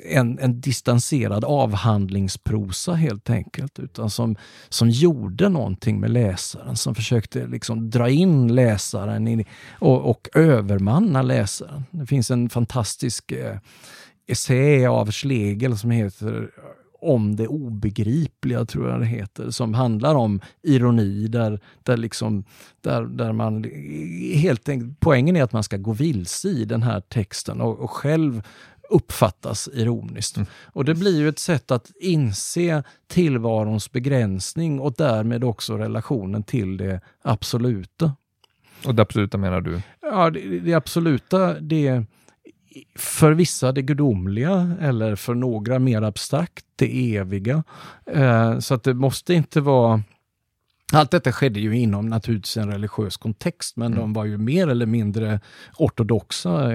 en, 0.05 0.39
en 0.39 0.61
distanserad 0.61 1.45
avhandlingsprosa 1.45 2.95
helt 2.95 3.31
enkelt, 3.31 3.79
utan 3.79 4.11
som, 4.11 4.37
som 4.69 4.91
gjorde 4.91 5.49
någonting 5.49 6.01
med 6.01 6.11
läsaren, 6.11 6.77
som 6.77 6.95
försökte 6.95 7.47
liksom 7.47 7.91
dra 7.91 8.09
in 8.09 8.55
läsaren 8.55 9.29
in, 9.29 9.45
och, 9.79 10.11
och 10.11 10.29
övermanna 10.35 11.23
läsaren. 11.23 11.85
Det 11.91 12.07
finns 12.07 12.31
en 12.31 12.51
fantastisk 12.51 13.33
eh, 13.33 13.59
essä 14.27 14.89
av 14.89 15.11
Schlegel 15.11 15.79
som 15.79 15.91
heter 15.91 16.51
om 17.05 17.37
det 17.37 17.49
obegripliga, 17.49 18.65
tror 18.65 18.91
jag 18.91 19.01
det 19.01 19.07
heter, 19.07 19.51
som 19.51 19.75
handlar 19.75 20.15
om 20.15 20.41
ironi 20.63 21.29
där, 21.29 21.61
där, 21.83 21.97
liksom, 21.97 22.45
där, 22.81 23.03
där 23.03 23.33
man 23.33 23.65
helt 24.35 24.69
enkelt, 24.69 25.01
poängen 25.01 25.37
är 25.37 25.43
att 25.43 25.53
man 25.53 25.63
ska 25.63 25.77
gå 25.77 25.93
vilse 25.93 26.49
i 26.49 26.65
den 26.65 26.83
här 26.83 27.01
texten 27.01 27.61
och, 27.61 27.79
och 27.79 27.91
själv 27.91 28.43
uppfattas 28.91 29.69
ironiskt. 29.73 30.37
Mm. 30.37 30.47
Och 30.65 30.85
det 30.85 30.95
blir 30.95 31.19
ju 31.19 31.29
ett 31.29 31.39
sätt 31.39 31.71
att 31.71 31.91
inse 32.01 32.83
tillvarons 33.07 33.93
begränsning 33.93 34.81
och 34.81 34.95
därmed 34.99 35.45
också 35.45 35.77
relationen 35.77 36.43
till 36.43 36.77
det 36.77 37.01
absoluta. 37.23 38.13
Och 38.87 38.95
det 38.95 39.03
absoluta 39.03 39.39
menar 39.39 39.61
du? 39.61 39.81
Ja, 40.03 40.31
det, 40.31 40.61
det 40.61 40.75
absoluta, 40.75 41.61
det 41.61 42.05
för 42.95 43.33
vissa 43.33 43.73
det 43.73 43.83
gudomliga 43.83 44.77
eller 44.81 45.17
för 45.17 45.35
några 45.35 45.79
mer 45.79 46.03
abstrakt 46.03 46.65
det 46.77 47.17
eviga. 47.17 47.65
Eh, 48.07 48.59
så 48.59 48.75
att 48.75 48.83
det 48.83 48.95
måste 48.95 49.35
inte 49.35 49.61
vara 49.61 50.03
allt 50.93 51.11
detta 51.11 51.33
skedde 51.33 51.61
ju 51.61 51.77
inom 51.77 52.07
naturligtvis 52.07 52.57
en 52.57 52.73
religiös 52.73 53.17
kontext, 53.17 53.77
men 53.77 53.87
mm. 53.87 53.99
de 53.99 54.13
var 54.13 54.25
ju 54.25 54.39
mer 54.39 54.69
eller 54.69 54.87
mindre 54.87 55.41
ortodoxa, 55.79 56.73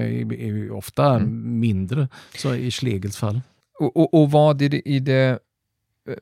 ofta 0.72 1.16
mm. 1.16 1.60
mindre, 1.60 2.08
så 2.38 2.56
i 2.56 2.72
Schlegels 2.72 3.18
fall. 3.18 3.41
Och, 3.80 3.97
och, 3.97 4.14
och 4.14 4.32
vad 4.32 4.62
i 4.62 4.68
det, 4.68 4.89
i 4.89 5.00
det 5.00 5.39
eh, 6.10 6.16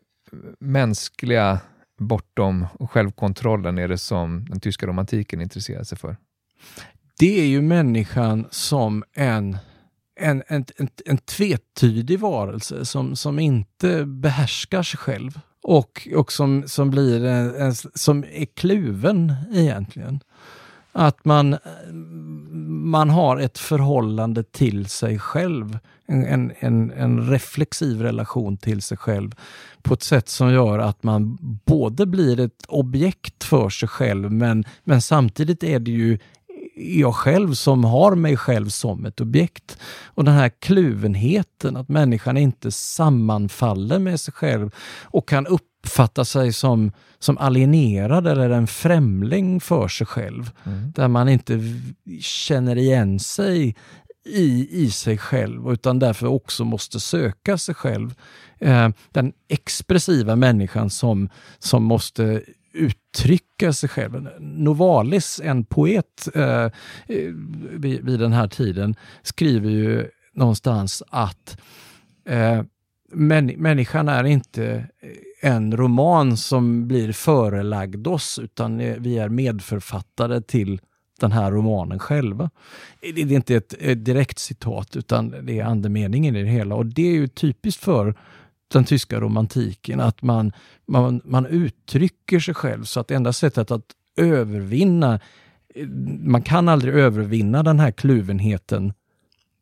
mänskliga 0.59 1.59
bortom 1.99 2.65
självkontrollen 2.79 3.77
är 3.77 3.87
det 3.87 3.97
som 3.97 4.45
den 4.49 4.59
tyska 4.59 4.87
romantiken 4.87 5.41
intresserar 5.41 5.83
sig 5.83 5.97
för? 5.97 6.17
Det 7.19 7.39
är 7.39 7.45
ju 7.45 7.61
människan 7.61 8.47
som 8.51 9.03
en 9.13 9.57
en, 10.19 10.43
en, 10.47 10.65
en, 10.77 10.89
en 11.05 11.17
tvetydig 11.17 12.19
varelse 12.19 12.85
som, 12.85 13.15
som 13.15 13.39
inte 13.39 14.05
behärskar 14.05 14.83
sig 14.83 14.97
själv 14.97 15.39
och, 15.63 16.07
och 16.15 16.31
som, 16.31 16.63
som, 16.67 16.89
blir 16.89 17.25
en, 17.25 17.55
en, 17.55 17.75
som 17.75 18.23
är 18.23 18.45
kluven 18.45 19.33
egentligen. 19.53 20.19
Att 20.91 21.25
man, 21.25 21.57
man 22.67 23.09
har 23.09 23.37
ett 23.37 23.57
förhållande 23.57 24.43
till 24.43 24.85
sig 24.85 25.19
själv, 25.19 25.79
en, 26.05 26.51
en, 26.59 26.91
en 26.91 27.29
reflexiv 27.29 28.01
relation 28.01 28.57
till 28.57 28.81
sig 28.81 28.97
själv 28.97 29.35
på 29.81 29.93
ett 29.93 30.03
sätt 30.03 30.29
som 30.29 30.53
gör 30.53 30.79
att 30.79 31.03
man 31.03 31.37
både 31.65 32.05
blir 32.05 32.39
ett 32.39 32.65
objekt 32.67 33.43
för 33.43 33.69
sig 33.69 33.89
själv 33.89 34.31
men, 34.31 34.63
men 34.83 35.01
samtidigt 35.01 35.63
är 35.63 35.79
det 35.79 35.91
ju 35.91 36.19
jag 36.77 37.15
själv 37.15 37.53
som 37.53 37.83
har 37.83 38.15
mig 38.15 38.37
själv 38.37 38.69
som 38.69 39.05
ett 39.05 39.21
objekt. 39.21 39.77
Och 40.05 40.23
den 40.23 40.33
här 40.33 40.51
kluvenheten, 40.59 41.77
att 41.77 41.89
människan 41.89 42.37
inte 42.37 42.71
sammanfaller 42.71 43.99
med 43.99 44.19
sig 44.19 44.33
själv 44.33 44.75
och 45.03 45.29
kan 45.29 45.47
uppfatta 45.47 46.25
sig 46.25 46.53
som, 46.53 46.91
som 47.19 47.37
alienerad 47.37 48.27
eller 48.27 48.49
en 48.49 48.67
främling 48.67 49.59
för 49.59 49.87
sig 49.87 50.07
själv. 50.07 50.51
Mm. 50.63 50.91
Där 50.95 51.07
man 51.07 51.29
inte 51.29 51.59
känner 52.21 52.75
igen 52.75 53.19
sig 53.19 53.75
i, 54.25 54.67
i 54.83 54.91
sig 54.91 55.17
själv 55.17 55.71
utan 55.71 55.99
därför 55.99 56.27
också 56.27 56.65
måste 56.65 56.99
söka 56.99 57.57
sig 57.57 57.75
själv. 57.75 58.15
Eh, 58.59 58.89
den 59.11 59.33
expressiva 59.47 60.35
människan 60.35 60.89
som, 60.89 61.29
som 61.59 61.83
måste 61.83 62.41
uttrycka 62.77 63.73
sig 63.73 63.89
själv. 63.89 64.29
Novalis, 64.39 65.41
en 65.43 65.65
poet 65.65 66.27
eh, 66.35 66.43
eh, 66.43 66.71
vid, 67.71 68.05
vid, 68.05 68.19
den 68.19 68.33
här 68.33 68.47
tiden, 68.47 68.95
skriver 69.23 69.69
ju 69.69 70.09
någonstans 70.33 71.03
att 71.09 71.57
eh, 72.25 72.61
män, 73.11 73.45
människan 73.45 74.09
är 74.09 74.23
inte 74.23 74.87
en 75.41 75.77
roman 75.77 76.37
som 76.37 76.87
blir 76.87 77.11
förelagd 77.11 78.07
oss, 78.07 78.39
utan 78.39 78.79
eh, 78.79 78.95
vi 78.99 79.17
är 79.17 79.29
medförfattare 79.29 80.41
till 80.41 80.81
den 81.19 81.31
här 81.31 81.51
romanen 81.51 81.99
själva. 81.99 82.49
Det 83.01 83.21
är 83.21 83.31
inte 83.31 83.55
ett, 83.55 83.73
ett 83.79 84.05
direkt 84.05 84.39
citat, 84.39 84.95
utan 84.95 85.35
det 85.43 85.59
är 85.59 85.63
andemeningen 85.63 86.35
i 86.35 86.43
det 86.43 86.49
hela. 86.49 86.75
Och 86.75 86.85
det 86.85 87.07
är 87.07 87.13
ju 87.13 87.27
typiskt 87.27 87.83
för 87.83 88.15
den 88.67 88.85
tyska 88.85 89.19
romantiken, 89.19 89.99
att 89.99 90.21
man, 90.21 90.51
man, 90.87 91.21
man 91.23 91.45
uttrycker 91.45 92.39
sig 92.39 92.53
själv 92.53 92.83
så 92.83 92.99
att 92.99 93.11
enda 93.11 93.33
sättet 93.33 93.71
att 93.71 93.85
övervinna, 94.17 95.19
man 96.19 96.41
kan 96.41 96.69
aldrig 96.69 96.93
övervinna 96.93 97.63
den 97.63 97.79
här 97.79 97.91
kluvenheten 97.91 98.93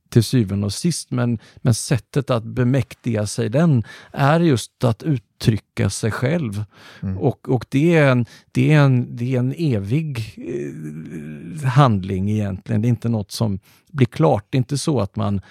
till 0.09 0.23
syvende 0.23 0.65
och 0.65 0.73
sist, 0.73 1.11
men, 1.11 1.39
men 1.57 1.73
sättet 1.73 2.29
att 2.29 2.43
bemäktiga 2.43 3.27
sig 3.27 3.49
den 3.49 3.83
är 4.11 4.39
just 4.39 4.83
att 4.83 5.03
uttrycka 5.03 5.89
sig 5.89 6.11
själv. 6.11 6.63
Mm. 7.01 7.17
Och, 7.17 7.49
och 7.49 7.65
det, 7.69 7.95
är 7.95 8.11
en, 8.11 8.25
det, 8.51 8.73
är 8.73 8.79
en, 8.79 9.15
det 9.15 9.35
är 9.35 9.39
en 9.39 9.53
evig 9.57 10.35
eh, 10.37 11.67
handling 11.69 12.31
egentligen. 12.31 12.81
Det 12.81 12.87
är 12.87 12.89
inte 12.89 13.09
något 13.09 13.31
som 13.31 13.59
blir 13.91 14.07
klart. 14.07 14.45
Det 14.49 14.55
är 14.55 14.59
inte 14.59 14.77
så 14.77 14.99
att 14.99 15.15
man 15.15 15.41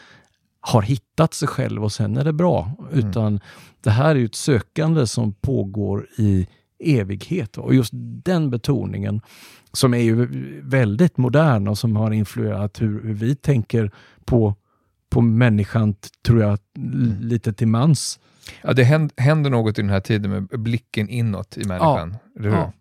har 0.66 0.82
hittat 0.82 1.34
sig 1.34 1.48
själv 1.48 1.84
och 1.84 1.92
sen 1.92 2.16
är 2.16 2.24
det 2.24 2.32
bra. 2.32 2.70
Mm. 2.78 3.08
Utan 3.08 3.40
det 3.80 3.90
här 3.90 4.16
är 4.16 4.24
ett 4.24 4.34
sökande 4.34 5.06
som 5.06 5.32
pågår 5.32 6.06
i 6.18 6.48
evighet. 6.78 7.58
Och 7.58 7.74
just 7.74 7.92
den 8.24 8.50
betoningen 8.50 9.20
som 9.72 9.94
är 9.94 9.98
ju 9.98 10.28
väldigt 10.62 11.16
modern 11.16 11.68
och 11.68 11.78
som 11.78 11.96
har 11.96 12.10
influerat 12.10 12.82
hur, 12.82 13.02
hur 13.02 13.14
vi 13.14 13.36
tänker 13.36 13.90
på, 14.24 14.54
på 15.10 15.20
människan, 15.20 15.94
tror 16.26 16.40
jag, 16.40 16.58
mm. 16.76 17.16
lite 17.20 17.52
till 17.52 17.68
mans. 17.68 18.20
Ja, 18.62 18.72
det 18.72 18.84
händer 19.16 19.50
något 19.50 19.78
i 19.78 19.82
den 19.82 19.90
här 19.90 20.00
tiden 20.00 20.30
med 20.30 20.60
blicken 20.60 21.08
inåt 21.08 21.56
i 21.56 21.64
människan. 21.64 22.16
Ja. 22.34 22.50
Ja. 22.50 22.72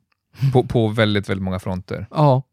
På, 0.53 0.63
på 0.63 0.88
väldigt, 0.88 1.29
väldigt 1.29 1.43
många 1.43 1.59
fronter. 1.59 2.07
Ja, 2.11 2.43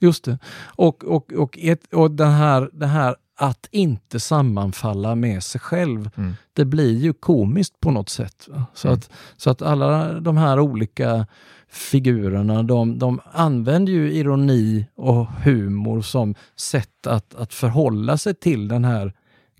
just 0.00 0.24
det. 0.24 0.38
Och, 0.64 1.04
och, 1.04 1.32
och, 1.32 1.58
ett, 1.58 1.92
och 1.92 2.10
den 2.10 2.32
här, 2.32 2.70
det 2.72 2.86
här 2.86 3.16
att 3.36 3.68
inte 3.70 4.20
sammanfalla 4.20 5.14
med 5.14 5.42
sig 5.42 5.60
själv. 5.60 6.10
Mm. 6.16 6.34
Det 6.52 6.64
blir 6.64 6.98
ju 6.98 7.12
komiskt 7.12 7.80
på 7.80 7.90
något 7.90 8.08
sätt. 8.08 8.48
Så, 8.74 8.88
mm. 8.88 8.98
att, 8.98 9.10
så 9.36 9.50
att 9.50 9.62
alla 9.62 10.20
de 10.20 10.36
här 10.36 10.60
olika 10.60 11.26
figurerna, 11.68 12.62
de, 12.62 12.98
de 12.98 13.20
använder 13.32 13.92
ju 13.92 14.12
ironi 14.12 14.86
och 14.94 15.26
humor 15.26 16.00
som 16.00 16.34
sätt 16.56 17.06
att, 17.06 17.34
att 17.34 17.54
förhålla 17.54 18.18
sig 18.18 18.34
till 18.34 18.68
den 18.68 18.84
här 18.84 19.12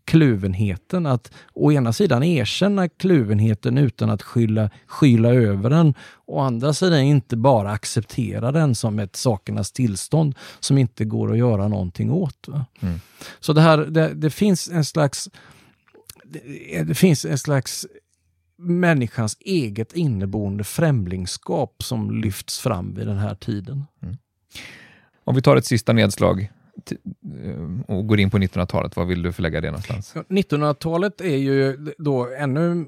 kluvenheten. 0.07 1.07
Att 1.07 1.33
å 1.53 1.73
ena 1.73 1.93
sidan 1.93 2.23
erkänna 2.23 2.89
kluvenheten 2.89 3.79
utan 3.79 4.11
att 4.11 4.23
skylla, 4.23 4.71
skyla 4.87 5.29
över 5.29 5.71
den. 5.71 5.95
Å 6.27 6.41
andra 6.41 6.73
sidan 6.73 7.01
inte 7.01 7.37
bara 7.37 7.71
acceptera 7.71 8.53
den 8.53 8.75
som 8.75 8.99
ett 8.99 9.17
sakernas 9.17 9.73
tillstånd 9.73 10.35
som 10.61 10.79
inte 10.79 11.05
går 11.05 11.33
att 11.33 11.39
göra 11.39 11.69
någonting 11.69 12.11
åt. 12.11 12.49
Mm. 12.49 13.01
Så 13.41 13.53
det 13.53 13.61
här, 13.61 13.79
det, 13.79 14.15
det, 14.15 14.31
finns 14.31 14.69
en 14.69 14.85
slags 14.85 15.29
det, 16.25 16.83
det 16.83 16.95
finns 16.95 17.25
en 17.25 17.39
slags 17.39 17.87
människans 18.59 19.37
eget 19.41 19.93
inneboende 19.93 20.65
främlingskap 20.65 21.83
som 21.83 22.21
lyfts 22.21 22.59
fram 22.59 22.95
vid 22.95 23.07
den 23.07 23.19
här 23.19 23.35
tiden. 23.35 23.85
Mm. 24.03 24.17
Om 25.25 25.35
vi 25.35 25.43
tar 25.43 25.57
ett 25.57 25.67
sista 25.67 25.93
nedslag 25.93 26.53
och 27.87 28.07
går 28.07 28.21
in 28.21 28.31
på 28.31 28.39
1900-talet, 28.39 28.97
var 28.97 29.05
vill 29.05 29.23
du 29.23 29.33
förlägga 29.33 29.61
det 29.61 29.71
någonstans? 29.71 30.15
1900-talet 30.29 31.21
är 31.21 31.37
ju 31.37 31.77
då 31.99 32.29
ännu, 32.39 32.87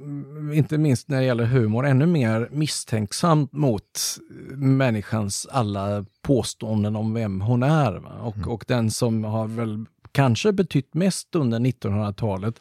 inte 0.55 0.79
minst 0.79 1.09
när 1.09 1.19
det 1.19 1.25
gäller 1.25 1.45
humor, 1.45 1.87
ännu 1.87 2.07
mer 2.07 2.49
misstänksamt 2.53 3.53
mot 3.53 4.19
människans 4.55 5.47
alla 5.51 6.05
påståenden 6.23 6.97
om 6.97 7.15
vem 7.15 7.41
hon 7.41 7.63
är. 7.63 8.23
Och, 8.23 8.37
mm. 8.37 8.49
och 8.49 8.65
den 8.69 8.91
som 8.91 9.25
har 9.25 9.47
väl 9.47 9.85
kanske 10.13 10.53
betytt 10.53 10.95
mest 10.95 11.35
under 11.35 11.59
1900-talet 11.59 12.61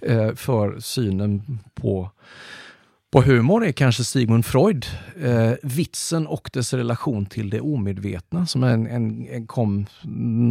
eh, 0.00 0.34
för 0.34 0.80
synen 0.80 1.58
på 1.74 2.10
på 3.10 3.22
humor 3.22 3.64
är 3.64 3.72
kanske 3.72 4.04
Sigmund 4.04 4.46
Freud, 4.46 4.86
eh, 5.20 5.52
vitsen 5.62 6.26
och 6.26 6.50
dess 6.52 6.72
relation 6.72 7.26
till 7.26 7.50
det 7.50 7.60
omedvetna 7.60 8.46
som 8.46 8.64
en, 8.64 8.86
en, 8.86 9.28
en 9.28 9.46
kom 9.46 9.86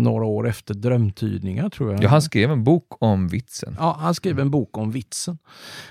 några 0.03 0.25
år 0.25 0.47
efter 0.47 0.73
drömtydningar 0.73 1.69
tror 1.69 1.91
jag. 1.91 2.03
Ja, 2.03 2.09
han 2.09 2.21
skrev 2.21 2.51
en 2.51 2.63
bok 2.63 2.87
om 2.99 3.27
vitsen. 3.27 3.75
Ja, 3.79 3.97
han 3.99 4.15
skrev 4.15 4.39
en 4.39 4.51
bok 4.51 4.77
om 4.77 4.91
vitsen. 4.91 5.37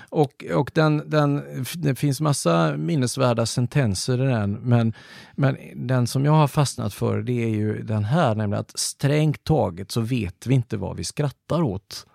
Och, 0.09 0.45
och 0.53 0.71
den, 0.73 1.09
den, 1.09 1.43
det 1.73 1.95
finns 1.95 2.21
massa 2.21 2.77
minnesvärda 2.77 3.45
sentenser 3.45 4.23
i 4.23 4.27
den, 4.27 4.53
men, 4.53 4.93
men 5.35 5.57
den 5.75 6.07
som 6.07 6.25
jag 6.25 6.31
har 6.31 6.47
fastnat 6.47 6.93
för 6.93 7.21
det 7.21 7.43
är 7.43 7.49
ju 7.49 7.83
den 7.83 8.03
här, 8.03 8.35
nämligen 8.35 8.61
att 8.61 8.79
strängt 8.79 9.43
taget 9.43 9.91
så 9.91 10.01
vet 10.01 10.47
vi 10.47 10.53
inte 10.53 10.77
vad 10.77 10.97
vi 10.97 11.03
skrattar 11.03 11.61
åt. 11.61 12.05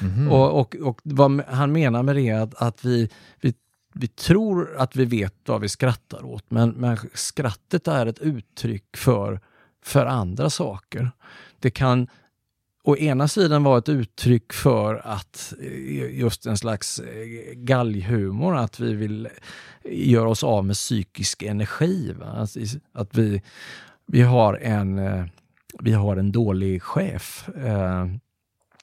Mm. 0.00 0.28
Och, 0.28 0.60
och, 0.60 0.76
och 0.76 1.00
vad 1.02 1.42
han 1.48 1.72
menar 1.72 2.02
med 2.02 2.16
det 2.16 2.28
är 2.28 2.40
att, 2.40 2.54
att 2.54 2.84
vi, 2.84 3.08
vi 3.40 3.54
vi 3.98 4.08
tror 4.08 4.76
att 4.76 4.96
vi 4.96 5.04
vet 5.04 5.34
vad 5.46 5.60
vi 5.60 5.68
skrattar 5.68 6.24
åt, 6.24 6.50
men, 6.50 6.70
men 6.70 6.98
skrattet 7.14 7.88
är 7.88 8.06
ett 8.06 8.18
uttryck 8.18 8.96
för, 8.96 9.40
för 9.84 10.06
andra 10.06 10.50
saker. 10.50 11.10
Det 11.58 11.70
kan 11.70 12.08
å 12.84 12.96
ena 12.96 13.28
sidan 13.28 13.62
vara 13.62 13.78
ett 13.78 13.88
uttryck 13.88 14.52
för 14.52 14.94
att 15.04 15.54
eh, 15.60 16.18
just 16.18 16.46
en 16.46 16.56
slags 16.56 16.98
eh, 16.98 17.52
galghumor, 17.54 18.56
att 18.56 18.80
vi 18.80 18.94
vill 18.94 19.26
eh, 19.26 20.10
göra 20.10 20.28
oss 20.28 20.44
av 20.44 20.64
med 20.64 20.76
psykisk 20.76 21.42
energi. 21.42 22.14
Alltså, 22.24 22.60
att 22.92 23.14
vi, 23.14 23.42
vi, 24.06 24.22
har 24.22 24.54
en, 24.54 25.00
vi 25.78 25.92
har 25.92 26.16
en 26.16 26.32
dålig 26.32 26.82
chef. 26.82 27.48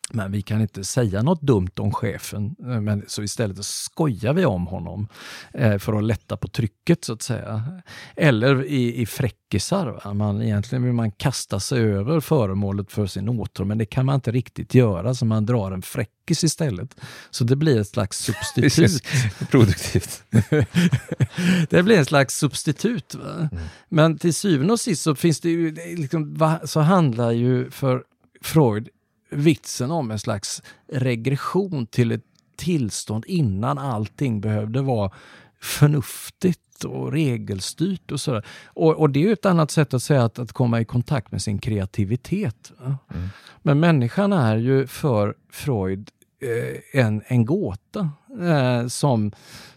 Men 0.10 0.32
vi 0.32 0.42
kan 0.42 0.62
inte 0.62 0.84
säga 0.84 1.22
något 1.22 1.42
dumt 1.42 1.72
om 1.78 1.92
chefen, 1.92 2.56
eh, 2.60 2.82
men 2.82 3.04
så 3.08 3.24
istället 3.24 3.66
skojar 3.66 4.34
vi 4.34 4.46
om 4.46 4.68
honom 4.68 5.08
eh, 5.54 5.78
för 5.78 5.94
att 5.94 6.04
lätta 6.04 6.38
på 6.38 6.48
trycket 6.48 7.06
så 7.06 7.14
att 7.14 7.22
säga. 7.22 7.82
Eller 8.16 8.66
i, 8.66 9.02
i 9.02 9.06
fräckisar, 9.06 10.14
man, 10.14 10.42
egentligen 10.42 10.84
vill 10.84 10.94
man 10.94 11.12
kasta 11.12 11.60
sig 11.60 11.82
över 11.82 12.20
föremålet 12.20 12.92
för 12.92 13.06
sin 13.06 13.30
åtrå, 13.30 13.66
men 13.66 13.78
det 13.78 13.86
kan 13.86 14.06
man 14.06 14.16
inte 14.16 14.32
riktigt 14.32 14.74
göra 14.74 15.14
så 15.14 15.26
man 15.26 15.46
drar 15.46 15.72
en 15.72 15.82
fräckis 15.82 16.44
istället. 16.44 16.96
Så 17.32 17.44
det 17.44 17.56
blir 17.56 17.82
ett 17.82 17.88
slags 17.88 18.18
substitut. 18.18 19.04
Produktivt. 19.52 20.24
det 21.70 21.84
blir 21.84 21.98
en 21.98 22.06
slags 22.06 22.38
substitut. 22.38 23.14
Mm. 23.14 23.48
Men 23.90 24.18
till 24.18 24.34
syvende 24.34 24.74
och 24.74 24.80
sist 24.80 25.02
så 25.02 25.16
finns 25.16 25.40
det 25.40 25.50
ju, 25.50 25.72
liksom, 25.98 26.60
så 26.66 26.80
handlar 26.80 27.32
ju 27.32 27.72
för 27.72 28.04
Freud 28.42 28.90
vitsen 29.36 29.92
om 29.92 30.12
en 30.12 30.20
slags 30.20 30.62
regression 30.88 31.86
till 31.86 32.12
ett 32.12 32.26
tillstånd 32.56 33.26
innan 33.28 33.78
allting 33.78 34.42
behövde 34.42 34.82
vara 34.82 35.12
förnuftigt 35.60 36.84
och 36.84 37.12
regelstyrt 37.12 38.12
och 38.12 38.22
sådär. 38.22 38.46
Och, 38.66 38.96
och 38.96 39.10
det 39.10 39.24
är 39.24 39.34
ett 39.34 39.46
annat 39.46 39.72
sätt 39.72 39.94
att 39.94 40.04
säga 40.04 40.24
att, 40.24 40.40
att 40.40 40.52
komma 40.52 40.82
i 40.82 40.86
kontakt 40.86 41.32
med 41.32 41.42
sin 41.42 41.60
kreativitet. 41.60 42.72
Mm. 42.82 43.28
Men 43.62 43.80
människan 43.80 44.34
är 44.34 44.58
ju 44.58 44.88
för 44.88 45.36
Freud 45.52 46.10
eh, 46.42 47.02
en, 47.06 47.22
en 47.28 47.46
gåta 47.46 48.10
eh, 48.42 48.88
som, 48.88 49.32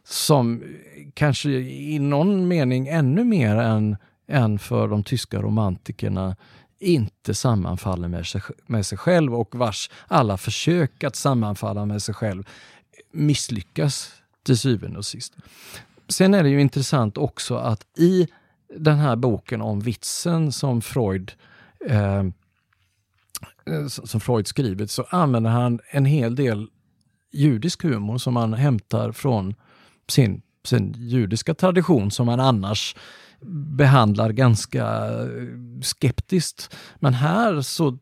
som 0.04 0.62
kanske 1.14 1.50
i 1.50 1.98
någon 1.98 2.48
mening 2.48 2.88
ännu 2.88 3.24
mer 3.24 3.56
än, 3.56 3.96
än 4.28 4.58
för 4.58 4.88
de 4.88 5.04
tyska 5.04 5.42
romantikerna 5.42 6.36
inte 6.78 7.34
sammanfaller 7.34 8.08
med 8.08 8.26
sig, 8.26 8.42
med 8.66 8.86
sig 8.86 8.98
själv 8.98 9.34
och 9.34 9.54
vars 9.54 9.90
alla 10.08 10.36
försök 10.36 11.04
att 11.04 11.16
sammanfalla 11.16 11.86
med 11.86 12.02
sig 12.02 12.14
själv 12.14 12.48
misslyckas 13.12 14.12
till 14.42 14.58
syvende 14.58 14.98
och 14.98 15.06
sist. 15.06 15.36
Sen 16.08 16.34
är 16.34 16.42
det 16.42 16.48
ju 16.48 16.60
intressant 16.60 17.18
också 17.18 17.56
att 17.56 17.98
i 17.98 18.28
den 18.76 18.96
här 18.96 19.16
boken 19.16 19.62
om 19.62 19.80
vitsen 19.80 20.52
som 20.52 20.82
Freud 20.82 21.32
eh, 21.86 22.24
som 23.88 24.20
Freud 24.20 24.46
skrivit 24.46 24.90
så 24.90 25.06
använder 25.10 25.50
han 25.50 25.80
en 25.90 26.04
hel 26.04 26.34
del 26.34 26.68
judisk 27.32 27.82
humor 27.82 28.18
som 28.18 28.36
han 28.36 28.54
hämtar 28.54 29.12
från 29.12 29.54
sin, 30.08 30.42
sin 30.64 30.94
judiska 30.98 31.54
tradition 31.54 32.10
som 32.10 32.28
han 32.28 32.40
annars 32.40 32.96
behandlar 33.76 34.30
ganska 34.32 35.10
skeptiskt. 35.82 36.76
Men 36.96 37.14
här 37.14 37.60
så 37.60 37.98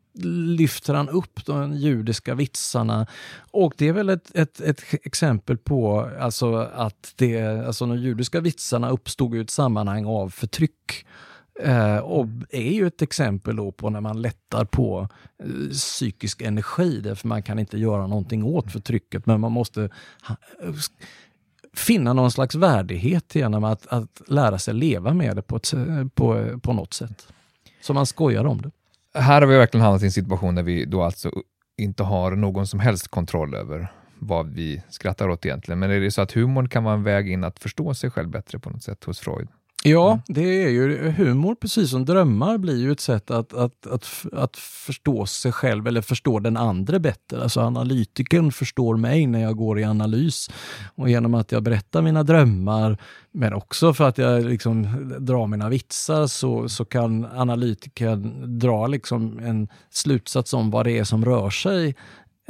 lyfter 0.57 0.93
han 0.93 1.09
upp 1.09 1.45
de 1.45 1.73
judiska 1.73 2.35
vitsarna 2.35 3.07
och 3.51 3.73
det 3.77 3.87
är 3.87 3.93
väl 3.93 4.09
ett, 4.09 4.35
ett, 4.35 4.61
ett 4.61 4.81
exempel 4.91 5.57
på 5.57 6.09
alltså 6.19 6.55
att 6.55 7.13
det, 7.15 7.65
alltså 7.67 7.85
de 7.85 7.97
judiska 7.97 8.41
vitsarna 8.41 8.89
uppstod 8.89 9.35
i 9.35 9.39
ett 9.39 9.49
sammanhang 9.49 10.05
av 10.05 10.29
förtryck. 10.29 11.05
Eh, 11.59 11.97
och 11.97 12.27
är 12.49 12.71
ju 12.71 12.87
ett 12.87 13.01
exempel 13.01 13.71
på 13.71 13.89
när 13.89 14.01
man 14.01 14.21
lättar 14.21 14.65
på 14.65 15.09
eh, 15.43 15.69
psykisk 15.71 16.41
energi, 16.41 17.01
därför 17.01 17.27
man 17.27 17.43
kan 17.43 17.59
inte 17.59 17.77
göra 17.77 18.07
någonting 18.07 18.43
åt 18.43 18.71
förtrycket, 18.71 19.25
men 19.25 19.41
man 19.41 19.51
måste 19.51 19.89
finna 21.75 22.13
någon 22.13 22.31
slags 22.31 22.55
värdighet 22.55 23.35
genom 23.35 23.63
att, 23.63 23.87
att 23.87 24.21
lära 24.27 24.59
sig 24.59 24.73
leva 24.73 25.13
med 25.13 25.35
det 25.35 25.41
på, 25.41 25.55
ett, 25.55 25.73
på, 26.15 26.59
på 26.59 26.73
något 26.73 26.93
sätt. 26.93 27.27
Så 27.81 27.93
man 27.93 28.05
skojar 28.05 28.45
om 28.45 28.61
det. 28.61 28.71
Här 29.19 29.41
har 29.41 29.47
vi 29.47 29.57
verkligen 29.57 29.83
hamnat 29.83 30.01
i 30.01 30.05
en 30.05 30.11
situation 30.11 30.55
där 30.55 30.63
vi 30.63 30.85
då 30.85 31.03
alltså 31.03 31.31
inte 31.77 32.03
har 32.03 32.31
någon 32.31 32.67
som 32.67 32.79
helst 32.79 33.07
kontroll 33.07 33.55
över 33.55 33.91
vad 34.19 34.49
vi 34.49 34.83
skrattar 34.89 35.29
åt 35.29 35.45
egentligen. 35.45 35.79
Men 35.79 35.91
är 35.91 35.99
det 35.99 36.11
så 36.11 36.21
att 36.21 36.31
humorn 36.31 36.69
kan 36.69 36.83
vara 36.83 36.93
en 36.93 37.03
väg 37.03 37.29
in 37.29 37.43
att 37.43 37.59
förstå 37.59 37.93
sig 37.93 38.11
själv 38.11 38.29
bättre 38.29 38.59
på 38.59 38.69
något 38.69 38.83
sätt 38.83 39.03
hos 39.03 39.19
Freud? 39.19 39.47
Ja, 39.87 40.11
mm. 40.11 40.21
det 40.27 40.63
är 40.63 40.69
ju 40.69 41.11
humor, 41.11 41.55
precis 41.55 41.89
som 41.89 42.05
drömmar, 42.05 42.57
blir 42.57 42.77
ju 42.77 42.91
ett 42.91 42.99
sätt 42.99 43.31
att, 43.31 43.53
att, 43.53 43.87
att, 43.87 44.25
att 44.33 44.57
förstå 44.57 45.25
sig 45.25 45.51
själv 45.51 45.87
eller 45.87 46.01
förstå 46.01 46.39
den 46.39 46.57
andra 46.57 46.99
bättre. 46.99 47.43
Alltså 47.43 47.61
analytikern 47.61 48.51
förstår 48.51 48.97
mig 48.97 49.27
när 49.27 49.41
jag 49.41 49.57
går 49.57 49.79
i 49.79 49.83
analys. 49.83 50.49
Och 50.95 51.09
genom 51.09 51.33
att 51.33 51.51
jag 51.51 51.63
berättar 51.63 52.01
mina 52.01 52.23
drömmar, 52.23 52.97
men 53.31 53.53
också 53.53 53.93
för 53.93 54.07
att 54.07 54.17
jag 54.17 54.45
liksom 54.45 54.87
drar 55.19 55.47
mina 55.47 55.69
vitsar, 55.69 56.27
så, 56.27 56.69
så 56.69 56.85
kan 56.85 57.25
analytikern 57.25 58.59
dra 58.59 58.87
liksom 58.87 59.39
en 59.39 59.67
slutsats 59.89 60.53
om 60.53 60.71
vad 60.71 60.85
det 60.85 60.97
är 60.97 61.03
som 61.03 61.25
rör 61.25 61.49
sig 61.49 61.95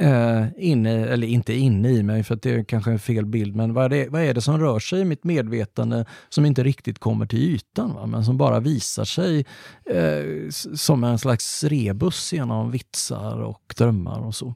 Uh, 0.02 0.46
inne, 0.56 0.90
eller 0.90 1.26
inte 1.26 1.54
inne 1.54 1.90
i 1.90 2.02
mig, 2.02 2.24
för 2.24 2.34
att 2.34 2.42
det 2.42 2.50
är 2.50 2.64
kanske 2.64 2.90
en 2.90 2.98
fel 2.98 3.26
bild, 3.26 3.56
men 3.56 3.74
vad 3.74 3.84
är, 3.84 3.88
det, 3.88 4.08
vad 4.08 4.22
är 4.22 4.34
det 4.34 4.40
som 4.40 4.60
rör 4.60 4.78
sig 4.78 5.00
i 5.00 5.04
mitt 5.04 5.24
medvetande 5.24 6.04
som 6.28 6.46
inte 6.46 6.62
riktigt 6.62 6.98
kommer 6.98 7.26
till 7.26 7.38
ytan, 7.38 7.94
va? 7.94 8.06
men 8.06 8.24
som 8.24 8.36
bara 8.36 8.60
visar 8.60 9.04
sig 9.04 9.46
uh, 9.94 10.50
som 10.74 11.04
en 11.04 11.18
slags 11.18 11.64
rebus 11.64 12.32
genom 12.32 12.70
vitsar 12.70 13.42
och 13.42 13.74
drömmar 13.76 14.18
och 14.18 14.34
så. 14.34 14.54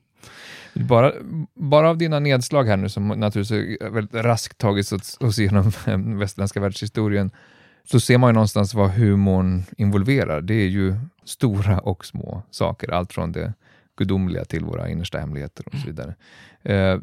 Bara, 0.74 1.12
bara 1.54 1.90
av 1.90 1.98
dina 1.98 2.18
nedslag 2.18 2.64
här 2.64 2.76
nu, 2.76 2.88
som 2.88 3.08
naturligtvis 3.08 3.80
är 3.80 3.90
väldigt 3.90 4.14
raskt 4.14 4.58
tagits 4.58 4.92
oss 5.20 5.38
igenom 5.38 5.72
den 5.84 6.18
västerländska 6.18 6.60
världshistorien, 6.60 7.30
så 7.84 8.00
ser 8.00 8.18
man 8.18 8.28
ju 8.28 8.32
någonstans 8.32 8.74
vad 8.74 8.90
humorn 8.90 9.62
involverar. 9.76 10.40
Det 10.40 10.54
är 10.54 10.68
ju 10.68 10.94
stora 11.24 11.78
och 11.78 12.04
små 12.04 12.42
saker, 12.50 12.90
allt 12.90 13.12
från 13.12 13.32
det 13.32 13.52
gudomliga 14.00 14.44
till 14.44 14.64
våra 14.64 14.88
innersta 14.88 15.18
hemligheter 15.18 15.64
och 15.66 15.72
så 15.72 15.86
mm. 15.86 15.86
vidare. 15.86 16.14
Eh, 16.62 17.00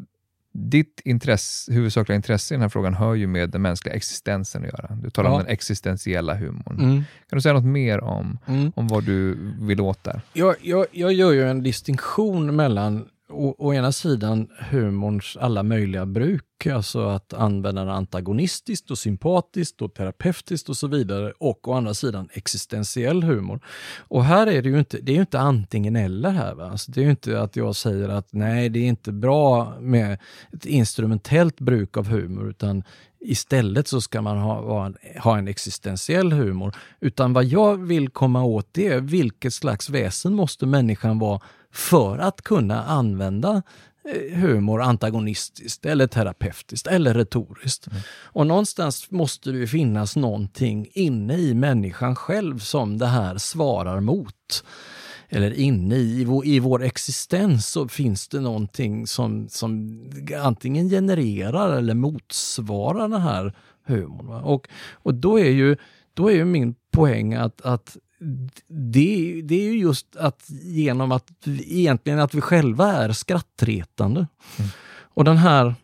ditt 0.52 1.00
intresse, 1.04 1.72
huvudsakliga 1.72 2.16
intresse 2.16 2.54
i 2.54 2.56
den 2.56 2.62
här 2.62 2.68
frågan 2.68 2.94
hör 2.94 3.14
ju 3.14 3.26
med 3.26 3.50
den 3.50 3.62
mänskliga 3.62 3.94
existensen 3.94 4.64
att 4.64 4.68
göra. 4.68 4.98
Du 5.02 5.10
talar 5.10 5.30
ja. 5.30 5.34
om 5.34 5.42
den 5.42 5.52
existentiella 5.52 6.34
humorn. 6.34 6.78
Mm. 6.80 7.04
Kan 7.28 7.36
du 7.36 7.40
säga 7.40 7.52
något 7.52 7.64
mer 7.64 8.00
om, 8.00 8.38
mm. 8.46 8.72
om 8.76 8.88
vad 8.88 9.04
du 9.04 9.38
vill 9.60 9.80
åt 9.80 10.04
där? 10.04 10.20
Jag, 10.32 10.56
jag, 10.62 10.86
jag 10.92 11.12
gör 11.12 11.32
ju 11.32 11.48
en 11.50 11.62
distinktion 11.62 12.56
mellan 12.56 13.08
å, 13.28 13.54
å 13.58 13.74
ena 13.74 13.92
sidan 13.92 14.48
humorns 14.70 15.36
alla 15.40 15.62
möjliga 15.62 16.06
bruk, 16.06 16.66
alltså 16.66 17.08
att 17.08 17.32
använda 17.32 17.84
den 17.84 17.94
antagonistiskt 17.94 18.90
och 18.90 18.98
sympatiskt 18.98 19.82
och 19.82 19.94
terapeutiskt 19.94 20.68
och 20.68 20.76
så 20.76 20.86
vidare, 20.86 21.32
och 21.38 21.68
å 21.68 21.72
andra 21.72 21.94
sidan 21.94 22.28
existentiell 22.32 23.22
humor. 23.22 23.60
Och 23.98 24.24
här 24.24 24.46
är 24.46 24.62
det 24.62 24.68
ju 24.68 24.78
inte, 24.78 24.98
det 24.98 25.12
är 25.12 25.14
ju 25.14 25.20
inte 25.20 25.40
antingen 25.40 25.96
eller 25.96 26.30
här. 26.30 26.54
Va? 26.54 26.70
Alltså 26.70 26.92
det 26.92 27.00
är 27.00 27.04
ju 27.04 27.10
inte 27.10 27.40
att 27.40 27.56
jag 27.56 27.76
säger 27.76 28.08
att 28.08 28.32
nej, 28.32 28.68
det 28.68 28.78
är 28.78 28.86
inte 28.86 29.12
bra 29.12 29.74
med 29.80 30.18
ett 30.52 30.66
instrumentellt 30.66 31.60
bruk 31.60 31.96
av 31.96 32.08
humor, 32.08 32.50
utan 32.50 32.84
Istället 33.20 33.88
så 33.88 34.00
ska 34.00 34.22
man 34.22 34.38
ha, 34.38 34.92
ha 35.20 35.38
en 35.38 35.48
existentiell 35.48 36.32
humor. 36.32 36.74
Utan 37.00 37.32
vad 37.32 37.44
jag 37.44 37.86
vill 37.86 38.08
komma 38.08 38.44
åt 38.44 38.68
det 38.72 38.86
är 38.86 39.00
vilket 39.00 39.54
slags 39.54 39.90
väsen 39.90 40.34
måste 40.34 40.66
människan 40.66 41.18
vara 41.18 41.40
för 41.72 42.18
att 42.18 42.42
kunna 42.42 42.84
använda 42.84 43.62
eh, 44.04 44.38
humor 44.38 44.82
antagonistiskt 44.82 45.86
eller 45.86 46.06
terapeutiskt 46.06 46.86
eller 46.86 47.14
retoriskt. 47.14 47.86
Mm. 47.86 48.00
Och 48.22 48.46
någonstans 48.46 49.10
måste 49.10 49.50
det 49.50 49.66
finnas 49.66 50.16
någonting 50.16 50.88
inne 50.92 51.36
i 51.36 51.54
människan 51.54 52.16
själv 52.16 52.58
som 52.58 52.98
det 52.98 53.06
här 53.06 53.38
svarar 53.38 54.00
mot. 54.00 54.64
eller 55.28 55.52
inne 55.52 55.96
i, 55.96 56.20
i, 56.20 56.24
vår, 56.24 56.46
i 56.46 56.58
vår 56.58 56.82
existens 56.82 57.66
så 57.66 57.88
finns 57.88 58.28
det 58.28 58.40
någonting 58.40 59.06
som, 59.06 59.48
som 59.48 60.00
antingen 60.42 60.88
genererar 60.88 61.76
eller 61.76 61.94
motsvarar 61.94 63.08
den 63.08 63.22
här 63.22 63.54
humorn. 63.86 64.26
Va? 64.26 64.40
Och, 64.40 64.68
och 64.92 65.14
då 65.14 65.38
är 65.38 65.50
ju, 65.50 65.76
då 66.14 66.30
är 66.30 66.34
ju 66.34 66.44
min 66.44 66.74
poäng 66.90 67.34
att, 67.34 67.60
att 67.60 67.96
det, 68.68 69.42
det 69.44 69.54
är 69.54 69.72
ju 69.72 69.78
just 69.78 70.16
att 70.16 70.44
genom 70.62 71.12
att 71.12 71.46
egentligen 71.46 72.18
att 72.18 72.34
vi 72.34 72.40
själva 72.40 72.92
är 72.92 73.12
skrattretande. 73.12 74.26
Mm. 74.58 74.70
Och 75.00 75.24
den 75.24 75.36
här 75.36 75.74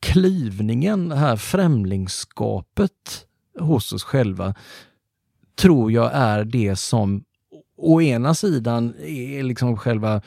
klyvningen, 0.00 1.08
det 1.08 1.16
här 1.16 1.36
främlingskapet 1.36 3.26
hos 3.58 3.92
oss 3.92 4.02
själva 4.02 4.54
tror 5.54 5.92
jag 5.92 6.10
är 6.14 6.44
det 6.44 6.76
som 6.76 7.24
å 7.76 8.02
ena 8.02 8.34
sidan 8.34 8.94
är 9.00 9.42
liksom 9.42 9.76
själva 9.76 10.22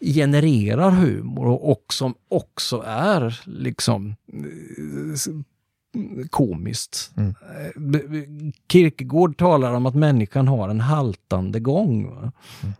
genererar 0.00 0.90
humor 0.90 1.46
och 1.46 1.84
som 1.92 2.14
också 2.28 2.84
är 2.86 3.40
liksom 3.44 4.14
komiskt. 6.30 7.10
Mm. 7.16 7.34
Kierkegaard 8.72 9.38
talar 9.38 9.72
om 9.72 9.86
att 9.86 9.94
människan 9.94 10.48
har 10.48 10.68
en 10.68 10.80
haltande 10.80 11.60
gång. 11.60 12.06
Mm. 12.06 12.32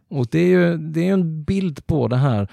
Och 0.09 0.27
det 0.31 0.39
är 0.39 0.49
ju 0.49 0.77
det 0.77 1.09
är 1.09 1.13
en 1.13 1.45
bild 1.45 1.87
på 1.87 2.09
det 2.09 2.17
här 2.17 2.49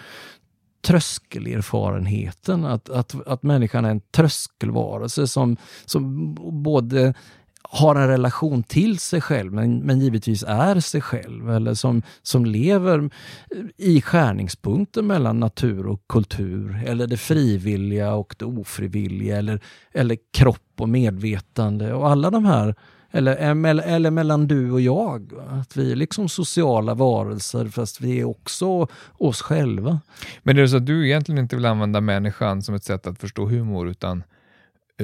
tröskelerfarenheten, 0.84 2.66
att, 2.66 2.90
att, 2.90 3.28
att 3.28 3.44
människan 3.44 3.86
är 3.86 3.90
en 3.90 4.02
tröskelvarelse 4.12 5.28
som, 5.28 5.58
som 5.86 6.34
både 6.64 7.14
har 7.74 7.96
en 7.96 8.08
relation 8.08 8.64
till 8.64 9.00
sig 9.00 9.22
själv, 9.22 9.54
men, 9.54 9.80
men 9.80 10.00
givetvis 10.00 10.44
är 10.48 10.80
sig 10.80 11.02
själv, 11.02 11.50
eller 11.52 11.74
som, 11.74 12.02
som 12.22 12.46
lever 12.46 13.10
i 13.78 14.02
skärningspunkten 14.02 15.08
mellan 15.08 15.40
natur 15.40 15.88
och 15.88 16.02
kultur, 16.10 16.84
eller 16.86 17.08
det 17.08 17.18
frivilliga 17.18 18.14
och 18.14 18.36
det 18.40 18.46
ofrivilliga, 18.46 19.38
eller, 19.38 19.60
eller 19.94 20.18
kropp 20.34 20.72
och 20.80 20.90
medvetande 20.90 21.94
och 21.94 22.10
alla 22.10 22.30
de 22.30 22.46
här 22.46 22.76
eller, 23.16 23.36
eller 23.82 24.12
mellan 24.12 24.48
du 24.48 24.72
och 24.72 24.82
jag. 24.82 25.32
Att 25.50 25.78
vi 25.78 25.92
är 25.92 25.96
liksom 25.96 26.30
sociala 26.30 26.94
varelser 26.94 27.66
fast 27.66 28.02
vi 28.02 28.20
är 28.20 28.24
också 28.24 28.88
oss 29.18 29.42
själva. 29.42 30.00
Men 30.44 30.58
är 30.58 30.62
det 30.62 30.68
så 30.68 30.78
att 30.78 30.86
du 30.86 31.08
egentligen 31.08 31.40
inte 31.40 31.56
vill 31.56 31.66
använda 31.66 32.02
människan 32.02 32.62
som 32.62 32.76
ett 32.76 32.84
sätt 32.84 33.08
att 33.08 33.20
förstå 33.20 33.46
humor 33.46 33.90
utan 33.90 34.24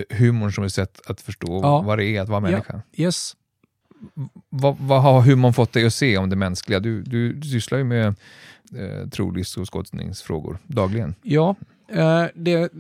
humorn 0.10 0.52
som 0.52 0.64
ett 0.64 0.74
sätt 0.74 1.02
att 1.06 1.22
förstå 1.22 1.60
ja. 1.64 1.82
vad 1.82 1.98
det 1.98 2.06
är 2.06 2.22
att 2.22 2.30
vara 2.30 2.40
människa. 2.40 2.82
Ja. 2.92 3.04
Yes. 3.04 3.36
Vad, 4.50 4.78
vad, 4.80 5.02
har 5.02 5.22
humorn 5.22 5.54
fått 5.54 5.74
dig 5.74 5.86
att 5.86 5.94
se 5.94 6.18
om 6.18 6.30
det 6.30 6.36
mänskliga? 6.36 6.80
Du, 6.80 7.02
du, 7.02 7.34
du 7.34 7.48
sysslar 7.48 7.78
ju 7.78 7.84
med 7.84 8.08
eh, 8.76 9.10
trolist 9.10 9.58
och 9.58 9.74
skådningsfrågor 9.74 10.58
dagligen. 10.68 11.16
Ja, 11.22 11.56
eh, 11.88 12.26
det, 12.34 12.72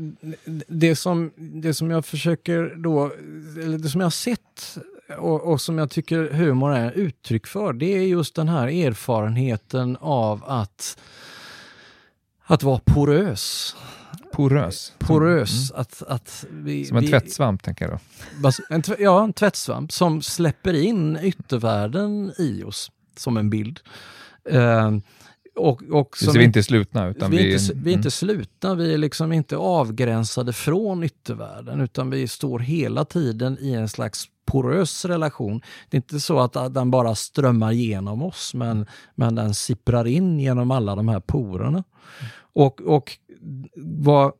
det, 0.68 0.96
som, 0.96 1.32
det 1.36 1.74
som 1.74 1.92
jag 1.92 2.06
försöker 2.06 2.76
då, 2.78 3.12
eller 3.64 3.78
det 3.78 3.90
som 3.90 4.02
jag 4.02 4.06
har 4.06 4.12
sett 4.12 4.78
och, 5.18 5.42
och, 5.42 5.62
som 5.62 5.78
jag 5.78 5.90
tycker 5.90 6.34
humor 6.34 6.76
är 6.76 6.92
uttryck 6.92 7.48
för, 7.48 7.74
det 7.74 7.98
är 7.98 8.02
just 8.02 8.36
den 8.36 8.50
här 8.50 8.68
erfarenheten 8.68 9.98
av 10.02 10.44
att, 10.48 11.00
att 12.46 12.64
vara 12.64 12.82
porös. 12.86 13.76
Porös? 14.40 14.94
Porös. 15.00 15.72
Mm. 15.72 15.82
Att, 15.82 16.04
att 16.08 16.46
vi, 16.52 16.86
som 16.86 16.98
en 16.98 17.04
vi, 17.04 17.10
tvättsvamp, 17.10 17.64
tänker 17.64 17.86
jag 17.86 18.00
då? 18.42 18.52
En, 18.70 18.84
ja, 19.00 19.24
en 19.24 19.34
tvättsvamp 19.34 19.92
som 19.92 20.22
släpper 20.22 20.74
in 20.74 21.20
yttervärlden 21.22 22.34
i 22.38 22.64
oss, 22.64 22.92
som 23.18 23.38
en 23.38 23.50
bild. 23.50 23.80
Uh, 24.54 24.98
och, 25.56 25.84
och 25.92 26.18
så 26.18 26.32
vi 26.32 26.40
är 26.40 26.44
inte 26.44 26.64
slutna? 26.64 27.08
Utan 27.08 27.32
vi, 27.32 27.38
är 27.38 27.54
inte, 27.54 27.74
vi 27.74 27.90
är 27.90 27.94
inte 27.94 28.06
mm. 28.06 28.12
slutna, 28.12 28.76
vi 28.76 28.94
är 28.94 28.98
liksom 28.98 29.32
inte 29.32 29.58
avgränsade 29.58 30.54
från 30.54 31.04
yttervärlden, 31.04 31.82
utan 31.82 32.10
vi 32.10 32.28
står 32.28 32.60
hela 32.60 33.06
tiden 33.06 33.58
i 33.62 33.74
en 33.74 33.90
slags 33.90 34.26
porös 34.46 35.06
relation. 35.06 35.62
Det 35.90 35.98
är 35.98 36.00
inte 36.00 36.20
så 36.20 36.40
att 36.40 36.74
den 36.74 36.92
bara 36.92 37.16
strömmar 37.16 37.72
genom 37.72 38.22
oss, 38.22 38.54
men, 38.54 38.86
men 39.16 39.36
den 39.36 39.54
sipprar 39.54 40.08
in 40.08 40.40
genom 40.40 40.72
alla 40.72 40.96
de 40.96 41.08
här 41.08 41.20
porerna. 41.20 41.84
Och, 42.60 42.82
och 42.82 43.18
vad, 43.76 44.32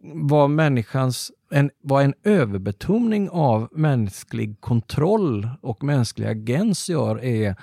vad 0.00 0.50
människans 0.50 1.32
en, 1.50 1.70
vad 1.80 2.04
en 2.04 2.14
överbetoning 2.24 3.28
av 3.30 3.68
mänsklig 3.72 4.60
kontroll 4.60 5.48
och 5.60 5.84
mänsklig 5.84 6.26
agens 6.26 6.88
gör 6.88 7.24
är 7.24 7.56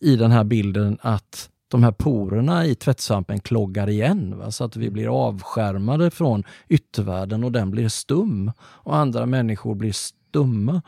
i 0.00 0.16
den 0.16 0.30
här 0.30 0.44
bilden 0.44 0.98
att 1.00 1.50
de 1.68 1.82
här 1.82 1.92
porerna 1.92 2.66
i 2.66 2.74
tvättsvampen 2.74 3.40
kloggar 3.40 3.88
igen. 3.88 4.38
Va? 4.38 4.50
Så 4.50 4.64
att 4.64 4.76
vi 4.76 4.90
blir 4.90 5.26
avskärmade 5.26 6.10
från 6.10 6.44
yttervärlden 6.68 7.44
och 7.44 7.52
den 7.52 7.70
blir 7.70 7.88
stum. 7.88 8.52
Och 8.60 8.96
andra 8.96 9.26
människor 9.26 9.74
blir 9.74 9.92
stumma. 9.92 10.82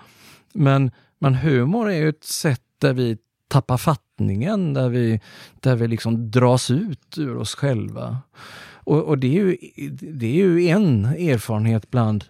Men, 0.52 0.90
men 1.18 1.34
humor 1.34 1.90
är 1.90 1.96
ju 1.96 2.08
ett 2.08 2.24
sätt 2.24 2.62
där 2.78 2.92
vi 2.92 3.18
tappar 3.48 3.76
fattningen, 3.76 4.74
där 4.74 4.88
vi, 4.88 5.20
där 5.60 5.76
vi 5.76 5.88
liksom 5.88 6.30
dras 6.30 6.70
ut 6.70 7.18
ur 7.18 7.36
oss 7.36 7.54
själva. 7.54 8.18
Och, 8.72 9.02
och, 9.02 9.18
det, 9.18 9.26
är 9.26 9.44
ju, 9.44 9.56
det 9.90 10.26
är 10.26 10.34
ju 10.34 10.68
en 10.68 11.04
erfarenhet 11.04 11.90
bland, 11.90 12.24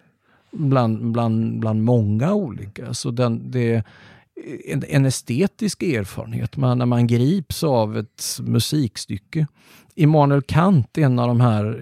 bland, 0.51 1.11
bland, 1.11 1.59
bland 1.59 1.83
många 1.83 2.33
olika. 2.33 2.93
Så 2.93 3.11
den, 3.11 3.51
det 3.51 3.83
en, 4.65 4.83
en 4.87 5.05
estetisk 5.05 5.83
erfarenhet, 5.83 6.57
man, 6.57 6.77
när 6.77 6.85
man 6.85 7.07
grips 7.07 7.63
av 7.63 7.97
ett 7.97 8.23
musikstycke. 8.41 9.47
Immanuel 9.95 10.41
Kant, 10.41 10.97
en 10.97 11.19
av 11.19 11.27
de 11.27 11.41
här 11.41 11.81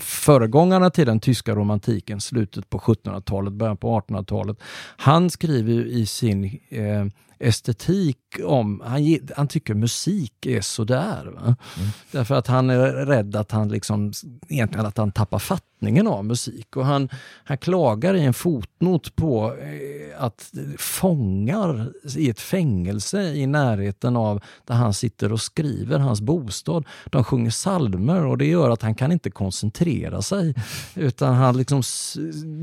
föregångarna 0.00 0.90
till 0.90 1.06
den 1.06 1.20
tyska 1.20 1.54
romantiken, 1.54 2.20
slutet 2.20 2.70
på 2.70 2.78
1700-talet, 2.78 3.52
början 3.52 3.76
på 3.76 4.00
1800-talet. 4.00 4.56
Han 4.96 5.30
skriver 5.30 5.86
i 5.86 6.06
sin 6.06 6.58
eh, 6.68 7.06
estetik 7.44 8.18
om, 8.44 8.82
han, 8.84 9.18
han 9.36 9.48
tycker 9.48 9.74
musik 9.74 10.46
är 10.46 10.60
sådär. 10.60 11.32
Va? 11.34 11.40
Mm. 11.40 11.88
Därför 12.10 12.34
att 12.34 12.46
han 12.46 12.70
är 12.70 12.92
rädd 12.92 13.36
att 13.36 13.50
han 13.50 13.68
liksom, 13.68 14.12
egentligen 14.48 14.86
att 14.86 14.96
han 14.96 15.12
tappar 15.12 15.38
fattningen 15.38 16.06
av 16.06 16.24
musik. 16.24 16.76
Och 16.76 16.86
han, 16.86 17.08
han 17.44 17.58
klagar 17.58 18.14
i 18.14 18.24
en 18.24 18.34
fotnot 18.34 19.16
på 19.16 19.56
eh, 19.60 20.24
att 20.24 20.52
fångar 20.78 21.92
i 22.16 22.30
ett 22.30 22.40
fängelse 22.40 23.22
i 23.22 23.46
närheten 23.46 24.16
av 24.16 24.42
där 24.64 24.74
han 24.74 24.94
sitter 24.94 25.32
och 25.32 25.40
skriver, 25.40 25.98
hans 25.98 26.20
bostad, 26.20 26.84
de 27.06 27.24
sjunger 27.24 27.50
salmer 27.50 28.26
och 28.26 28.38
det 28.38 28.46
gör 28.46 28.70
att 28.70 28.82
han 28.82 28.94
kan 28.94 29.12
inte 29.12 29.30
koncentrera 29.30 30.22
sig. 30.22 30.54
Utan 30.94 31.34
han 31.34 31.56
liksom 31.56 31.82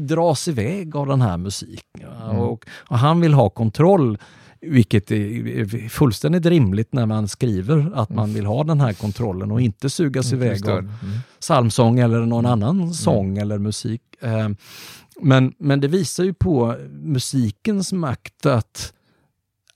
dras 0.07 0.47
iväg 0.47 0.95
av 0.95 1.07
den 1.07 1.21
här 1.21 1.38
musiken. 1.38 2.09
Mm. 2.23 2.38
Och, 2.38 2.65
och 2.88 2.97
han 2.97 3.21
vill 3.21 3.34
ha 3.34 3.49
kontroll 3.49 4.17
vilket 4.62 5.12
är 5.12 5.89
fullständigt 5.89 6.45
rimligt 6.45 6.93
när 6.93 7.05
man 7.05 7.28
skriver 7.28 7.91
att 7.95 8.09
man 8.09 8.34
vill 8.34 8.45
ha 8.45 8.64
den 8.64 8.82
här 8.82 8.93
kontrollen 8.93 9.51
och 9.51 9.62
inte 9.62 9.89
sugas 9.89 10.32
mm, 10.32 10.45
iväg 10.45 10.70
av 10.70 10.80
mm. 10.80 10.91
psalmsång 11.39 11.99
eller 11.99 12.20
någon 12.20 12.45
mm. 12.45 12.51
annan 12.51 12.82
mm. 12.82 12.93
sång 12.93 13.38
eller 13.38 13.57
musik. 13.57 14.01
Eh, 14.22 14.49
men, 15.22 15.53
men 15.57 15.82
det 15.82 15.88
visar 15.88 16.24
ju 16.24 16.34
på 16.34 16.76
musikens 16.91 17.93
makt 17.93 18.45
att, 18.45 18.93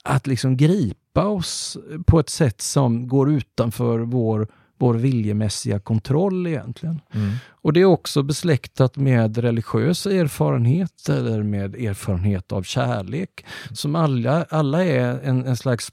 att 0.04 0.26
liksom 0.26 0.56
gripa 0.56 1.26
oss 1.26 1.78
på 2.06 2.20
ett 2.20 2.30
sätt 2.30 2.60
som 2.60 3.08
går 3.08 3.30
utanför 3.30 3.98
vår 3.98 4.48
vår 4.78 4.94
viljemässiga 4.94 5.80
kontroll 5.80 6.46
egentligen. 6.46 7.00
Mm. 7.12 7.32
Och 7.48 7.72
det 7.72 7.80
är 7.80 7.84
också 7.84 8.22
besläktat 8.22 8.96
med 8.96 9.38
religiös 9.38 10.06
erfarenhet 10.06 11.08
eller 11.08 11.42
med 11.42 11.74
erfarenhet 11.74 12.52
av 12.52 12.62
kärlek. 12.62 13.44
Som 13.72 13.96
alla, 13.96 14.46
alla 14.50 14.84
är 14.84 15.20
en, 15.22 15.46
en 15.46 15.56
slags 15.56 15.92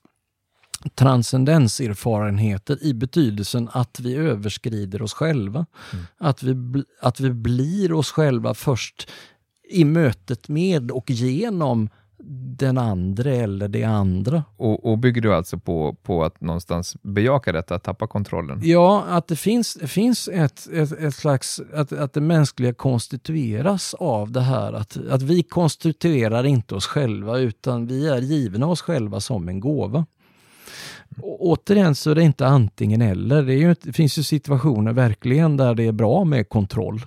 transcendenserfarenheter 0.95 2.83
i 2.83 2.93
betydelsen 2.93 3.69
att 3.71 3.99
vi 3.99 4.15
överskrider 4.15 5.01
oss 5.01 5.13
själva. 5.13 5.65
Mm. 5.93 6.05
Att, 6.17 6.43
vi, 6.43 6.83
att 7.01 7.19
vi 7.19 7.29
blir 7.29 7.93
oss 7.93 8.11
själva 8.11 8.53
först 8.53 9.09
i 9.69 9.85
mötet 9.85 10.49
med 10.49 10.91
och 10.91 11.09
genom 11.09 11.89
den 12.57 12.77
andra 12.77 13.31
eller 13.31 13.67
det 13.67 13.83
andra. 13.83 14.43
Och, 14.57 14.85
och, 14.85 14.97
bygger 14.97 15.21
du 15.21 15.33
alltså 15.33 15.57
på, 15.57 15.95
på 16.03 16.23
att 16.23 16.41
någonstans 16.41 16.97
bejaka 17.01 17.51
detta, 17.51 17.75
att 17.75 17.83
tappa 17.83 18.07
kontrollen? 18.07 18.59
Ja, 18.63 19.03
att 19.09 19.27
det 19.27 19.35
finns, 19.35 19.77
finns 19.81 20.27
ett, 20.27 20.67
ett, 20.73 20.91
ett 20.91 21.15
slags, 21.15 21.61
att, 21.73 21.91
att 21.91 22.13
det 22.13 22.21
mänskliga 22.21 22.73
konstitueras 22.73 23.93
av 23.93 24.31
det 24.31 24.41
här. 24.41 24.73
Att, 24.73 24.97
att 25.09 25.21
vi 25.21 25.43
konstituerar 25.43 26.43
inte 26.43 26.75
oss 26.75 26.85
själva 26.85 27.37
utan 27.37 27.87
vi 27.87 28.07
är 28.07 28.21
givna 28.21 28.67
oss 28.67 28.81
själva 28.81 29.19
som 29.19 29.49
en 29.49 29.59
gåva. 29.59 30.05
Och 31.21 31.47
återigen 31.47 31.95
så 31.95 32.11
är 32.11 32.15
det 32.15 32.23
inte 32.23 32.47
antingen 32.47 33.01
eller. 33.01 33.43
Det, 33.43 33.53
ju, 33.53 33.75
det 33.81 33.93
finns 33.93 34.17
ju 34.17 34.23
situationer 34.23 34.93
verkligen 34.93 35.57
där 35.57 35.75
det 35.75 35.83
är 35.83 35.91
bra 35.91 36.23
med 36.23 36.49
kontroll. 36.49 37.01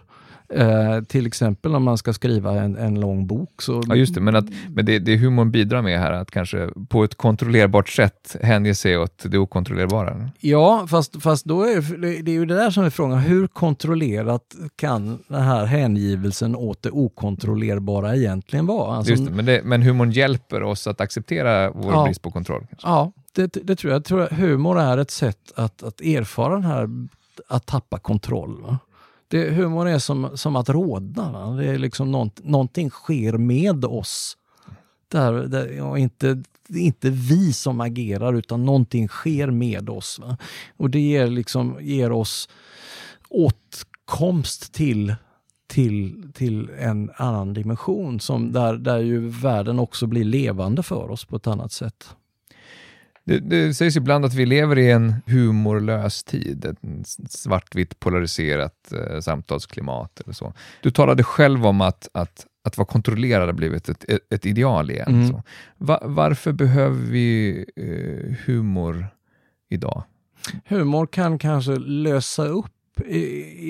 Eh, 0.48 1.02
till 1.02 1.26
exempel 1.26 1.74
om 1.74 1.82
man 1.82 1.98
ska 1.98 2.12
skriva 2.12 2.52
en, 2.52 2.76
en 2.76 3.00
lång 3.00 3.26
bok. 3.26 3.62
Så... 3.62 3.82
Ja, 3.88 3.94
just 3.94 4.14
det, 4.14 4.20
men, 4.20 4.36
att, 4.36 4.44
men 4.68 4.86
det, 4.86 4.98
det 4.98 5.16
humorn 5.16 5.50
bidrar 5.50 5.82
med 5.82 6.00
här, 6.00 6.12
att 6.12 6.30
kanske 6.30 6.68
på 6.88 7.04
ett 7.04 7.14
kontrollerbart 7.14 7.88
sätt 7.88 8.36
hänge 8.42 8.74
sig 8.74 8.98
åt 8.98 9.24
det 9.30 9.38
okontrollerbara. 9.38 10.30
Ja, 10.40 10.86
fast, 10.90 11.22
fast 11.22 11.44
då 11.44 11.62
är 11.62 11.96
det 12.22 12.30
är 12.30 12.34
ju 12.34 12.46
det 12.46 12.54
där 12.54 12.70
som 12.70 12.84
är 12.84 12.90
frågan. 12.90 13.18
Hur 13.18 13.46
kontrollerat 13.46 14.54
kan 14.76 15.18
den 15.28 15.42
här 15.42 15.64
hängivelsen 15.64 16.56
åt 16.56 16.82
det 16.82 16.90
okontrollerbara 16.90 18.16
egentligen 18.16 18.66
vara? 18.66 18.96
Alltså, 18.96 19.12
just 19.12 19.26
det, 19.26 19.32
men, 19.32 19.44
det, 19.44 19.60
men 19.64 19.82
humorn 19.82 20.10
hjälper 20.10 20.62
oss 20.62 20.86
att 20.86 21.00
acceptera 21.00 21.70
vår 21.70 21.92
ja, 21.92 22.04
brist 22.04 22.22
på 22.22 22.30
kontroll? 22.30 22.66
Kanske. 22.70 22.88
Ja, 22.88 23.12
det, 23.32 23.52
det, 23.62 23.76
tror 23.76 23.90
jag. 23.90 23.98
Jag 23.98 24.04
tror 24.04 24.22
att 24.22 24.32
humor 24.32 24.80
är 24.80 24.98
ett 24.98 25.10
sätt 25.10 25.52
att, 25.56 25.82
att 25.82 26.00
erfara 26.00 26.54
den 26.54 26.64
här 26.64 26.88
att 27.48 27.66
tappa 27.66 27.98
kontroll. 27.98 28.62
Va? 28.62 28.78
Det, 29.28 29.50
humor 29.50 29.88
är 29.88 29.98
som, 29.98 30.30
som 30.34 30.56
att 30.56 30.68
rådna. 30.68 31.32
Va? 31.32 31.50
Det 31.50 31.66
är 31.66 31.78
liksom 31.78 32.10
nånt, 32.10 32.40
någonting 32.44 32.90
sker 32.90 33.32
med 33.32 33.84
oss. 33.84 34.36
Där, 35.08 35.32
där, 35.32 35.68
ja, 35.68 35.98
inte, 35.98 36.42
det 36.68 36.78
är 36.78 36.82
inte 36.82 37.10
vi 37.10 37.52
som 37.52 37.80
agerar 37.80 38.34
utan 38.34 38.64
någonting 38.64 39.08
sker 39.08 39.50
med 39.50 39.90
oss. 39.90 40.18
Va? 40.18 40.36
Och 40.76 40.90
det 40.90 41.00
ger, 41.00 41.26
liksom, 41.26 41.78
ger 41.80 42.12
oss 42.12 42.48
åtkomst 43.28 44.72
till, 44.72 45.14
till, 45.66 46.30
till 46.34 46.70
en 46.78 47.10
annan 47.16 47.54
dimension 47.54 48.20
som 48.20 48.52
där, 48.52 48.74
där 48.74 48.98
ju 48.98 49.28
världen 49.28 49.78
också 49.78 50.06
blir 50.06 50.24
levande 50.24 50.82
för 50.82 51.10
oss 51.10 51.24
på 51.24 51.36
ett 51.36 51.46
annat 51.46 51.72
sätt. 51.72 52.16
Det, 53.26 53.38
det 53.38 53.74
sägs 53.74 53.96
ibland 53.96 54.24
att 54.24 54.34
vi 54.34 54.46
lever 54.46 54.78
i 54.78 54.90
en 54.90 55.14
humorlös 55.26 56.24
tid, 56.24 56.64
ett 56.64 56.78
svartvitt 57.30 58.00
polariserat 58.00 58.92
eh, 58.92 59.20
samtalsklimat. 59.20 60.20
Eller 60.20 60.32
så. 60.32 60.54
Du 60.80 60.90
talade 60.90 61.24
själv 61.24 61.66
om 61.66 61.80
att, 61.80 62.08
att, 62.12 62.46
att 62.64 62.78
vara 62.78 62.86
kontrollerad 62.86 63.46
har 63.46 63.52
blivit 63.52 63.88
ett, 63.88 64.04
ett, 64.08 64.32
ett 64.32 64.46
ideal 64.46 64.90
igen. 64.90 65.24
Mm. 65.24 65.42
Va, 65.78 66.00
varför 66.04 66.52
behöver 66.52 67.00
vi 67.00 67.64
eh, 67.76 68.36
humor 68.46 69.06
idag? 69.68 70.04
Humor 70.64 71.06
kan 71.06 71.38
kanske 71.38 71.76
lösa 71.76 72.46
upp 72.46 72.75
i, 73.00 73.18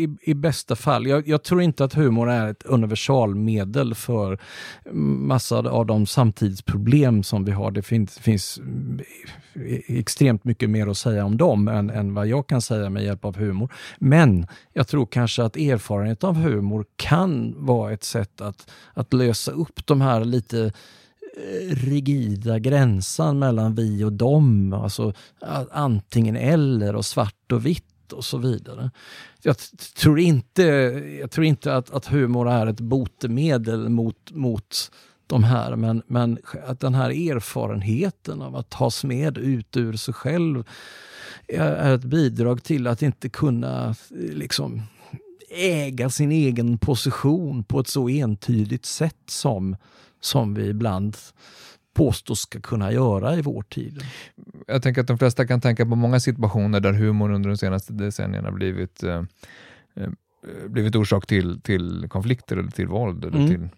i, 0.02 0.16
i, 0.22 0.34
bästa 0.34 0.76
fall. 0.76 1.06
Jag, 1.06 1.28
jag, 1.28 1.42
tror 1.42 1.62
inte 1.62 1.84
att 1.84 1.94
humor 1.94 2.30
är 2.30 2.48
ett 2.48 2.62
universalmedel 2.62 3.94
för 3.94 4.38
massa 4.92 5.56
av 5.56 5.86
de 5.86 6.06
samtidsproblem 6.06 7.22
som 7.22 7.44
vi 7.44 7.52
har. 7.52 7.70
Det 7.70 7.82
finns, 7.82 8.18
finns 8.18 8.60
extremt 9.86 10.44
mycket 10.44 10.70
mer 10.70 10.86
att 10.86 10.98
säga 10.98 11.24
om 11.24 11.36
dem 11.36 11.68
än, 11.68 11.90
än 11.90 12.14
vad 12.14 12.26
jag 12.26 12.46
kan 12.46 12.62
säga 12.62 12.90
med 12.90 13.04
hjälp 13.04 13.24
av 13.24 13.36
humor. 13.36 13.72
Men 13.98 14.46
jag 14.72 14.88
tror 14.88 15.06
kanske 15.06 15.42
att 15.42 15.56
erfarenhet 15.56 16.24
av 16.24 16.34
humor 16.34 16.84
kan 16.96 17.54
vara 17.56 17.92
ett 17.92 18.04
sätt 18.04 18.40
att, 18.40 18.70
att 18.94 19.12
lösa 19.12 19.52
upp 19.52 19.86
de 19.86 20.00
här 20.00 20.24
lite 20.24 20.60
eh, 20.62 21.74
rigida 21.74 22.58
gränsen 22.58 23.38
mellan 23.38 23.74
vi 23.74 24.04
och 24.04 24.12
dem. 24.12 24.72
Alltså 24.72 25.12
antingen 25.70 26.36
eller 26.36 26.96
och 26.96 27.06
svart 27.06 27.52
och 27.52 27.66
vitt 27.66 27.95
och 28.12 28.24
så 28.24 28.38
vidare. 28.38 28.90
Jag 29.42 29.56
tror 29.96 30.18
inte, 30.18 30.62
jag 31.20 31.30
tror 31.30 31.46
inte 31.46 31.76
att, 31.76 31.90
att 31.90 32.06
humor 32.06 32.50
är 32.50 32.66
ett 32.66 32.80
botemedel 32.80 33.88
mot, 33.88 34.32
mot 34.32 34.90
de 35.26 35.44
här, 35.44 35.76
men, 35.76 36.02
men 36.06 36.38
att 36.66 36.80
den 36.80 36.94
här 36.94 37.10
erfarenheten 37.10 38.42
av 38.42 38.56
att 38.56 38.70
tas 38.70 39.04
med 39.04 39.38
ut 39.38 39.76
ur 39.76 39.96
sig 39.96 40.14
själv 40.14 40.64
är 41.48 41.94
ett 41.94 42.04
bidrag 42.04 42.62
till 42.62 42.86
att 42.86 43.02
inte 43.02 43.28
kunna 43.28 43.94
liksom 44.10 44.82
äga 45.50 46.10
sin 46.10 46.32
egen 46.32 46.78
position 46.78 47.64
på 47.64 47.80
ett 47.80 47.88
så 47.88 48.08
entydigt 48.08 48.86
sätt 48.86 49.22
som, 49.26 49.76
som 50.20 50.54
vi 50.54 50.68
ibland 50.68 51.16
påstås 51.96 52.40
ska 52.40 52.60
kunna 52.60 52.92
göra 52.92 53.36
i 53.36 53.42
vår 53.42 53.62
tid. 53.62 54.02
Jag 54.66 54.82
tänker 54.82 55.00
att 55.00 55.06
de 55.06 55.18
flesta 55.18 55.46
kan 55.46 55.60
tänka 55.60 55.86
på 55.86 55.96
många 55.96 56.20
situationer 56.20 56.80
där 56.80 56.92
humorn 56.92 57.34
under 57.34 57.50
de 57.50 57.56
senaste 57.56 57.92
decennierna 57.92 58.52
blivit, 58.52 59.02
eh, 59.02 59.22
eh 59.94 60.08
blivit 60.68 60.96
orsak 60.96 61.26
till, 61.26 61.60
till 61.60 62.06
konflikter 62.08 62.56
eller 62.56 62.70
till 62.70 62.88
våld. 62.88 63.24
Eller 63.24 63.36
mm. 63.36 63.48
till, 63.48 63.68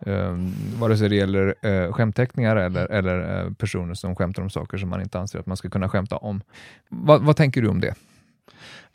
eh, 0.00 0.36
vare 0.80 0.96
sig 0.96 1.08
det 1.08 1.16
gäller 1.16 1.54
eh, 1.62 1.92
skämtteckningar 1.92 2.56
eller, 2.56 2.86
eller 2.86 3.44
eh, 3.44 3.52
personer 3.52 3.94
som 3.94 4.16
skämtar 4.16 4.42
om 4.42 4.50
saker 4.50 4.78
som 4.78 4.88
man 4.88 5.00
inte 5.02 5.18
anser 5.18 5.38
att 5.38 5.46
man 5.46 5.56
ska 5.56 5.70
kunna 5.70 5.88
skämta 5.88 6.16
om. 6.16 6.42
Va, 6.88 7.18
vad 7.18 7.36
tänker 7.36 7.62
du 7.62 7.68
om 7.68 7.80
det? 7.80 7.94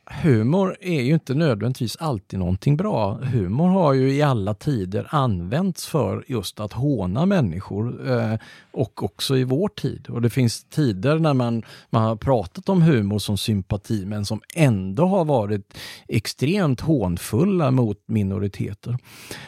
Humor 0.06 0.78
är 0.82 1.01
ju 1.01 1.14
inte 1.14 1.34
nödvändigtvis 1.34 1.97
alltid 1.97 2.39
någonting 2.39 2.78
bra. 2.78 3.14
Humor 3.14 3.68
har 3.70 3.93
ju 3.93 4.14
i 4.14 4.22
alla 4.22 4.53
tider 4.53 5.08
använts 5.10 5.88
för 5.88 6.24
just 6.28 6.60
att 6.60 6.74
håna 6.74 7.26
människor 7.26 8.12
eh, 8.12 8.39
och 8.72 9.03
också 9.03 9.38
i 9.38 9.43
vår 9.43 9.68
tid. 9.68 10.08
Och 10.10 10.22
det 10.22 10.30
finns 10.30 10.64
tider 10.64 11.20
när 11.20 11.34
man, 11.34 11.64
man 11.89 12.03
har 12.03 12.16
pratat 12.16 12.70
om 12.70 12.82
humor 12.82 13.20
som 13.20 13.38
sympati 13.38 14.06
men 14.06 14.26
som 14.26 14.41
ändå 14.56 15.06
har 15.06 15.26
varit 15.26 15.78
extremt 16.08 16.82
hånfulla 16.82 17.72
mot 17.72 17.97
minoriteter. 18.06 18.97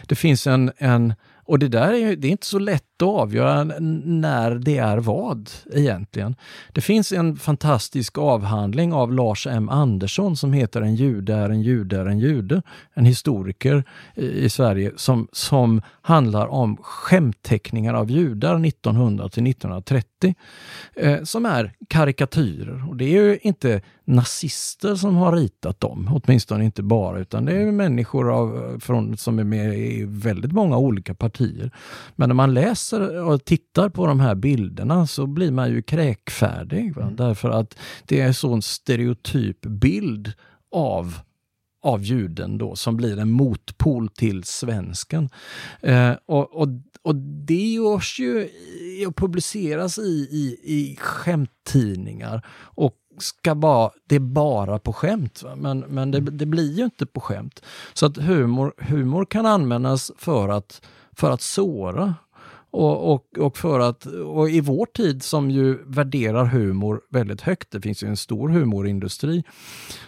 Det 0.07 0.15
finns 0.15 0.47
en, 0.47 0.71
en 0.77 1.13
och 1.47 1.59
det 1.59 1.67
där 1.67 1.93
är, 1.93 2.15
det 2.15 2.27
är 2.27 2.31
inte 2.31 2.47
så 2.47 2.59
lätt 2.59 2.83
att 3.03 3.07
avgöra 3.07 3.63
när 4.03 4.55
det 4.55 4.77
är 4.77 4.97
vad 4.97 5.49
egentligen. 5.73 6.35
Det 6.71 6.81
finns 6.81 7.11
en 7.11 7.35
fantastisk 7.35 8.17
avhandling 8.17 8.93
av 8.93 9.13
Lars 9.13 9.47
M 9.47 9.69
Andersson 9.69 10.37
som 10.37 10.53
heter 10.53 10.81
En 10.81 10.95
jude 10.95 11.33
är 11.33 11.49
en 11.49 11.61
jude 11.61 11.97
är 11.97 12.05
en 12.05 12.19
jude. 12.19 12.61
En 12.93 13.05
historiker 13.05 13.83
i 14.15 14.49
Sverige 14.49 14.91
som, 14.95 15.27
som 15.31 15.81
handlar 16.01 16.47
om 16.47 16.77
skämtteckningar 16.81 17.93
av 17.93 18.11
judar 18.11 18.65
1900 18.65 19.29
till 19.29 19.47
1930 19.47 20.35
eh, 20.95 21.23
som 21.23 21.45
är 21.45 21.73
karikatyrer. 21.89 22.89
Och 22.89 22.95
det 22.95 23.05
är 23.05 23.23
ju 23.23 23.39
inte 23.41 23.81
nazister 24.07 24.95
som 24.95 25.15
har 25.15 25.31
ritat 25.31 25.79
dem, 25.79 26.21
åtminstone 26.23 26.65
inte 26.65 26.83
bara, 26.83 27.19
utan 27.19 27.45
det 27.45 27.61
är 27.61 27.71
människor 27.71 28.31
av, 28.31 28.55
eh, 28.55 28.79
från, 28.79 29.17
som 29.17 29.39
är 29.39 29.43
med 29.43 29.79
i 29.79 30.05
väldigt 30.07 30.51
många 30.51 30.77
olika 30.77 31.13
partier. 31.13 31.71
Men 32.15 32.29
när 32.29 32.33
man 32.33 32.53
läser 32.53 32.86
och 32.93 33.45
tittar 33.45 33.89
på 33.89 34.07
de 34.07 34.19
här 34.19 34.35
bilderna 34.35 35.07
så 35.07 35.27
blir 35.27 35.51
man 35.51 35.69
ju 35.69 35.81
kräkfärdig. 35.81 36.95
Va? 36.95 37.01
Mm. 37.01 37.15
Därför 37.15 37.49
att 37.49 37.77
det 38.05 38.21
är 38.21 38.31
så 38.31 38.53
en 38.53 38.61
stereotyp 38.61 39.61
bild 39.61 40.33
av 40.71 41.19
av 41.81 42.03
juden 42.03 42.57
då, 42.57 42.75
som 42.75 42.97
blir 42.97 43.19
en 43.19 43.31
motpol 43.31 44.09
till 44.09 44.43
svensken. 44.43 45.29
Eh, 45.81 46.13
och, 46.25 46.61
och, 46.61 46.67
och 47.01 47.15
det 47.15 47.73
görs 47.73 48.19
ju 48.19 48.49
och 49.07 49.15
publiceras 49.15 49.97
i, 49.97 50.27
i, 50.31 50.57
i 50.63 50.97
skämttidningar 50.99 52.45
och 52.59 52.95
ska 53.19 53.55
bara, 53.55 53.91
det 54.07 54.15
är 54.15 54.19
bara 54.19 54.79
på 54.79 54.93
skämt. 54.93 55.43
Va? 55.43 55.55
Men, 55.55 55.79
men 55.79 56.11
det, 56.11 56.19
det, 56.19 56.45
blir 56.45 56.73
ju 56.73 56.83
inte 56.83 57.05
på 57.05 57.19
skämt. 57.19 57.63
Så 57.93 58.05
att 58.05 58.17
humor, 58.17 58.73
humor 58.77 59.25
kan 59.25 59.45
användas 59.45 60.11
för 60.17 60.49
att, 60.49 60.81
för 61.11 61.31
att 61.31 61.41
såra. 61.41 62.15
Och, 62.77 63.13
och, 63.13 63.37
och, 63.37 63.57
för 63.57 63.79
att, 63.79 64.05
och 64.05 64.49
i 64.49 64.61
vår 64.61 64.85
tid 64.85 65.23
som 65.23 65.51
ju 65.51 65.83
värderar 65.85 66.45
humor 66.45 67.01
väldigt 67.09 67.41
högt, 67.41 67.71
det 67.71 67.81
finns 67.81 68.03
ju 68.03 68.07
en 68.07 68.17
stor 68.17 68.49
humorindustri, 68.49 69.43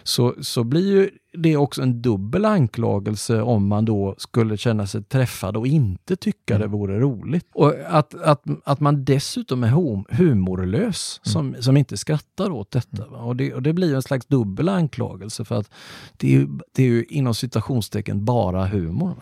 så, 0.02 0.34
så 0.40 0.64
blir 0.64 0.92
ju 0.92 1.10
det 1.32 1.56
också 1.56 1.82
en 1.82 2.02
dubbel 2.02 2.44
anklagelse 2.44 3.42
om 3.42 3.66
man 3.66 3.84
då 3.84 4.14
skulle 4.18 4.56
känna 4.56 4.86
sig 4.86 5.02
träffad 5.02 5.56
och 5.56 5.66
inte 5.66 6.16
tycka 6.16 6.54
mm. 6.54 6.60
det 6.60 6.76
vore 6.76 7.00
roligt. 7.00 7.46
Och 7.52 7.74
att, 7.86 8.14
att, 8.14 8.42
att 8.64 8.80
man 8.80 9.04
dessutom 9.04 9.64
är 9.64 9.68
hum 9.68 10.04
humorlös, 10.08 11.20
mm. 11.24 11.32
som, 11.32 11.62
som 11.62 11.76
inte 11.76 11.96
skrattar 11.96 12.50
åt 12.50 12.70
detta. 12.70 13.04
Mm. 13.04 13.14
Och, 13.14 13.36
det, 13.36 13.54
och 13.54 13.62
det 13.62 13.72
blir 13.72 13.94
en 13.94 14.02
slags 14.02 14.26
dubbel 14.26 14.68
anklagelse 14.68 15.44
för 15.44 15.54
att 15.54 15.70
det 16.16 16.26
är 16.26 16.30
ju, 16.30 16.48
det 16.74 16.82
är 16.82 16.88
ju 16.88 17.04
inom 17.04 17.34
citationstecken 17.34 18.24
bara 18.24 18.66
humor. 18.66 19.14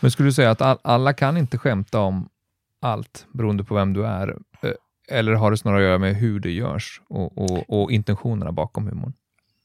Men 0.00 0.10
skulle 0.10 0.28
du 0.28 0.32
säga 0.32 0.50
att 0.50 0.62
all, 0.62 0.78
alla 0.82 1.12
kan 1.12 1.36
inte 1.36 1.58
skämta 1.58 2.00
om 2.00 2.28
allt 2.84 3.26
beroende 3.32 3.64
på 3.64 3.74
vem 3.74 3.92
du 3.92 4.06
är? 4.06 4.28
Eh, 4.62 4.70
eller 5.08 5.32
har 5.32 5.50
det 5.50 5.56
snarare 5.56 5.80
att 5.80 5.84
göra 5.84 5.98
med 5.98 6.16
hur 6.16 6.40
det 6.40 6.50
görs 6.50 7.02
och, 7.08 7.38
och, 7.38 7.82
och 7.82 7.90
intentionerna 7.90 8.52
bakom 8.52 8.86
humorn? 8.86 9.12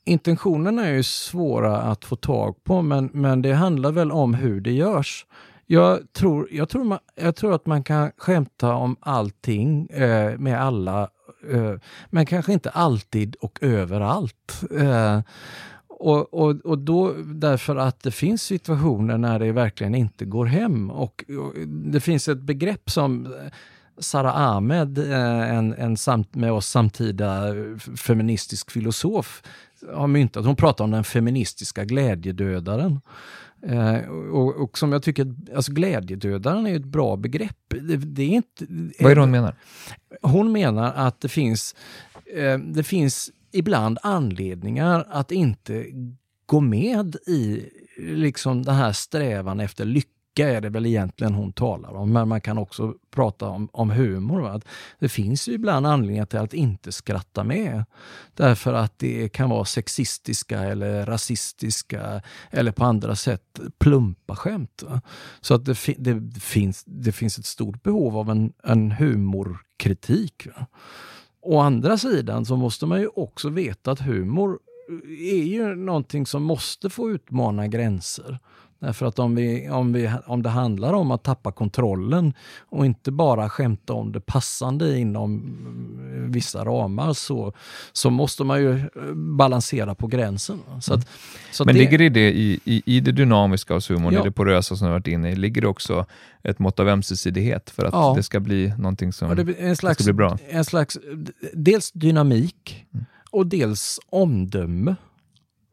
Intentionerna 0.05 0.87
är 0.87 0.93
ju 0.93 1.03
svåra 1.03 1.77
att 1.77 2.05
få 2.05 2.15
tag 2.15 2.63
på, 2.63 2.81
men, 2.81 3.09
men 3.13 3.41
det 3.41 3.53
handlar 3.53 3.91
väl 3.91 4.11
om 4.11 4.33
hur 4.33 4.61
det 4.61 4.71
görs. 4.71 5.25
Jag 5.65 6.13
tror, 6.13 6.47
jag 6.51 6.69
tror, 6.69 6.83
man, 6.83 6.99
jag 7.15 7.35
tror 7.35 7.53
att 7.53 7.65
man 7.65 7.83
kan 7.83 8.11
skämta 8.17 8.73
om 8.73 8.95
allting 8.99 9.87
eh, 9.87 10.37
med 10.37 10.61
alla, 10.61 11.09
eh, 11.51 11.73
men 12.09 12.25
kanske 12.25 12.53
inte 12.53 12.69
alltid 12.69 13.35
och 13.35 13.59
överallt. 13.61 14.63
Eh, 14.79 15.19
och, 15.99 16.33
och, 16.33 16.55
och 16.65 16.77
då 16.77 17.13
därför 17.25 17.75
att 17.75 18.03
det 18.03 18.11
finns 18.11 18.43
situationer 18.43 19.17
när 19.17 19.39
det 19.39 19.51
verkligen 19.51 19.95
inte 19.95 20.25
går 20.25 20.45
hem. 20.45 20.91
Och, 20.91 21.23
och 21.39 21.53
det 21.67 21.99
finns 21.99 22.27
ett 22.27 22.41
begrepp 22.41 22.89
som 22.89 23.33
Sara 23.99 24.33
Ahmed, 24.33 24.97
eh, 24.97 25.55
en, 25.57 25.73
en 25.73 25.97
samt, 25.97 26.35
med 26.35 26.51
oss 26.51 26.67
samtida 26.67 27.53
feministisk 27.97 28.71
filosof, 28.71 29.43
har 29.93 30.07
myntat. 30.07 30.45
Hon 30.45 30.55
pratar 30.55 30.83
om 30.83 30.91
den 30.91 31.03
feministiska 31.03 31.85
glädjedödaren. 31.85 33.01
Eh, 33.67 34.09
och, 34.09 34.63
och, 34.63 34.77
som 34.77 34.91
jag 34.91 35.03
tycker, 35.03 35.35
alltså 35.55 35.71
glädjedödaren 35.71 36.67
är 36.67 36.75
ett 36.75 36.85
bra 36.85 37.15
begrepp. 37.15 37.57
Det, 37.67 37.97
det 37.97 38.23
är 38.23 38.27
inte, 38.27 38.65
Vad 38.99 39.11
är 39.11 39.15
det 39.15 39.21
hon 39.21 39.31
menar? 39.31 39.55
Hon 40.21 40.51
menar 40.51 40.93
att 40.95 41.21
det 41.21 41.29
finns, 41.29 41.75
eh, 42.35 42.57
det 42.57 42.83
finns 42.83 43.31
ibland 43.51 43.97
anledningar 44.03 45.07
att 45.09 45.31
inte 45.31 45.85
gå 46.45 46.59
med 46.59 47.15
i 47.15 47.69
liksom 47.97 48.63
den 48.63 48.75
här 48.75 48.91
strävan 48.91 49.59
efter 49.59 49.85
lycka 49.85 50.13
är 50.37 50.61
det 50.61 50.69
väl 50.69 50.85
egentligen 50.85 51.33
hon 51.33 51.53
talar 51.53 51.95
om, 51.95 52.13
men 52.13 52.27
man 52.27 52.41
kan 52.41 52.57
också 52.57 52.93
prata 53.11 53.47
om, 53.47 53.69
om 53.71 53.89
humor. 53.89 54.41
Va? 54.41 54.61
Det 54.99 55.09
finns 55.09 55.47
ju 55.47 55.53
ibland 55.53 55.87
anledningar 55.87 56.25
till 56.25 56.39
att 56.39 56.53
inte 56.53 56.91
skratta 56.91 57.43
med. 57.43 57.85
Därför 58.33 58.73
att 58.73 58.99
det 58.99 59.29
kan 59.29 59.49
vara 59.49 59.65
sexistiska 59.65 60.59
eller 60.59 61.05
rasistiska 61.05 62.21
eller 62.51 62.71
på 62.71 62.85
andra 62.85 63.15
sätt 63.15 63.59
plumpa 63.77 64.35
skämt. 64.35 64.83
Va? 64.87 65.01
Så 65.41 65.53
att 65.53 65.65
det, 65.65 65.77
det, 65.97 66.39
finns, 66.39 66.83
det 66.85 67.11
finns 67.11 67.39
ett 67.39 67.45
stort 67.45 67.83
behov 67.83 68.17
av 68.17 68.29
en, 68.29 68.53
en 68.63 68.91
humorkritik. 68.91 70.47
Va? 70.55 70.65
Å 71.41 71.59
andra 71.59 71.97
sidan 71.97 72.45
så 72.45 72.55
måste 72.55 72.85
man 72.85 73.01
ju 73.01 73.07
också 73.07 73.49
veta 73.49 73.91
att 73.91 73.99
humor 73.99 74.59
eh, 74.89 75.35
är 75.35 75.43
ju 75.43 75.75
någonting 75.75 76.25
som 76.25 76.43
måste 76.43 76.89
få 76.89 77.09
utmana 77.09 77.67
gränser. 77.67 78.39
Därför 78.79 79.05
att 79.05 79.19
om, 79.19 79.35
vi, 79.35 79.69
om, 79.69 79.93
vi, 79.93 80.11
om 80.25 80.43
det 80.43 80.49
handlar 80.49 80.93
om 80.93 81.11
att 81.11 81.23
tappa 81.23 81.51
kontrollen 81.51 82.33
och 82.69 82.85
inte 82.85 83.11
bara 83.11 83.49
skämta 83.49 83.93
om 83.93 84.11
det 84.11 84.19
passande 84.19 84.99
inom 84.99 85.57
vissa 86.31 86.65
ramar 86.65 87.13
så, 87.13 87.53
så 87.91 88.09
måste 88.09 88.43
man 88.43 88.61
ju 88.61 88.89
balansera 89.13 89.95
på 89.95 90.07
gränsen. 90.07 90.59
Så 90.81 90.93
att, 90.93 91.07
så 91.51 91.65
Men 91.65 91.75
det, 91.75 91.81
ligger 91.81 92.01
i 92.01 92.09
det, 92.09 92.31
i, 92.31 92.59
i, 92.65 92.83
i 92.85 92.99
det 92.99 93.11
dynamiska 93.11 93.73
hos 93.73 93.89
humorn, 93.89 94.13
ja. 94.13 94.21
i 94.21 94.23
det 94.23 94.31
porösa 94.31 94.75
som 94.75 94.87
du 94.87 94.91
varit 94.91 95.07
inne 95.07 95.31
i, 95.31 95.35
ligger 95.35 95.61
det 95.61 95.67
också 95.67 96.05
ett 96.43 96.59
mått 96.59 96.79
av 96.79 96.87
ömsesidighet 96.87 97.69
för 97.69 97.85
att 97.85 97.93
ja. 97.93 98.13
det 98.15 98.23
ska 98.23 98.39
bli 98.39 98.73
någonting 98.77 99.13
som 99.13 99.37
ja, 99.37 99.53
en 99.57 99.75
slags, 99.75 100.03
ska 100.03 100.03
bli 100.03 100.13
bra? 100.13 100.37
En 100.49 100.65
slags, 100.65 100.97
dels 101.53 101.91
dynamik 101.91 102.85
mm. 102.93 103.05
och 103.31 103.47
dels 103.47 103.99
omdöme 104.09 104.95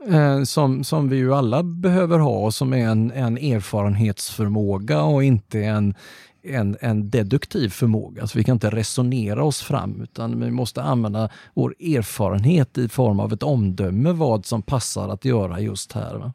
eh, 0.08 0.42
som, 0.42 0.84
som 0.84 1.08
vi 1.08 1.16
ju 1.16 1.34
alla 1.34 1.62
behöver 1.62 2.18
ha 2.18 2.38
och 2.38 2.54
som 2.54 2.72
är 2.72 2.88
en, 2.88 3.12
en 3.12 3.38
erfarenhetsförmåga 3.38 5.02
och 5.02 5.24
inte 5.24 5.60
en, 5.60 5.94
en, 6.42 6.76
en 6.80 7.10
deduktiv 7.10 7.68
förmåga. 7.68 8.26
Så 8.26 8.38
vi 8.38 8.44
kan 8.44 8.52
inte 8.52 8.70
resonera 8.70 9.44
oss 9.44 9.62
fram 9.62 10.00
utan 10.00 10.40
vi 10.40 10.50
måste 10.50 10.82
använda 10.82 11.28
vår 11.54 11.74
erfarenhet 11.80 12.78
i 12.78 12.88
form 12.88 13.20
av 13.20 13.32
ett 13.32 13.42
omdöme 13.42 14.12
vad 14.12 14.46
som 14.46 14.62
passar 14.62 15.08
att 15.08 15.24
göra 15.24 15.60
just 15.60 15.92
här. 15.92 16.14
Va? 16.14 16.32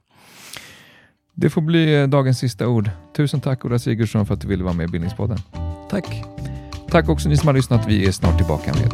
Det 1.34 1.49
får 1.49 1.61
bli 1.61 2.07
dagens 2.07 2.39
sista 2.39 2.67
ord. 2.67 2.89
Tusen 3.15 3.41
tack 3.41 3.65
Ola 3.65 3.80
Sigurdsson 3.80 4.26
för 4.26 4.34
att 4.34 4.41
du 4.41 4.47
ville 4.47 4.63
vara 4.63 4.74
med 4.74 4.84
i 4.84 4.91
Bildningspodden. 4.91 5.38
Tack. 5.89 6.24
Tack 6.89 7.09
också 7.09 7.30
ni 7.30 7.38
som 7.38 7.47
har 7.47 7.53
lyssnat. 7.53 7.88
Vi 7.88 8.07
är 8.07 8.11
snart 8.11 8.38
tillbaka 8.38 8.74
med 8.74 8.86
ett 8.86 8.93